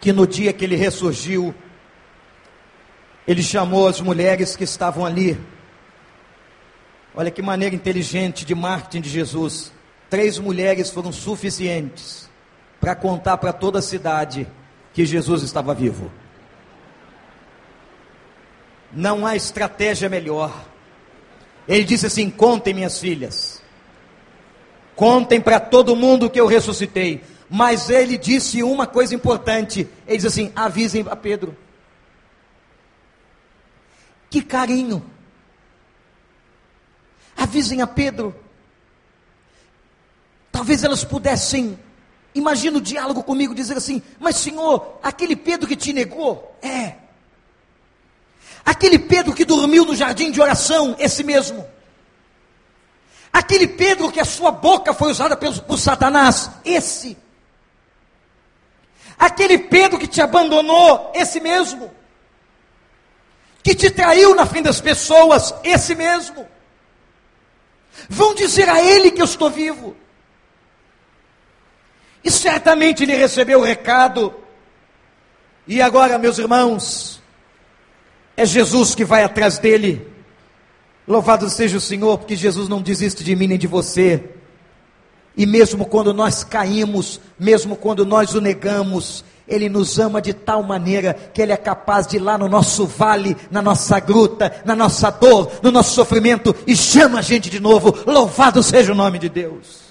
que 0.07 0.13
no 0.13 0.25
dia 0.25 0.53
que 0.53 0.65
ele 0.65 0.77
ressurgiu, 0.77 1.53
ele 3.27 3.43
chamou 3.43 3.89
as 3.89 4.01
mulheres 4.01 4.55
que 4.55 4.63
estavam 4.63 5.05
ali. 5.05 5.37
Olha 7.13 7.29
que 7.29 7.43
maneira 7.43 7.75
inteligente 7.75 8.45
de 8.45 8.55
marketing 8.55 9.01
de 9.01 9.09
Jesus. 9.11 9.73
Três 10.09 10.39
mulheres 10.39 10.91
foram 10.91 11.11
suficientes 11.11 12.31
para 12.81 12.95
contar 12.95 13.39
para 13.39 13.53
toda 13.53 13.81
a 13.81 13.83
cidade 13.83 14.47
que 14.95 15.05
Jesus 15.05 15.43
estava 15.43 15.75
vivo. 15.75 16.09
Não 18.93 19.27
há 19.27 19.35
estratégia 19.35 20.09
melhor. 20.09 20.53
Ele 21.67 21.83
disse 21.83 22.07
assim: 22.07 22.31
Contem, 22.31 22.73
minhas 22.73 23.01
filhas, 23.01 23.61
contem 24.95 25.41
para 25.41 25.59
todo 25.59 25.97
mundo 25.97 26.31
que 26.31 26.41
eu 26.41 26.47
ressuscitei. 26.47 27.25
Mas 27.49 27.91
ele 27.91 28.19
disse 28.19 28.63
uma 28.63 28.87
coisa 28.87 29.15
importante: 29.15 29.89
ele 30.07 30.17
disse 30.17 30.27
assim: 30.27 30.53
avisem 30.55 31.05
a 31.09 31.17
Pedro. 31.17 31.57
Que 34.29 34.43
carinho. 34.43 35.05
Avisem 37.37 37.81
a 37.81 37.87
Pedro. 37.87 38.35
Talvez 40.51 40.83
elas 40.83 41.05
pudessem, 41.05 41.79
imagina 42.35 42.79
o 42.79 42.81
diálogo 42.81 43.23
comigo, 43.23 43.55
dizer 43.55 43.77
assim: 43.77 44.03
Mas 44.19 44.37
Senhor, 44.37 44.99
aquele 45.03 45.37
Pedro 45.37 45.69
que 45.69 45.77
te 45.77 45.93
negou, 45.93 46.57
é. 46.63 46.97
Aquele 48.65 48.99
Pedro 48.99 49.33
que 49.33 49.45
dormiu 49.45 49.85
no 49.85 49.95
jardim 49.95 50.33
de 50.33 50.41
oração, 50.41 50.97
esse 50.99 51.23
mesmo. 51.23 51.65
Aquele 53.33 53.69
Pedro 53.69 54.11
que 54.11 54.19
a 54.19 54.25
sua 54.25 54.51
boca 54.51 54.93
foi 54.93 55.11
usada 55.11 55.37
por, 55.37 55.61
por 55.63 55.79
Satanás, 55.79 56.51
esse. 56.65 57.17
Aquele 59.19 59.59
Pedro 59.59 59.99
que 59.99 60.07
te 60.07 60.21
abandonou, 60.21 61.13
esse 61.15 61.41
mesmo. 61.41 61.91
Que 63.63 63.75
te 63.75 63.91
traiu 63.91 64.35
na 64.35 64.47
frente 64.47 64.65
das 64.65 64.81
pessoas, 64.81 65.55
esse 65.65 65.95
mesmo. 65.95 66.47
Vão 68.09 68.35
dizer 68.35 68.69
a 68.69 68.83
ele 68.83 69.11
que 69.11 69.21
eu 69.21 69.25
estou 69.25 69.51
vivo. 69.51 69.97
E 72.23 72.31
certamente 72.31 73.05
ele 73.05 73.15
recebeu 73.15 73.61
o 73.61 73.65
recado. 73.65 74.35
E 75.67 75.81
agora, 75.81 76.19
meus 76.19 76.39
irmãos, 76.39 77.23
é 78.37 78.45
Jesus 78.45 78.95
que 78.95 79.05
vai 79.05 79.23
atrás 79.23 79.59
dele. 79.59 80.07
Louvado 81.07 81.49
seja 81.49 81.79
o 81.79 81.81
Senhor, 81.81 82.19
porque 82.19 82.37
Jesus 82.37 82.69
não 82.69 82.83
desiste 82.83 83.25
de 83.25 83.35
mim 83.35 83.47
nem 83.47 83.59
de 83.59 83.67
você. 83.67 84.36
E 85.37 85.45
mesmo 85.45 85.85
quando 85.85 86.15
nós 86.15 86.43
caímos, 86.43 87.21
mesmo 87.39 87.77
quando 87.77 88.07
nós 88.07 88.35
o 88.35 88.41
negamos, 88.41 89.23
Ele 89.47 89.69
nos 89.69 89.99
ama 89.99 90.23
de 90.23 90.33
tal 90.33 90.63
maneira 90.63 91.13
que 91.13 91.43
Ele 91.43 91.53
é 91.53 91.57
capaz 91.57 92.07
de 92.07 92.17
ir 92.17 92.21
lá 92.21 92.39
no 92.39 92.49
nosso 92.49 92.87
vale, 92.87 93.37
na 93.51 93.61
nossa 93.61 94.01
gruta, 94.01 94.63
na 94.65 94.75
nossa 94.75 95.11
dor, 95.11 95.53
no 95.63 95.71
nosso 95.71 95.95
sofrimento 95.95 96.55
e 96.67 96.75
chama 96.75 97.19
a 97.19 97.23
gente 97.23 97.51
de 97.51 97.61
novo. 97.61 97.95
Louvado 98.07 98.63
seja 98.63 98.93
o 98.93 98.97
nome 98.97 99.19
de 99.19 99.29
Deus. 99.29 99.87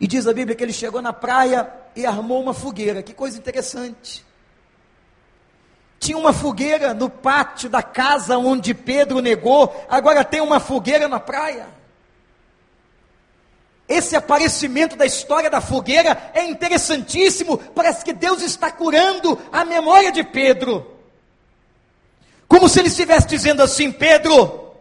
E 0.00 0.06
diz 0.06 0.26
a 0.26 0.32
Bíblia 0.32 0.56
que 0.56 0.62
ele 0.62 0.72
chegou 0.72 1.02
na 1.02 1.12
praia 1.12 1.68
e 1.94 2.06
armou 2.06 2.40
uma 2.40 2.54
fogueira. 2.54 3.02
Que 3.02 3.12
coisa 3.12 3.36
interessante. 3.36 4.24
Tinha 5.98 6.16
uma 6.16 6.32
fogueira 6.32 6.94
no 6.94 7.10
pátio 7.10 7.68
da 7.68 7.82
casa 7.82 8.38
onde 8.38 8.72
Pedro 8.72 9.20
negou, 9.20 9.86
agora 9.90 10.24
tem 10.24 10.40
uma 10.40 10.58
fogueira 10.58 11.06
na 11.06 11.20
praia. 11.20 11.79
Esse 13.90 14.14
aparecimento 14.14 14.94
da 14.94 15.04
história 15.04 15.50
da 15.50 15.60
fogueira 15.60 16.30
é 16.32 16.44
interessantíssimo. 16.44 17.58
Parece 17.58 18.04
que 18.04 18.12
Deus 18.12 18.40
está 18.40 18.70
curando 18.70 19.36
a 19.50 19.64
memória 19.64 20.12
de 20.12 20.22
Pedro. 20.22 20.86
Como 22.46 22.68
se 22.68 22.78
ele 22.78 22.86
estivesse 22.86 23.26
dizendo 23.26 23.64
assim: 23.64 23.90
Pedro, 23.90 24.76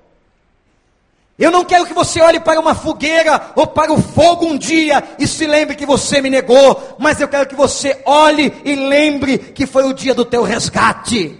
eu 1.39 1.49
não 1.49 1.65
quero 1.65 1.87
que 1.87 1.93
você 1.93 2.21
olhe 2.21 2.39
para 2.39 2.59
uma 2.59 2.75
fogueira 2.75 3.51
ou 3.55 3.65
para 3.65 3.91
o 3.91 3.99
fogo 3.99 4.45
um 4.45 4.55
dia 4.55 5.03
e 5.17 5.25
se 5.25 5.47
lembre 5.47 5.75
que 5.75 5.87
você 5.87 6.21
me 6.21 6.29
negou, 6.29 6.95
mas 6.99 7.19
eu 7.19 7.27
quero 7.27 7.47
que 7.47 7.55
você 7.55 8.03
olhe 8.05 8.61
e 8.63 8.75
lembre 8.75 9.39
que 9.39 9.65
foi 9.65 9.85
o 9.85 9.93
dia 9.93 10.13
do 10.13 10.23
teu 10.23 10.43
resgate. 10.43 11.35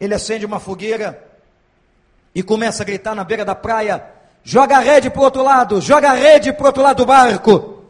Ele 0.00 0.14
acende 0.14 0.46
uma 0.46 0.60
fogueira 0.60 1.20
e 2.32 2.44
começa 2.44 2.84
a 2.84 2.86
gritar 2.86 3.16
na 3.16 3.24
beira 3.24 3.44
da 3.44 3.56
praia: 3.56 4.17
joga 4.42 4.76
a 4.76 4.80
rede 4.80 5.10
para 5.10 5.20
o 5.20 5.24
outro 5.24 5.42
lado, 5.42 5.80
joga 5.80 6.10
a 6.10 6.14
rede 6.14 6.52
para 6.52 6.62
o 6.62 6.66
outro 6.66 6.82
lado 6.82 6.96
do 6.98 7.06
barco. 7.06 7.84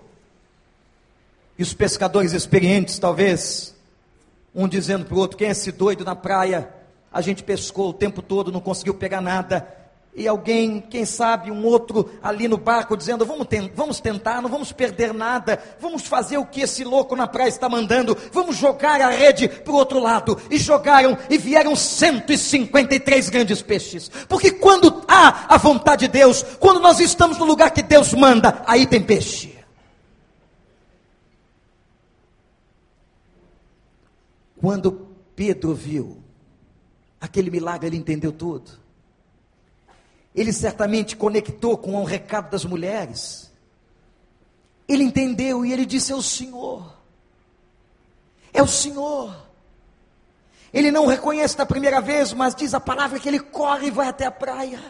E 1.59 1.63
os 1.63 1.75
pescadores 1.75 2.33
experientes, 2.33 2.99
talvez, 2.99 3.75
um 4.55 4.69
dizendo 4.69 5.05
para 5.05 5.15
o 5.15 5.19
outro: 5.19 5.37
quem 5.37 5.49
é 5.49 5.51
esse 5.51 5.73
doido 5.73 6.05
na 6.05 6.15
praia? 6.15 6.69
A 7.13 7.21
gente 7.21 7.43
pescou 7.43 7.91
o 7.91 7.95
tempo 7.95 8.21
todo, 8.21 8.53
não 8.53 8.61
conseguiu 8.61 8.95
pegar 8.95 9.21
nada 9.21 9.78
e 10.19 10.27
alguém, 10.27 10.81
quem 10.81 11.05
sabe, 11.05 11.49
um 11.49 11.65
outro 11.65 12.11
ali 12.21 12.49
no 12.49 12.59
barco 12.59 12.97
dizendo: 12.97 13.25
vamos, 13.25 13.47
ten 13.47 13.71
vamos 13.73 14.01
tentar, 14.01 14.43
não 14.43 14.51
vamos 14.51 14.73
perder 14.73 15.15
nada, 15.15 15.63
vamos 15.81 16.03
fazer 16.03 16.39
o 16.39 16.45
que 16.45 16.63
esse 16.63 16.83
louco 16.83 17.15
na 17.15 17.29
praia 17.29 17.49
está 17.49 17.69
mandando, 17.69 18.19
vamos 18.33 18.57
jogar 18.57 19.01
a 19.01 19.11
rede 19.11 19.49
para 19.49 19.73
o 19.73 19.77
outro 19.77 20.01
lado. 20.01 20.37
E 20.51 20.59
jogaram 20.59 21.17
e 21.31 21.39
vieram 21.39 21.77
153 21.77 23.29
grandes 23.31 23.63
peixes, 23.63 24.11
porque 24.29 24.51
quando 24.51 25.05
há 25.07 25.55
a 25.55 25.57
vontade 25.57 26.07
de 26.07 26.13
Deus, 26.13 26.43
quando 26.59 26.81
nós 26.81 26.99
estamos 26.99 27.39
no 27.39 27.45
lugar 27.45 27.71
que 27.71 27.83
Deus 27.83 28.13
manda, 28.13 28.63
aí 28.67 28.87
tem 28.87 29.01
peixe. 29.01 29.57
Quando 34.61 35.07
Pedro 35.37 35.73
viu 35.73 36.21
aquele 37.21 37.49
milagre, 37.49 37.87
ele 37.87 37.97
entendeu 37.97 38.33
tudo 38.33 38.88
ele 40.35 40.53
certamente 40.53 41.17
conectou 41.17 41.77
com 41.77 41.95
o 41.97 42.05
recado 42.05 42.51
das 42.51 42.65
mulheres. 42.65 43.51
Ele 44.89 45.05
entendeu 45.05 45.65
e 45.65 45.73
ele 45.73 45.85
disse: 45.85 46.13
É 46.13 46.15
o 46.15 46.23
Senhor. 46.23 46.95
É 48.53 48.63
o 48.63 48.67
Senhor. 48.67 49.49
Ele 50.73 50.91
não 50.91 51.07
reconhece 51.07 51.57
da 51.57 51.67
primeira 51.67 52.01
vez, 52.01 52.33
mas 52.33 52.55
diz 52.55 52.75
a 52.75 52.81
palavra 52.81 53.19
que 53.19 53.29
ele 53.29 53.41
corre 53.41 53.89
e 53.89 53.91
vai 53.91 54.09
até 54.09 54.27
a 54.27 54.31
praia. 54.31 54.81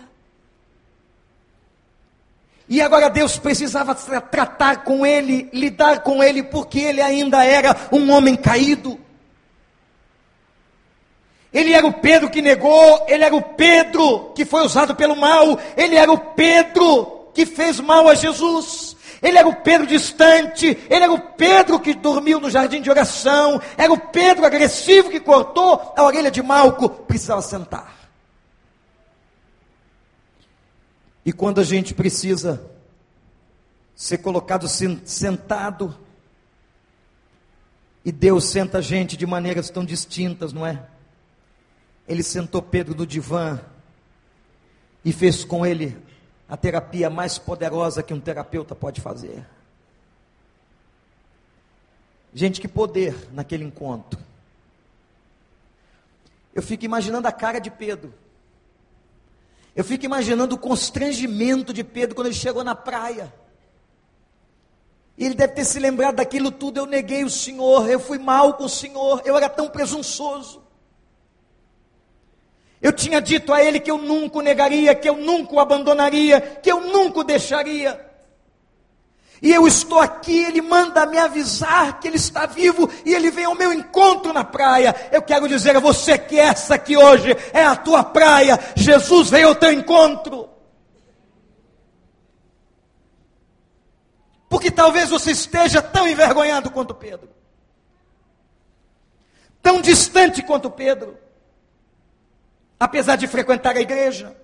E 2.68 2.82
agora 2.82 3.08
Deus 3.08 3.38
precisava 3.38 3.94
tratar 3.94 4.84
com 4.84 5.06
ele, 5.06 5.48
lidar 5.52 6.02
com 6.02 6.22
ele, 6.22 6.42
porque 6.42 6.80
ele 6.80 7.00
ainda 7.00 7.42
era 7.42 7.74
um 7.90 8.10
homem 8.10 8.36
caído. 8.36 9.00
Ele 11.58 11.72
era 11.72 11.84
o 11.84 11.92
Pedro 11.92 12.30
que 12.30 12.40
negou, 12.40 13.04
ele 13.08 13.24
era 13.24 13.34
o 13.34 13.42
Pedro 13.42 14.30
que 14.32 14.44
foi 14.44 14.62
usado 14.62 14.94
pelo 14.94 15.16
mal, 15.16 15.58
ele 15.76 15.96
era 15.96 16.12
o 16.12 16.16
Pedro 16.16 17.30
que 17.34 17.44
fez 17.44 17.80
mal 17.80 18.08
a 18.08 18.14
Jesus. 18.14 18.96
Ele 19.20 19.36
era 19.36 19.48
o 19.48 19.56
Pedro 19.56 19.84
distante, 19.84 20.66
ele 20.88 21.02
era 21.02 21.12
o 21.12 21.18
Pedro 21.18 21.80
que 21.80 21.94
dormiu 21.94 22.38
no 22.38 22.48
jardim 22.48 22.80
de 22.80 22.88
oração, 22.88 23.60
era 23.76 23.92
o 23.92 23.98
Pedro 23.98 24.46
agressivo 24.46 25.10
que 25.10 25.18
cortou 25.18 25.92
a 25.96 26.04
orelha 26.04 26.30
de 26.30 26.40
Malco, 26.40 26.88
precisava 26.88 27.42
sentar. 27.42 27.92
E 31.26 31.32
quando 31.32 31.60
a 31.60 31.64
gente 31.64 31.92
precisa 31.92 32.70
ser 33.96 34.18
colocado 34.18 34.68
sentado, 34.68 35.98
e 38.04 38.12
Deus 38.12 38.44
senta 38.44 38.78
a 38.78 38.80
gente 38.80 39.16
de 39.16 39.26
maneiras 39.26 39.68
tão 39.70 39.84
distintas, 39.84 40.52
não 40.52 40.64
é? 40.64 40.86
Ele 42.08 42.22
sentou 42.22 42.62
Pedro 42.62 42.94
no 42.94 43.06
divã 43.06 43.60
e 45.04 45.12
fez 45.12 45.44
com 45.44 45.64
ele 45.64 45.96
a 46.48 46.56
terapia 46.56 47.10
mais 47.10 47.36
poderosa 47.38 48.02
que 48.02 48.14
um 48.14 48.20
terapeuta 48.20 48.74
pode 48.74 49.00
fazer. 49.02 49.46
Gente, 52.32 52.60
que 52.60 52.68
poder 52.68 53.14
naquele 53.32 53.64
encontro. 53.64 54.18
Eu 56.54 56.62
fico 56.62 56.84
imaginando 56.84 57.28
a 57.28 57.32
cara 57.32 57.58
de 57.58 57.70
Pedro. 57.70 58.14
Eu 59.76 59.84
fico 59.84 60.06
imaginando 60.06 60.54
o 60.54 60.58
constrangimento 60.58 61.72
de 61.72 61.84
Pedro 61.84 62.16
quando 62.16 62.28
ele 62.28 62.34
chegou 62.34 62.64
na 62.64 62.74
praia. 62.74 63.32
E 65.16 65.26
ele 65.26 65.34
deve 65.34 65.52
ter 65.52 65.64
se 65.64 65.78
lembrado 65.78 66.16
daquilo 66.16 66.50
tudo. 66.50 66.78
Eu 66.78 66.86
neguei 66.86 67.22
o 67.22 67.30
Senhor, 67.30 67.88
eu 67.88 68.00
fui 68.00 68.18
mal 68.18 68.54
com 68.54 68.64
o 68.64 68.68
Senhor, 68.68 69.22
eu 69.24 69.36
era 69.36 69.48
tão 69.48 69.68
presunçoso. 69.68 70.67
Eu 72.80 72.92
tinha 72.92 73.20
dito 73.20 73.52
a 73.52 73.62
ele 73.62 73.80
que 73.80 73.90
eu 73.90 73.98
nunca 73.98 74.38
o 74.38 74.42
negaria, 74.42 74.94
que 74.94 75.08
eu 75.08 75.16
nunca 75.16 75.54
o 75.54 75.60
abandonaria, 75.60 76.40
que 76.40 76.70
eu 76.70 76.80
nunca 76.80 77.20
o 77.20 77.24
deixaria. 77.24 78.06
E 79.40 79.52
eu 79.52 79.66
estou 79.66 80.00
aqui, 80.00 80.44
ele 80.44 80.60
manda 80.60 81.06
me 81.06 81.18
avisar 81.18 82.00
que 82.00 82.08
ele 82.08 82.16
está 82.16 82.46
vivo 82.46 82.90
e 83.04 83.14
ele 83.14 83.30
vem 83.30 83.44
ao 83.44 83.54
meu 83.54 83.72
encontro 83.72 84.32
na 84.32 84.44
praia. 84.44 84.94
Eu 85.12 85.22
quero 85.22 85.48
dizer 85.48 85.76
a 85.76 85.80
você 85.80 86.16
que 86.18 86.38
essa 86.38 86.74
aqui 86.74 86.96
hoje 86.96 87.36
é 87.52 87.62
a 87.62 87.76
tua 87.76 88.02
praia. 88.02 88.58
Jesus 88.76 89.30
veio 89.30 89.48
ao 89.48 89.54
teu 89.54 89.72
encontro. 89.72 90.48
Porque 94.48 94.70
talvez 94.70 95.10
você 95.10 95.32
esteja 95.32 95.82
tão 95.82 96.08
envergonhado 96.08 96.70
quanto 96.70 96.94
Pedro, 96.94 97.28
tão 99.62 99.80
distante 99.80 100.42
quanto 100.42 100.70
Pedro 100.70 101.27
apesar 102.78 103.16
de 103.16 103.26
frequentar 103.26 103.76
a 103.76 103.80
igreja, 103.80 104.36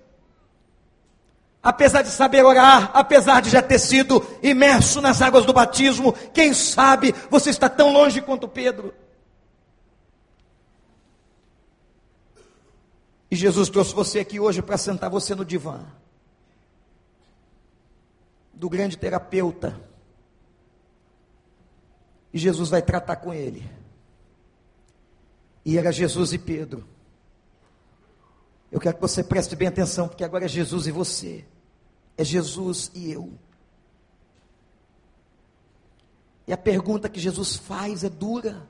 apesar 1.61 2.01
de 2.01 2.09
saber 2.09 2.43
orar, 2.43 2.91
apesar 2.93 3.41
de 3.41 3.49
já 3.49 3.61
ter 3.61 3.79
sido 3.79 4.25
imerso 4.43 5.01
nas 5.01 5.21
águas 5.21 5.45
do 5.45 5.53
batismo, 5.53 6.13
quem 6.33 6.53
sabe 6.53 7.13
você 7.29 7.49
está 7.49 7.69
tão 7.69 7.91
longe 7.91 8.21
quanto 8.21 8.47
Pedro. 8.47 8.93
E 13.31 13.35
Jesus 13.35 13.69
trouxe 13.69 13.93
você 13.93 14.19
aqui 14.19 14.39
hoje 14.39 14.61
para 14.61 14.77
sentar 14.77 15.09
você 15.09 15.33
no 15.33 15.43
divã 15.43 15.85
do 18.55 18.69
grande 18.69 18.97
terapeuta. 18.97 19.79
E 22.33 22.39
Jesus 22.39 22.69
vai 22.69 22.81
tratar 22.81 23.17
com 23.17 23.33
ele. 23.33 23.69
E 25.65 25.77
era 25.77 25.91
Jesus 25.91 26.33
e 26.33 26.37
Pedro. 26.37 26.87
Eu 28.75 28.81
quero 28.81 28.95
que 28.95 29.01
você 29.01 29.23
preste 29.23 29.55
bem 29.55 29.69
atenção, 29.69 30.05
porque 30.05 30.21
agora 30.21 30.43
é 30.43 30.49
Jesus 30.49 30.85
e 30.85 30.91
você. 30.91 31.45
É 32.17 32.25
Jesus 32.25 32.91
e 32.93 33.09
eu. 33.09 33.31
E 36.45 36.51
a 36.51 36.57
pergunta 36.57 37.07
que 37.07 37.17
Jesus 37.17 37.55
faz 37.55 38.03
é 38.03 38.09
dura. 38.09 38.67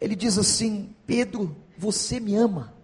Ele 0.00 0.16
diz 0.16 0.36
assim: 0.36 0.92
Pedro, 1.06 1.56
você 1.76 2.18
me 2.18 2.34
ama? 2.34 2.74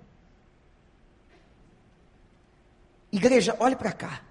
Igreja, 3.11 3.57
olhe 3.59 3.75
para 3.75 3.91
cá. 3.91 4.23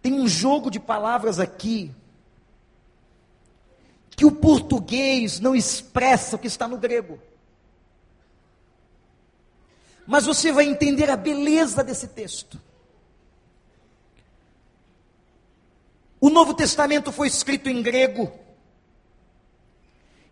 Tem 0.00 0.14
um 0.14 0.26
jogo 0.26 0.70
de 0.70 0.80
palavras 0.80 1.38
aqui 1.38 1.94
que 4.16 4.24
o 4.24 4.32
português 4.32 5.40
não 5.40 5.54
expressa 5.54 6.36
o 6.36 6.38
que 6.38 6.46
está 6.46 6.66
no 6.66 6.78
grego 6.78 7.20
mas 10.10 10.26
você 10.26 10.50
vai 10.50 10.64
entender 10.64 11.08
a 11.08 11.16
beleza 11.16 11.84
desse 11.84 12.08
texto. 12.08 12.60
O 16.20 16.28
Novo 16.28 16.52
Testamento 16.52 17.12
foi 17.12 17.28
escrito 17.28 17.68
em 17.68 17.80
grego. 17.80 18.32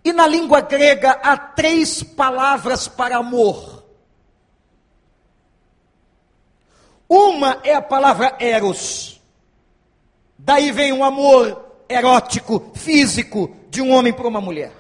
E 0.03 0.13
na 0.13 0.27
língua 0.27 0.63
grega 0.63 1.13
há 1.23 1.37
três 1.37 2.03
palavras 2.03 2.89
para 2.89 3.19
amor. 3.19 3.85
Uma 7.09 7.61
é 7.63 7.73
a 7.73 7.81
palavra 7.81 8.37
eros. 8.41 9.21
Daí 10.37 10.73
vem 10.73 10.93
um 10.93 11.05
amor 11.05 11.85
erótico, 11.89 12.73
físico, 12.75 13.57
de 13.71 13.81
um 13.81 13.93
homem 13.93 14.13
para 14.13 14.27
uma 14.27 14.41
mulher. 14.41 14.73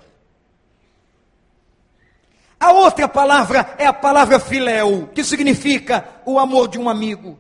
A 2.60 2.72
outra 2.72 3.08
palavra 3.08 3.74
é 3.78 3.86
a 3.86 3.92
palavra 3.92 4.40
filéu, 4.40 5.08
que 5.14 5.22
significa 5.22 6.20
o 6.26 6.38
amor 6.38 6.68
de 6.68 6.78
um 6.78 6.88
amigo. 6.88 7.38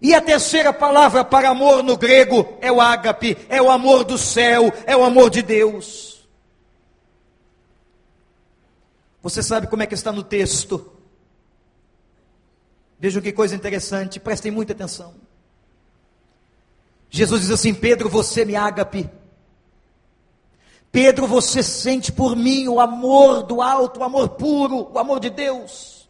E 0.00 0.14
a 0.14 0.20
terceira 0.20 0.72
palavra 0.72 1.24
para 1.24 1.48
amor 1.48 1.82
no 1.82 1.96
grego 1.96 2.56
é 2.60 2.70
o 2.72 2.80
ágape, 2.80 3.36
é 3.48 3.62
o 3.62 3.70
amor 3.70 4.04
do 4.04 4.18
céu, 4.18 4.72
é 4.84 4.96
o 4.96 5.04
amor 5.04 5.30
de 5.30 5.42
Deus. 5.42 6.28
Você 9.22 9.42
sabe 9.42 9.68
como 9.68 9.82
é 9.82 9.86
que 9.86 9.94
está 9.94 10.10
no 10.10 10.24
texto? 10.24 10.92
Vejam 12.98 13.22
que 13.22 13.32
coisa 13.32 13.54
interessante, 13.54 14.18
prestem 14.18 14.50
muita 14.50 14.72
atenção. 14.72 15.14
Jesus 17.08 17.42
diz 17.42 17.50
assim: 17.50 17.74
Pedro, 17.74 18.08
você 18.08 18.44
me 18.44 18.56
ágape. 18.56 19.08
Pedro, 20.92 21.26
você 21.26 21.62
sente 21.62 22.12
por 22.12 22.36
mim 22.36 22.68
o 22.68 22.78
amor 22.78 23.42
do 23.42 23.62
alto, 23.62 24.00
o 24.00 24.04
amor 24.04 24.28
puro, 24.28 24.92
o 24.92 24.98
amor 24.98 25.18
de 25.18 25.30
Deus. 25.30 26.06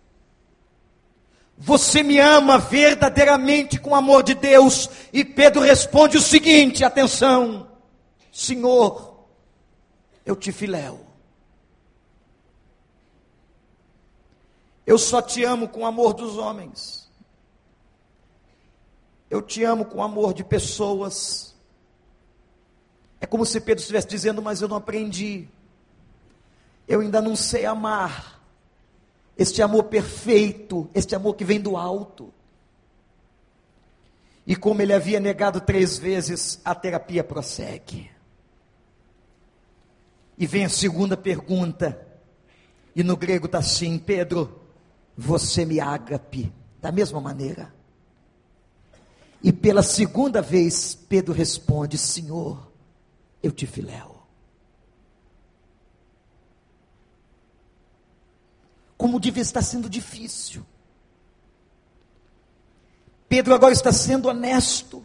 Você 1.56 2.02
me 2.02 2.18
ama 2.18 2.58
verdadeiramente 2.58 3.78
com 3.78 3.90
o 3.90 3.94
amor 3.94 4.24
de 4.24 4.34
Deus. 4.34 4.90
E 5.12 5.24
Pedro 5.24 5.62
responde 5.62 6.16
o 6.16 6.20
seguinte: 6.20 6.82
atenção, 6.82 7.70
Senhor, 8.32 9.24
eu 10.26 10.34
te 10.34 10.50
filéu. 10.50 11.06
Eu 14.84 14.98
só 14.98 15.22
te 15.22 15.44
amo 15.44 15.68
com 15.68 15.82
o 15.82 15.86
amor 15.86 16.12
dos 16.12 16.36
homens. 16.36 17.08
Eu 19.30 19.40
te 19.40 19.62
amo 19.62 19.84
com 19.84 19.98
o 19.98 20.02
amor 20.02 20.34
de 20.34 20.42
pessoas 20.42 21.51
é 23.22 23.26
como 23.26 23.46
se 23.46 23.60
Pedro 23.60 23.80
estivesse 23.80 24.08
dizendo, 24.08 24.42
mas 24.42 24.60
eu 24.60 24.66
não 24.66 24.76
aprendi. 24.76 25.46
Eu 26.88 27.00
ainda 27.00 27.22
não 27.22 27.36
sei 27.36 27.64
amar. 27.64 28.42
Este 29.38 29.62
amor 29.62 29.84
perfeito, 29.84 30.90
este 30.92 31.14
amor 31.14 31.36
que 31.36 31.44
vem 31.44 31.60
do 31.60 31.76
alto. 31.76 32.34
E 34.44 34.56
como 34.56 34.82
ele 34.82 34.92
havia 34.92 35.20
negado 35.20 35.60
três 35.60 35.96
vezes, 35.96 36.60
a 36.64 36.74
terapia 36.74 37.22
prossegue. 37.22 38.10
E 40.36 40.44
vem 40.44 40.64
a 40.64 40.68
segunda 40.68 41.16
pergunta. 41.16 42.04
E 42.94 43.04
no 43.04 43.16
grego 43.16 43.46
está 43.46 43.58
assim: 43.58 43.98
Pedro, 43.98 44.60
você 45.16 45.64
me 45.64 45.78
ágape. 45.78 46.52
Da 46.80 46.90
mesma 46.90 47.20
maneira. 47.20 47.72
E 49.40 49.52
pela 49.52 49.84
segunda 49.84 50.42
vez, 50.42 50.96
Pedro 50.96 51.32
responde: 51.32 51.96
Senhor, 51.96 52.71
eu 53.42 53.50
te 53.50 53.66
filéu. 53.66 54.22
Como 58.96 59.18
devia 59.18 59.42
estar 59.42 59.62
sendo 59.62 59.88
difícil. 59.90 60.64
Pedro 63.28 63.54
agora 63.54 63.72
está 63.72 63.92
sendo 63.92 64.28
honesto, 64.28 65.04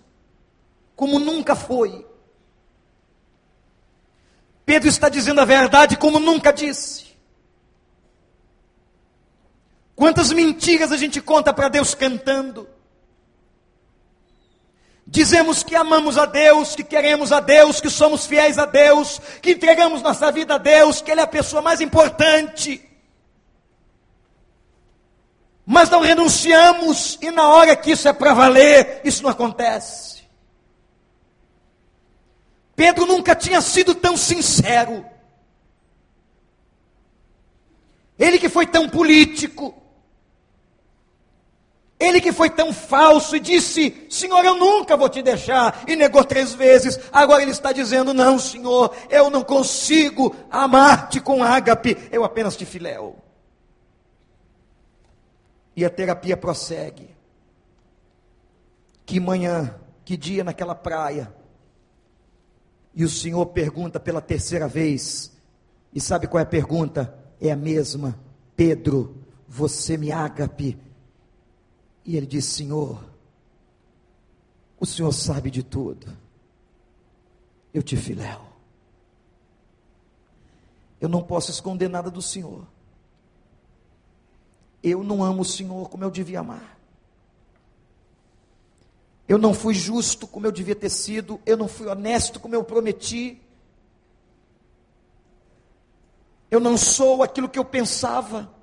como 0.95 1.17
nunca 1.17 1.55
foi. 1.55 2.05
Pedro 4.65 4.89
está 4.89 5.07
dizendo 5.07 5.39
a 5.39 5.45
verdade 5.45 5.97
como 5.97 6.19
nunca 6.19 6.51
disse. 6.51 7.07
Quantas 9.95 10.31
mentiras 10.31 10.91
a 10.91 10.97
gente 10.97 11.21
conta 11.21 11.53
para 11.53 11.69
Deus 11.69 11.95
cantando? 11.95 12.69
Dizemos 15.09 15.63
que 15.63 15.73
amamos 15.73 16.17
a 16.17 16.25
Deus, 16.25 16.75
que 16.75 16.83
queremos 16.83 17.31
a 17.31 17.39
Deus, 17.39 17.79
que 17.79 17.89
somos 17.89 18.25
fiéis 18.25 18.57
a 18.57 18.65
Deus, 18.65 19.21
que 19.41 19.51
entregamos 19.51 20.01
nossa 20.01 20.29
vida 20.33 20.55
a 20.55 20.57
Deus, 20.57 21.01
que 21.01 21.09
Ele 21.09 21.21
é 21.21 21.23
a 21.23 21.27
pessoa 21.27 21.61
mais 21.61 21.79
importante. 21.79 22.83
Mas 25.65 25.89
não 25.89 26.01
renunciamos, 26.01 27.17
e 27.21 27.31
na 27.31 27.47
hora 27.47 27.73
que 27.73 27.91
isso 27.91 28.05
é 28.07 28.11
para 28.11 28.33
valer, 28.33 28.99
isso 29.05 29.23
não 29.23 29.29
acontece. 29.29 30.23
Pedro 32.75 33.05
nunca 33.05 33.33
tinha 33.33 33.61
sido 33.61 33.95
tão 33.95 34.17
sincero. 34.17 35.05
Ele 38.19 38.37
que 38.37 38.49
foi 38.49 38.67
tão 38.67 38.89
político, 38.89 39.73
ele 41.99 42.21
que 42.21 42.31
foi 42.31 42.49
tão 42.49 42.71
falso 42.71 43.35
e 43.35 43.39
disse: 43.39 44.05
Senhor, 44.09 44.45
eu 44.45 44.55
nunca 44.55 44.95
vou 44.95 45.09
te 45.09 45.21
deixar, 45.23 45.83
e 45.87 45.95
negou 45.95 46.23
três 46.23 46.53
vezes. 46.53 46.99
Agora 47.11 47.41
ele 47.41 47.51
está 47.51 47.71
dizendo: 47.71 48.13
Não, 48.13 48.37
Senhor, 48.37 48.95
eu 49.09 49.29
não 49.29 49.43
consigo 49.43 50.35
amar-te 50.49 51.19
com 51.19 51.43
ágape, 51.43 51.97
eu 52.11 52.23
apenas 52.23 52.55
te 52.55 52.65
filéu. 52.65 53.15
E 55.75 55.83
a 55.83 55.89
terapia 55.89 56.37
prossegue. 56.37 57.15
Que 59.05 59.19
manhã, 59.19 59.75
que 60.05 60.15
dia 60.17 60.43
naquela 60.43 60.75
praia. 60.75 61.33
E 62.93 63.03
o 63.03 63.09
Senhor 63.09 63.45
pergunta 63.47 63.99
pela 63.99 64.21
terceira 64.21 64.67
vez. 64.67 65.31
E 65.93 66.01
sabe 66.01 66.27
qual 66.27 66.39
é 66.39 66.43
a 66.43 66.47
pergunta? 66.47 67.15
É 67.39 67.51
a 67.51 67.55
mesma. 67.55 68.19
Pedro, 68.55 69.23
você 69.47 69.97
me 69.97 70.11
ágape 70.11 70.77
e 72.07 72.15
ele 72.15 72.25
disse: 72.25 72.51
Senhor, 72.51 73.03
o 74.79 74.85
Senhor 74.85 75.11
sabe 75.11 75.51
de 75.51 75.61
tudo, 75.61 76.07
eu 77.73 77.83
te 77.83 77.97
filéu. 77.97 78.41
Eu 81.01 81.09
não 81.09 81.21
posso 81.21 81.51
esconder 81.51 81.89
nada 81.89 82.09
do 82.09 82.21
Senhor. 82.21 82.65
Eu 84.81 85.03
não 85.03 85.23
amo 85.23 85.41
o 85.41 85.45
Senhor 85.45 85.89
como 85.89 86.03
eu 86.03 86.09
devia 86.09 86.39
amar. 86.39 86.79
Eu 89.27 89.37
não 89.37 89.53
fui 89.53 89.73
justo 89.73 90.25
como 90.25 90.47
eu 90.47 90.51
devia 90.51 90.75
ter 90.75 90.89
sido. 90.89 91.39
Eu 91.45 91.57
não 91.57 91.67
fui 91.67 91.87
honesto 91.87 92.39
como 92.39 92.55
eu 92.55 92.63
prometi. 92.63 93.39
Eu 96.49 96.59
não 96.59 96.77
sou 96.77 97.21
aquilo 97.21 97.49
que 97.49 97.59
eu 97.59 97.65
pensava. 97.65 98.56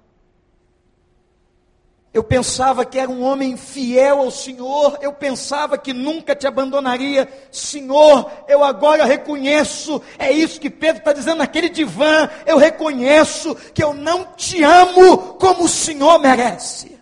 Eu 2.14 2.22
pensava 2.22 2.84
que 2.84 2.96
era 2.96 3.10
um 3.10 3.24
homem 3.24 3.56
fiel 3.56 4.20
ao 4.20 4.30
Senhor, 4.30 4.96
eu 5.00 5.12
pensava 5.12 5.76
que 5.76 5.92
nunca 5.92 6.36
te 6.36 6.46
abandonaria. 6.46 7.28
Senhor, 7.50 8.30
eu 8.46 8.62
agora 8.62 9.04
reconheço, 9.04 10.00
é 10.16 10.30
isso 10.30 10.60
que 10.60 10.70
Pedro 10.70 10.98
está 10.98 11.12
dizendo 11.12 11.38
naquele 11.38 11.68
divã, 11.68 12.30
eu 12.46 12.56
reconheço 12.56 13.56
que 13.74 13.82
eu 13.82 13.92
não 13.92 14.26
te 14.26 14.62
amo 14.62 15.34
como 15.34 15.64
o 15.64 15.68
Senhor 15.68 16.20
merece. 16.20 16.96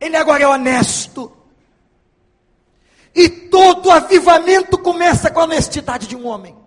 Ele 0.00 0.16
agora 0.16 0.42
é 0.42 0.48
honesto. 0.48 1.32
E 3.14 3.28
todo 3.28 3.88
avivamento 3.88 4.76
começa 4.78 5.30
com 5.30 5.38
a 5.38 5.44
honestidade 5.44 6.08
de 6.08 6.16
um 6.16 6.26
homem. 6.26 6.63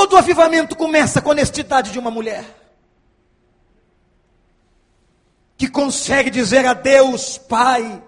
Todo 0.00 0.16
avivamento 0.16 0.74
começa 0.74 1.20
com 1.20 1.28
a 1.28 1.32
honestidade 1.32 1.92
de 1.92 1.98
uma 1.98 2.10
mulher. 2.10 2.42
Que 5.58 5.68
consegue 5.68 6.30
dizer 6.30 6.64
a 6.64 6.72
Deus, 6.72 7.36
Pai, 7.36 8.02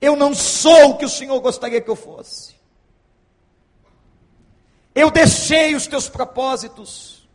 eu 0.00 0.16
não 0.16 0.34
sou 0.34 0.92
o 0.92 0.96
que 0.96 1.04
o 1.04 1.10
Senhor 1.10 1.38
gostaria 1.40 1.78
que 1.78 1.90
eu 1.90 1.94
fosse. 1.94 2.54
Eu 4.94 5.10
deixei 5.10 5.74
os 5.74 5.86
teus 5.86 6.08
propósitos. 6.08 7.28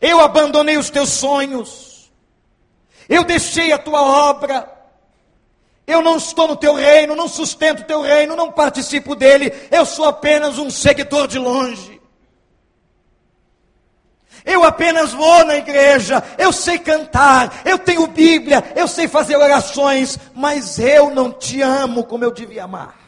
Eu 0.00 0.18
abandonei 0.18 0.76
os 0.76 0.90
teus 0.90 1.10
sonhos. 1.10 2.10
Eu 3.08 3.22
deixei 3.22 3.70
a 3.70 3.78
tua 3.78 4.02
obra. 4.02 4.68
Eu 5.86 6.02
não 6.02 6.16
estou 6.16 6.48
no 6.48 6.56
teu 6.56 6.74
reino, 6.74 7.14
não 7.14 7.28
sustento 7.28 7.82
o 7.82 7.86
teu 7.86 8.02
reino, 8.02 8.34
não 8.34 8.50
participo 8.50 9.14
dele. 9.14 9.52
Eu 9.70 9.86
sou 9.86 10.04
apenas 10.04 10.58
um 10.58 10.68
seguidor 10.68 11.28
de 11.28 11.38
longe. 11.38 11.97
Eu 14.48 14.64
apenas 14.64 15.12
vou 15.12 15.44
na 15.44 15.56
igreja, 15.56 16.24
eu 16.38 16.50
sei 16.54 16.78
cantar, 16.78 17.60
eu 17.66 17.78
tenho 17.78 18.06
Bíblia, 18.06 18.72
eu 18.74 18.88
sei 18.88 19.06
fazer 19.06 19.36
orações, 19.36 20.18
mas 20.34 20.78
eu 20.78 21.10
não 21.14 21.30
te 21.30 21.60
amo 21.60 22.02
como 22.02 22.24
eu 22.24 22.32
devia 22.32 22.64
amar. 22.64 22.98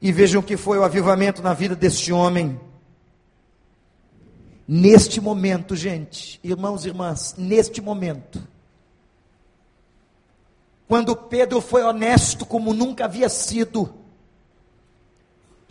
E 0.00 0.12
vejam 0.12 0.40
que 0.40 0.56
foi 0.56 0.78
o 0.78 0.84
avivamento 0.84 1.42
na 1.42 1.52
vida 1.52 1.74
deste 1.74 2.12
homem. 2.12 2.60
Neste 4.68 5.20
momento, 5.20 5.74
gente, 5.74 6.38
irmãos 6.44 6.84
e 6.84 6.88
irmãs, 6.88 7.34
neste 7.36 7.80
momento, 7.80 8.40
quando 10.86 11.16
Pedro 11.16 11.60
foi 11.60 11.82
honesto 11.82 12.46
como 12.46 12.72
nunca 12.72 13.06
havia 13.06 13.28
sido, 13.28 14.03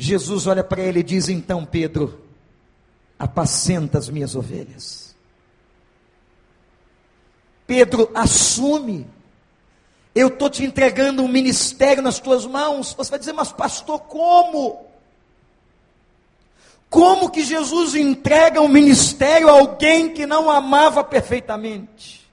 Jesus 0.04 0.48
olha 0.48 0.64
para 0.64 0.82
ele 0.82 1.00
e 1.00 1.04
diz: 1.04 1.30
Então, 1.30 1.66
Pedro, 1.66 2.22
apacenta 3.18 3.98
as 3.98 4.10
minhas 4.10 4.36
ovelhas. 4.36 5.16
Pedro 7.66 8.12
assume. 8.14 9.08
Eu 10.14 10.28
estou 10.28 10.50
te 10.50 10.64
entregando 10.64 11.24
um 11.24 11.28
ministério 11.28 12.04
nas 12.04 12.20
tuas 12.20 12.46
mãos. 12.46 12.94
Você 12.94 13.10
vai 13.10 13.18
dizer, 13.18 13.34
mas 13.34 13.52
pastor, 13.52 14.00
como? 14.02 14.86
Como 16.88 17.32
que 17.32 17.42
Jesus 17.42 17.96
entrega 17.96 18.62
um 18.62 18.68
ministério 18.68 19.50
a 19.50 19.54
alguém 19.54 20.14
que 20.14 20.28
não 20.28 20.52
amava 20.52 21.04
perfeitamente? 21.04 22.30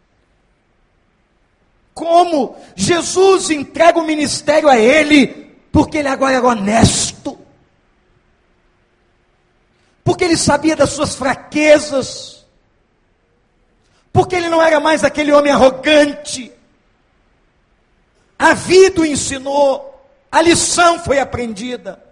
Como 1.95 2.55
Jesus 2.75 3.49
entrega 3.49 3.99
o 3.99 4.03
um 4.03 4.07
ministério 4.07 4.69
a 4.69 4.77
ele, 4.77 5.55
porque 5.73 5.99
ele 5.99 6.09
agora 6.09 6.35
é 6.35 6.41
honesto? 6.41 7.40
Porque 10.05 10.25
ele 10.25 10.37
sabia 10.37 10.75
das 10.75 10.91
suas 10.91 11.15
fraquezas, 11.15 12.47
porque 14.13 14.35
ele 14.35 14.49
não 14.49 14.63
era 14.63 14.81
mais 14.81 15.05
aquele 15.05 15.33
homem 15.33 15.53
arrogante. 15.53 16.53
A 18.39 18.55
vida 18.55 19.03
o 19.03 19.05
ensinou, 19.05 20.03
a 20.31 20.41
lição 20.41 20.99
foi 20.99 21.19
aprendida. 21.19 22.03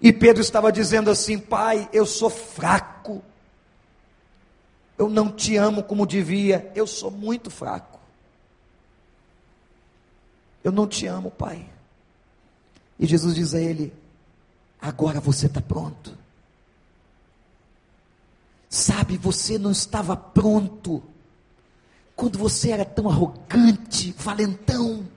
E 0.00 0.12
Pedro 0.12 0.40
estava 0.40 0.72
dizendo 0.72 1.10
assim: 1.10 1.38
Pai, 1.38 1.88
eu 1.92 2.06
sou 2.06 2.30
fraco, 2.30 3.22
eu 4.98 5.08
não 5.08 5.30
te 5.30 5.56
amo 5.56 5.82
como 5.82 6.06
devia, 6.06 6.70
eu 6.74 6.86
sou 6.86 7.10
muito 7.10 7.50
fraco. 7.50 8.00
Eu 10.62 10.72
não 10.72 10.86
te 10.86 11.06
amo, 11.06 11.30
Pai. 11.30 11.66
E 12.98 13.06
Jesus 13.06 13.34
diz 13.34 13.54
a 13.54 13.60
ele: 13.60 13.92
Agora 14.80 15.20
você 15.20 15.46
está 15.46 15.60
pronto. 15.60 16.16
Sabe, 18.68 19.16
você 19.16 19.58
não 19.58 19.72
estava 19.72 20.16
pronto 20.16 21.02
quando 22.14 22.38
você 22.38 22.70
era 22.70 22.84
tão 22.84 23.08
arrogante, 23.08 24.12
valentão, 24.12 25.08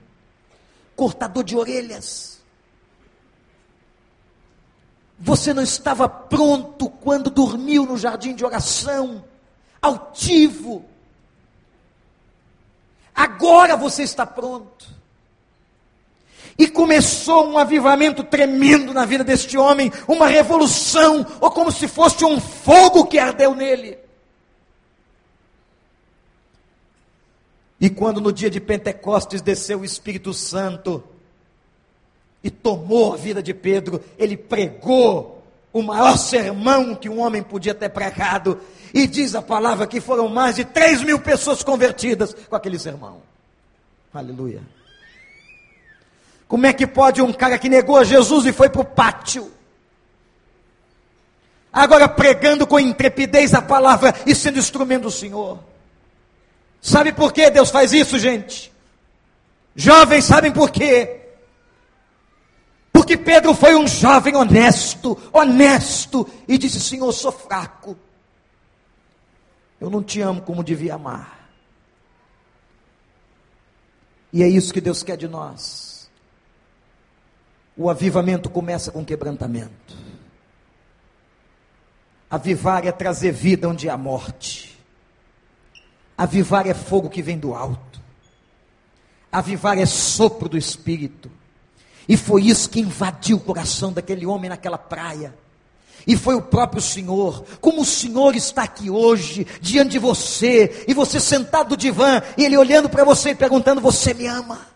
cortador 0.96 1.44
de 1.44 1.56
orelhas. 1.56 2.40
Você 5.20 5.54
não 5.54 5.64
estava 5.64 6.10
pronto 6.10 6.90
quando 6.90 7.30
dormiu 7.30 7.86
no 7.86 7.98
jardim 7.98 8.36
de 8.36 8.44
oração, 8.44 9.24
altivo. 9.82 10.86
Agora 13.14 13.78
você 13.78 14.04
está 14.04 14.26
pronto. 14.26 15.03
E 16.58 16.68
começou 16.68 17.48
um 17.50 17.58
avivamento 17.58 18.24
tremendo 18.24 18.94
na 18.94 19.06
vida 19.06 19.24
deste 19.24 19.58
homem, 19.58 19.92
uma 20.08 20.28
revolução, 20.28 21.26
ou 21.42 21.50
como 21.50 21.72
se 21.72 21.88
fosse 21.88 22.24
um 22.24 22.40
fogo 22.40 23.06
que 23.06 23.18
ardeu 23.18 23.56
nele. 23.56 23.98
E 27.84 27.90
quando 27.90 28.22
no 28.22 28.32
dia 28.32 28.50
de 28.50 28.62
Pentecostes 28.62 29.42
desceu 29.42 29.82
o 29.82 29.86
Espírito 29.86 30.34
Santo 30.34 31.04
e 32.44 32.50
tomou 32.50 33.14
a 33.14 33.18
vida 33.18 33.44
de 33.44 33.54
Pedro, 33.54 34.02
ele 34.18 34.38
pregou 34.38 35.44
o 35.74 35.82
maior 35.82 36.18
sermão 36.18 36.94
que 36.94 37.10
um 37.10 37.20
homem 37.20 37.42
podia 37.42 37.74
ter 37.74 37.90
pregado. 37.90 38.62
E 38.94 39.08
diz 39.08 39.34
a 39.34 39.42
palavra 39.42 39.88
que 39.88 40.00
foram 40.00 40.30
mais 40.30 40.56
de 40.56 40.64
3 40.64 41.04
mil 41.04 41.20
pessoas 41.20 41.64
convertidas 41.64 42.34
com 42.34 42.56
aquele 42.56 42.78
sermão. 42.78 43.22
Aleluia. 44.14 44.62
Como 46.54 46.68
é 46.68 46.72
que 46.72 46.86
pode 46.86 47.20
um 47.20 47.34
cara 47.34 47.58
que 47.58 47.68
negou 47.68 47.98
a 47.98 48.04
Jesus 48.04 48.46
e 48.46 48.54
foi 48.54 48.70
para 48.70 48.82
o 48.82 48.86
pátio? 48.86 49.52
Agora 51.74 52.08
pregando 52.08 52.68
com 52.68 52.80
intrepidez 52.80 53.56
a 53.56 53.62
palavra 53.64 54.14
e 54.24 54.36
sendo 54.36 54.60
instrumento 54.60 55.02
do 55.02 55.12
Senhor. 55.12 55.58
Sabe 56.80 57.12
por 57.12 57.34
que 57.34 57.50
Deus 57.50 57.72
faz 57.72 57.92
isso, 57.92 58.20
gente? 58.20 58.72
Jovens 59.76 60.26
sabem 60.26 60.52
por 60.52 60.70
quê? 60.70 61.22
Porque 62.92 63.18
Pedro 63.18 63.56
foi 63.56 63.74
um 63.74 63.88
jovem 63.88 64.36
honesto, 64.36 65.18
honesto, 65.34 66.30
e 66.48 66.60
disse: 66.60 66.80
Senhor, 66.80 67.08
eu 67.08 67.14
sou 67.14 67.32
fraco. 67.32 67.98
Eu 69.82 69.90
não 69.90 70.04
te 70.04 70.22
amo 70.22 70.40
como 70.44 70.64
devia 70.64 70.94
amar. 70.94 71.50
E 74.32 74.44
é 74.44 74.48
isso 74.48 74.72
que 74.72 74.80
Deus 74.80 75.02
quer 75.02 75.18
de 75.18 75.28
nós. 75.28 75.93
O 77.76 77.90
avivamento 77.90 78.50
começa 78.50 78.92
com 78.92 79.04
quebrantamento. 79.04 79.98
Avivar 82.30 82.86
é 82.86 82.92
trazer 82.92 83.32
vida 83.32 83.68
onde 83.68 83.90
há 83.90 83.98
morte. 83.98 84.80
Avivar 86.18 86.68
é 86.68 86.74
fogo 86.74 87.10
que 87.10 87.22
vem 87.22 87.38
do 87.38 87.54
alto. 87.54 88.00
Avivar 89.32 89.78
é 89.78 89.86
sopro 89.86 90.48
do 90.48 90.58
Espírito. 90.58 91.32
E 92.08 92.18
foi 92.18 92.44
isso 92.44 92.70
que 92.70 92.80
invadiu 92.80 93.38
o 93.38 93.40
coração 93.40 93.92
daquele 93.92 94.26
homem 94.26 94.50
naquela 94.50 94.78
praia. 94.78 95.34
E 96.06 96.18
foi 96.18 96.36
o 96.36 96.42
próprio 96.42 96.82
Senhor, 96.82 97.46
como 97.62 97.82
o 97.82 97.86
Senhor 97.86 98.36
está 98.36 98.64
aqui 98.64 98.90
hoje, 98.90 99.48
diante 99.62 99.92
de 99.92 100.00
você, 100.00 100.84
e 100.88 100.94
você 100.94 101.20
sentado 101.20 101.72
no 101.72 101.78
divã, 101.78 102.22
e 102.38 102.44
Ele 102.44 102.58
olhando 102.58 102.90
para 102.90 103.06
você 103.06 103.30
e 103.30 103.36
perguntando: 103.36 103.80
Você 103.80 104.14
me 104.14 104.28
ama? 104.28 104.73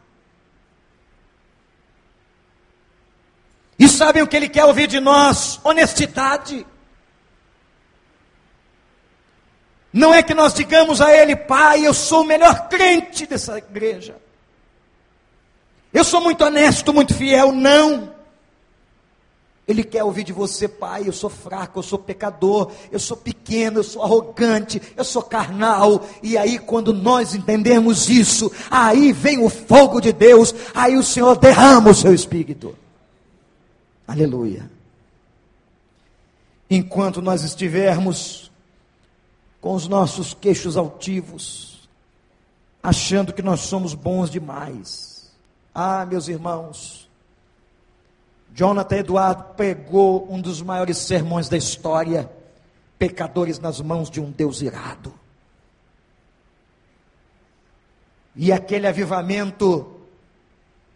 E 3.80 3.88
sabem 3.88 4.24
o 4.24 4.28
que 4.28 4.36
Ele 4.36 4.50
quer 4.50 4.66
ouvir 4.66 4.88
de 4.88 5.00
nós? 5.00 5.60
Honestidade. 5.64 6.66
Não 9.94 10.14
é 10.14 10.22
que 10.22 10.34
nós 10.34 10.54
digamos 10.54 11.02
a 11.02 11.12
Ele, 11.12 11.36
Pai, 11.36 11.86
eu 11.86 11.94
sou 11.94 12.22
o 12.22 12.26
melhor 12.26 12.68
crente 12.68 13.26
dessa 13.26 13.58
igreja. 13.58 14.16
Eu 15.94 16.04
sou 16.04 16.22
muito 16.22 16.44
honesto, 16.44 16.94
muito 16.94 17.14
fiel. 17.14 17.52
Não. 17.52 18.14
Ele 19.68 19.84
quer 19.84 20.04
ouvir 20.04 20.24
de 20.24 20.32
você, 20.32 20.68
pai. 20.68 21.04
Eu 21.08 21.12
sou 21.12 21.30
fraco, 21.30 21.80
eu 21.80 21.84
sou 21.84 22.00
pecador, 22.00 22.72
eu 22.90 23.00
sou 23.00 23.18
pequeno, 23.18 23.80
eu 23.80 23.84
sou 23.84 24.02
arrogante, 24.02 24.82
eu 24.96 25.04
sou 25.04 25.22
carnal. 25.22 26.06
E 26.24 26.38
aí, 26.38 26.58
quando 26.58 26.94
nós 26.94 27.36
entendemos 27.36 28.10
isso, 28.10 28.52
aí 28.72 29.12
vem 29.12 29.44
o 29.44 29.50
fogo 29.50 30.00
de 30.00 30.14
Deus, 30.14 30.56
aí 30.74 30.96
o 30.96 31.04
Senhor 31.04 31.38
derrama 31.38 31.90
o 31.90 31.96
seu 31.96 32.14
espírito. 32.14 32.76
Aleluia. 34.08 34.72
Enquanto 36.70 37.22
nós 37.22 37.44
estivermos 37.44 38.50
com 39.60 39.74
os 39.74 39.88
nossos 39.88 40.34
queixos 40.34 40.78
altivos, 40.78 41.90
achando 42.82 43.34
que 43.34 43.42
nós 43.42 43.62
somos 43.62 43.94
bons 43.94 44.30
demais, 44.30 45.30
ah, 45.76 46.06
meus 46.06 46.28
irmãos, 46.28 47.08
Jonathan 48.54 48.96
Eduardo 48.98 49.44
pegou 49.56 50.32
um 50.32 50.42
dos 50.42 50.62
maiores 50.62 50.98
sermões 50.98 51.50
da 51.50 51.58
história, 51.58 52.32
pecadores 52.98 53.60
nas 53.60 53.80
mãos 53.82 54.10
de 54.10 54.20
um 54.20 54.32
Deus 54.32 54.62
irado. 54.62 55.14
E 58.36 58.52
aquele 58.52 58.88
avivamento 58.88 59.96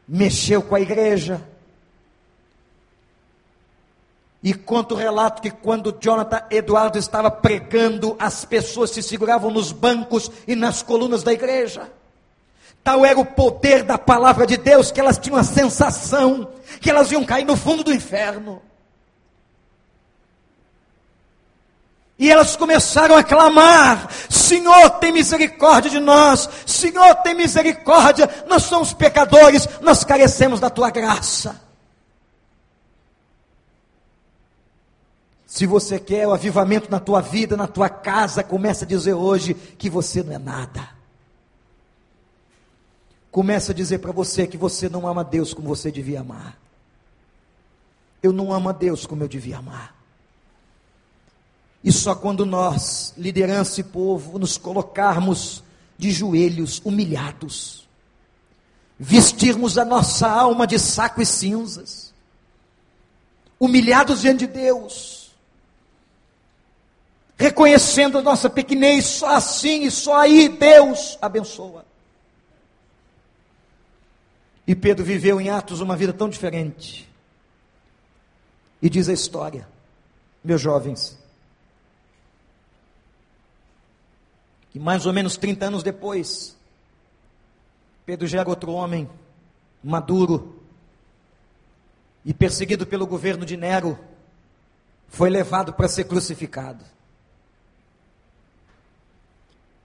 mexeu 0.08 0.62
com 0.62 0.76
a 0.76 0.82
igreja. 0.82 1.48
E 4.44 4.54
conta 4.54 4.96
o 4.96 4.98
relato 4.98 5.42
que 5.42 5.52
quando 5.52 5.96
Jonathan 6.00 6.42
Eduardo 6.50 6.98
estava 6.98 7.30
pregando, 7.30 8.16
as 8.20 8.44
pessoas 8.44 8.90
se 8.90 9.04
seguravam 9.04 9.52
nos 9.52 9.72
bancos 9.72 10.32
e 10.48 10.56
nas 10.56 10.82
colunas 10.82 11.22
da 11.22 11.32
igreja. 11.32 11.92
Tal 12.84 13.06
era 13.06 13.20
o 13.20 13.26
poder 13.26 13.84
da 13.84 13.98
palavra 13.98 14.48
de 14.48 14.58
Deus 14.58 14.92
que 14.92 15.00
elas 15.00 15.20
tinham 15.20 15.38
a 15.38 15.44
sensação 15.44 16.50
que 16.80 16.90
elas 16.90 17.12
iam 17.12 17.24
cair 17.24 17.46
no 17.46 17.56
fundo 17.56 17.84
do 17.84 17.94
inferno. 17.94 18.62
E 22.18 22.32
elas 22.32 22.56
começaram 22.56 23.16
a 23.16 23.24
clamar: 23.24 24.08
Senhor, 24.30 24.90
tem 24.92 25.12
misericórdia 25.12 25.90
de 25.92 26.00
nós, 26.00 26.50
Senhor, 26.66 27.16
tem 27.16 27.36
misericórdia, 27.36 28.30
nós 28.48 28.64
somos 28.64 28.94
pecadores, 28.94 29.68
nós 29.82 30.04
carecemos 30.04 30.60
da 30.60 30.70
tua 30.70 30.90
graça. 30.90 31.71
Se 35.52 35.66
você 35.66 36.00
quer 36.00 36.26
o 36.26 36.34
avivamento 36.34 36.90
na 36.90 37.00
tua 37.00 37.20
vida, 37.20 37.58
na 37.58 37.68
tua 37.68 37.90
casa, 37.90 38.42
comece 38.42 38.86
a 38.86 38.88
dizer 38.88 39.14
hoje 39.14 39.54
que 39.54 39.90
você 39.90 40.24
não 40.24 40.34
é 40.34 40.38
nada 40.38 41.02
começa 43.32 43.72
a 43.72 43.76
dizer 43.76 44.00
para 44.00 44.12
você 44.12 44.46
que 44.46 44.58
você 44.58 44.90
não 44.90 45.08
ama 45.08 45.24
Deus 45.24 45.54
como 45.54 45.70
você 45.70 45.90
devia 45.90 46.20
amar. 46.20 46.60
Eu 48.22 48.34
não 48.34 48.52
amo 48.52 48.70
a 48.70 48.74
Deus 48.74 49.06
como 49.06 49.24
eu 49.24 49.28
devia 49.28 49.58
amar. 49.58 49.96
E 51.84 51.92
só 51.92 52.14
quando 52.14 52.46
nós, 52.46 53.14
liderança 53.18 53.80
e 53.80 53.84
povo, 53.84 54.38
nos 54.38 54.58
colocarmos 54.58 55.64
de 55.98 56.12
joelhos, 56.12 56.82
humilhados, 56.84 57.88
vestirmos 59.00 59.78
a 59.78 59.86
nossa 59.86 60.30
alma 60.30 60.68
de 60.68 60.78
saco 60.78 61.22
e 61.22 61.26
cinzas, 61.26 62.14
humilhados 63.60 64.22
diante 64.22 64.46
de 64.46 64.54
Deus, 64.54 65.21
reconhecendo 67.42 68.20
a 68.20 68.22
nossa 68.22 68.50
pequenez, 68.50 69.06
só 69.06 69.36
assim 69.36 69.84
e 69.86 69.92
só 69.92 70.22
aí 70.22 70.48
Deus 70.48 71.18
abençoa. 71.20 71.84
E 74.68 74.76
Pedro 74.76 75.04
viveu 75.04 75.42
em 75.42 75.50
Atos 75.50 75.82
uma 75.82 75.98
vida 75.98 76.14
tão 76.14 76.30
diferente. 76.30 77.10
E 78.80 78.90
diz 78.90 79.10
a 79.10 79.14
história, 79.14 79.68
meus 80.44 80.62
jovens, 80.62 81.18
que 84.70 84.80
mais 84.80 85.06
ou 85.06 85.14
menos 85.14 85.36
30 85.36 85.66
anos 85.66 85.84
depois, 85.84 86.56
Pedro 88.06 88.28
já 88.28 88.40
era 88.40 88.50
outro 88.50 88.72
homem, 88.72 89.10
maduro, 89.84 90.62
e 92.24 92.34
perseguido 92.36 92.86
pelo 92.86 93.08
governo 93.08 93.46
de 93.46 93.58
Nero, 93.58 93.98
foi 95.10 95.30
levado 95.30 95.74
para 95.74 95.88
ser 95.88 96.04
crucificado. 96.04 96.86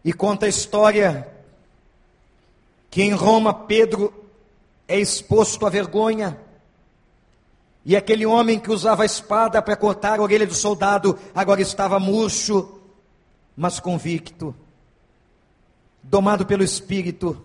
E 0.07 0.13
conta 0.13 0.47
a 0.47 0.49
história 0.49 1.29
que 2.89 3.03
em 3.03 3.11
Roma 3.11 3.53
Pedro 3.53 4.15
é 4.87 4.97
exposto 5.01 5.67
à 5.67 5.69
vergonha. 5.69 6.39
E 7.85 7.97
aquele 7.97 8.25
homem 8.25 8.61
que 8.61 8.71
usava 8.71 9.03
a 9.03 9.07
espada 9.07 9.61
para 9.61 9.75
cortar 9.75 10.21
a 10.21 10.23
orelha 10.23 10.47
do 10.47 10.55
soldado, 10.55 11.19
agora 11.35 11.61
estava 11.61 11.99
murcho, 11.99 12.79
mas 13.57 13.81
convicto, 13.81 14.55
domado 16.05 16.47
pelo 16.47 16.63
Espírito. 16.63 17.45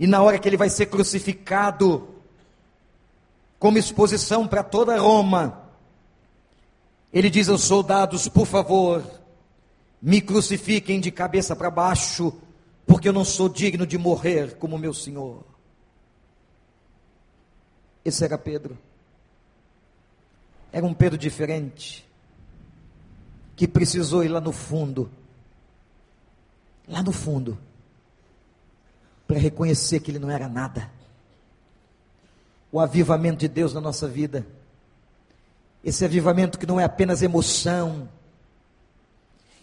E 0.00 0.06
na 0.06 0.22
hora 0.22 0.38
que 0.38 0.48
ele 0.48 0.56
vai 0.56 0.70
ser 0.70 0.86
crucificado, 0.86 2.08
como 3.58 3.76
exposição 3.76 4.48
para 4.48 4.62
toda 4.62 4.98
Roma, 4.98 5.68
ele 7.12 7.28
diz 7.28 7.50
aos 7.50 7.64
soldados: 7.64 8.26
por 8.26 8.46
favor, 8.46 9.21
me 10.02 10.20
crucifiquem 10.20 10.98
de 10.98 11.12
cabeça 11.12 11.54
para 11.54 11.70
baixo, 11.70 12.36
porque 12.84 13.08
eu 13.08 13.12
não 13.12 13.24
sou 13.24 13.48
digno 13.48 13.86
de 13.86 13.96
morrer 13.96 14.56
como 14.56 14.76
meu 14.76 14.92
Senhor. 14.92 15.44
Esse 18.04 18.24
era 18.24 18.36
Pedro. 18.36 18.76
Era 20.72 20.84
um 20.84 20.92
Pedro 20.92 21.16
diferente, 21.16 22.04
que 23.54 23.68
precisou 23.68 24.24
ir 24.24 24.28
lá 24.28 24.40
no 24.40 24.50
fundo, 24.50 25.08
lá 26.88 27.00
no 27.00 27.12
fundo, 27.12 27.56
para 29.28 29.38
reconhecer 29.38 30.00
que 30.00 30.10
ele 30.10 30.18
não 30.18 30.30
era 30.30 30.48
nada. 30.48 30.90
O 32.72 32.80
avivamento 32.80 33.38
de 33.38 33.48
Deus 33.48 33.72
na 33.72 33.80
nossa 33.80 34.08
vida, 34.08 34.44
esse 35.84 36.04
avivamento 36.04 36.58
que 36.58 36.66
não 36.66 36.80
é 36.80 36.84
apenas 36.84 37.22
emoção, 37.22 38.08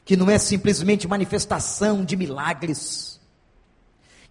que 0.10 0.18
não 0.18 0.28
é 0.28 0.40
simplesmente 0.40 1.08
manifestação 1.08 2.04
de 2.04 2.18
milagres, 2.18 3.22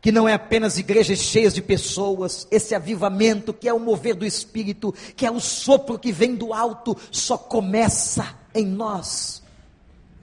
que 0.00 0.10
não 0.10 0.28
é 0.28 0.32
apenas 0.32 0.76
igrejas 0.76 1.20
cheias 1.20 1.54
de 1.54 1.62
pessoas, 1.62 2.48
esse 2.50 2.74
avivamento 2.74 3.54
que 3.54 3.68
é 3.68 3.72
o 3.72 3.78
mover 3.78 4.16
do 4.16 4.26
Espírito, 4.26 4.92
que 5.14 5.24
é 5.24 5.30
o 5.30 5.38
sopro 5.38 5.96
que 5.96 6.10
vem 6.10 6.34
do 6.34 6.52
alto, 6.52 6.96
só 7.12 7.38
começa 7.38 8.36
em 8.52 8.66
nós, 8.66 9.40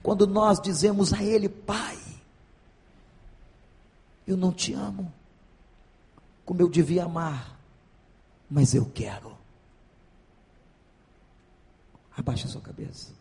quando 0.02 0.26
nós 0.26 0.60
dizemos 0.60 1.14
a 1.14 1.24
Ele, 1.24 1.48
Pai, 1.48 1.96
eu 4.26 4.36
não 4.36 4.52
te 4.52 4.74
amo 4.74 5.10
como 6.44 6.60
eu 6.60 6.68
devia 6.68 7.04
amar, 7.06 7.58
mas 8.50 8.74
eu 8.74 8.84
quero. 8.84 9.34
Abaixa 12.14 12.46
sua 12.46 12.60
cabeça. 12.60 13.15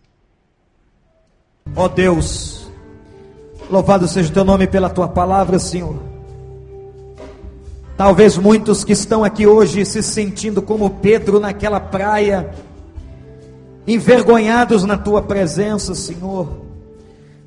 Ó 1.75 1.85
oh 1.85 1.89
Deus, 1.89 2.67
louvado 3.69 4.07
seja 4.07 4.29
o 4.29 4.33
teu 4.33 4.45
nome 4.45 4.67
pela 4.67 4.89
tua 4.89 5.07
palavra, 5.07 5.59
Senhor. 5.59 5.95
Talvez 7.97 8.37
muitos 8.37 8.83
que 8.83 8.93
estão 8.93 9.23
aqui 9.23 9.47
hoje 9.47 9.85
se 9.85 10.01
sentindo 10.01 10.61
como 10.61 10.89
Pedro 10.89 11.39
naquela 11.39 11.79
praia, 11.79 12.53
envergonhados 13.87 14.83
na 14.83 14.97
tua 14.97 15.21
presença, 15.21 15.95
Senhor 15.95 16.65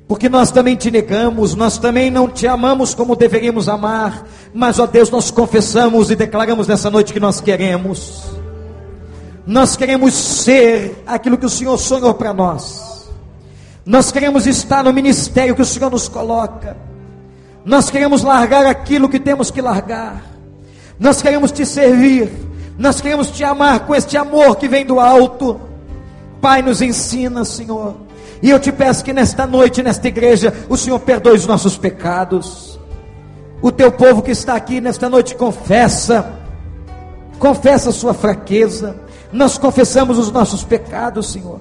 porque 0.09 0.27
nós 0.27 0.49
também 0.49 0.75
te 0.75 0.89
negamos, 0.89 1.53
nós 1.53 1.77
também 1.77 2.09
não 2.09 2.27
te 2.27 2.47
amamos 2.47 2.95
como 2.95 3.15
deveríamos 3.15 3.69
amar, 3.69 4.25
mas 4.51 4.79
ó 4.79 4.87
Deus, 4.87 5.11
nós 5.11 5.29
confessamos 5.29 6.09
e 6.09 6.15
declaramos 6.15 6.67
nessa 6.67 6.89
noite 6.89 7.13
que 7.13 7.19
nós 7.19 7.39
queremos. 7.39 8.23
Nós 9.45 9.75
queremos 9.75 10.15
ser 10.15 11.03
aquilo 11.05 11.37
que 11.37 11.45
o 11.45 11.49
Senhor 11.49 11.77
sonhou 11.77 12.11
para 12.15 12.33
nós. 12.33 12.88
Nós 13.85 14.11
queremos 14.11 14.45
estar 14.45 14.83
no 14.83 14.93
ministério 14.93 15.55
que 15.55 15.61
o 15.61 15.65
Senhor 15.65 15.89
nos 15.89 16.07
coloca. 16.07 16.77
Nós 17.65 17.89
queremos 17.89 18.23
largar 18.23 18.65
aquilo 18.65 19.09
que 19.09 19.19
temos 19.19 19.51
que 19.51 19.61
largar. 19.61 20.23
Nós 20.99 21.21
queremos 21.21 21.51
te 21.51 21.65
servir. 21.65 22.29
Nós 22.77 23.01
queremos 23.01 23.29
te 23.31 23.43
amar 23.43 23.81
com 23.81 23.95
este 23.95 24.17
amor 24.17 24.55
que 24.55 24.67
vem 24.67 24.85
do 24.85 24.99
alto. 24.99 25.59
Pai, 26.41 26.61
nos 26.61 26.81
ensina, 26.81 27.43
Senhor 27.43 28.09
e 28.41 28.49
eu 28.49 28.59
te 28.59 28.71
peço 28.71 29.03
que 29.03 29.11
nesta 29.11 29.45
noite, 29.45 29.83
nesta 29.83 30.07
igreja, 30.07 30.53
o 30.69 30.77
Senhor 30.77 30.99
perdoe 30.99 31.35
os 31.35 31.45
nossos 31.45 31.77
pecados. 31.77 32.79
O 33.61 33.71
teu 33.71 33.91
povo 33.91 34.21
que 34.21 34.31
está 34.31 34.55
aqui 34.55 34.79
nesta 34.79 35.09
noite 35.09 35.35
confessa, 35.35 36.33
confessa 37.37 37.89
a 37.89 37.93
sua 37.93 38.13
fraqueza. 38.13 38.95
Nós 39.31 39.57
confessamos 39.57 40.17
os 40.17 40.31
nossos 40.31 40.63
pecados, 40.63 41.31
Senhor 41.31 41.59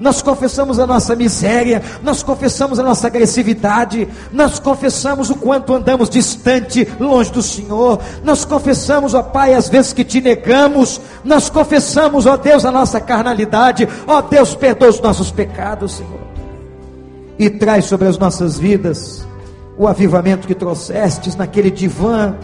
nós 0.00 0.22
confessamos 0.22 0.78
a 0.78 0.86
nossa 0.86 1.16
miséria, 1.16 1.82
nós 2.02 2.22
confessamos 2.22 2.78
a 2.78 2.82
nossa 2.82 3.08
agressividade, 3.08 4.08
nós 4.32 4.58
confessamos 4.58 5.28
o 5.30 5.34
quanto 5.34 5.74
andamos 5.74 6.08
distante, 6.08 6.86
longe 7.00 7.32
do 7.32 7.42
Senhor, 7.42 8.00
nós 8.22 8.44
confessamos, 8.44 9.14
ó 9.14 9.22
Pai, 9.22 9.54
as 9.54 9.68
vezes 9.68 9.92
que 9.92 10.04
te 10.04 10.20
negamos, 10.20 11.00
nós 11.24 11.50
confessamos, 11.50 12.26
ó 12.26 12.36
Deus, 12.36 12.64
a 12.64 12.70
nossa 12.70 13.00
carnalidade, 13.00 13.88
ó 14.06 14.20
Deus, 14.20 14.54
perdoa 14.54 14.88
os 14.88 15.00
nossos 15.00 15.30
pecados, 15.30 15.92
Senhor, 15.92 16.20
e 17.38 17.50
traz 17.50 17.86
sobre 17.86 18.06
as 18.06 18.18
nossas 18.18 18.58
vidas 18.58 19.26
o 19.76 19.86
avivamento 19.86 20.46
que 20.46 20.54
trouxestes 20.54 21.36
naquele 21.36 21.70
divã, 21.70 22.34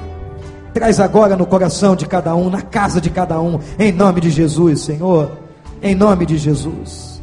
traz 0.72 1.00
agora 1.00 1.36
no 1.36 1.46
coração 1.46 1.94
de 1.94 2.06
cada 2.06 2.34
um, 2.34 2.50
na 2.50 2.62
casa 2.62 3.00
de 3.00 3.10
cada 3.10 3.40
um, 3.40 3.58
em 3.78 3.92
nome 3.92 4.20
de 4.20 4.30
Jesus, 4.30 4.80
Senhor, 4.80 5.30
em 5.82 5.94
nome 5.94 6.26
de 6.26 6.36
Jesus. 6.36 7.13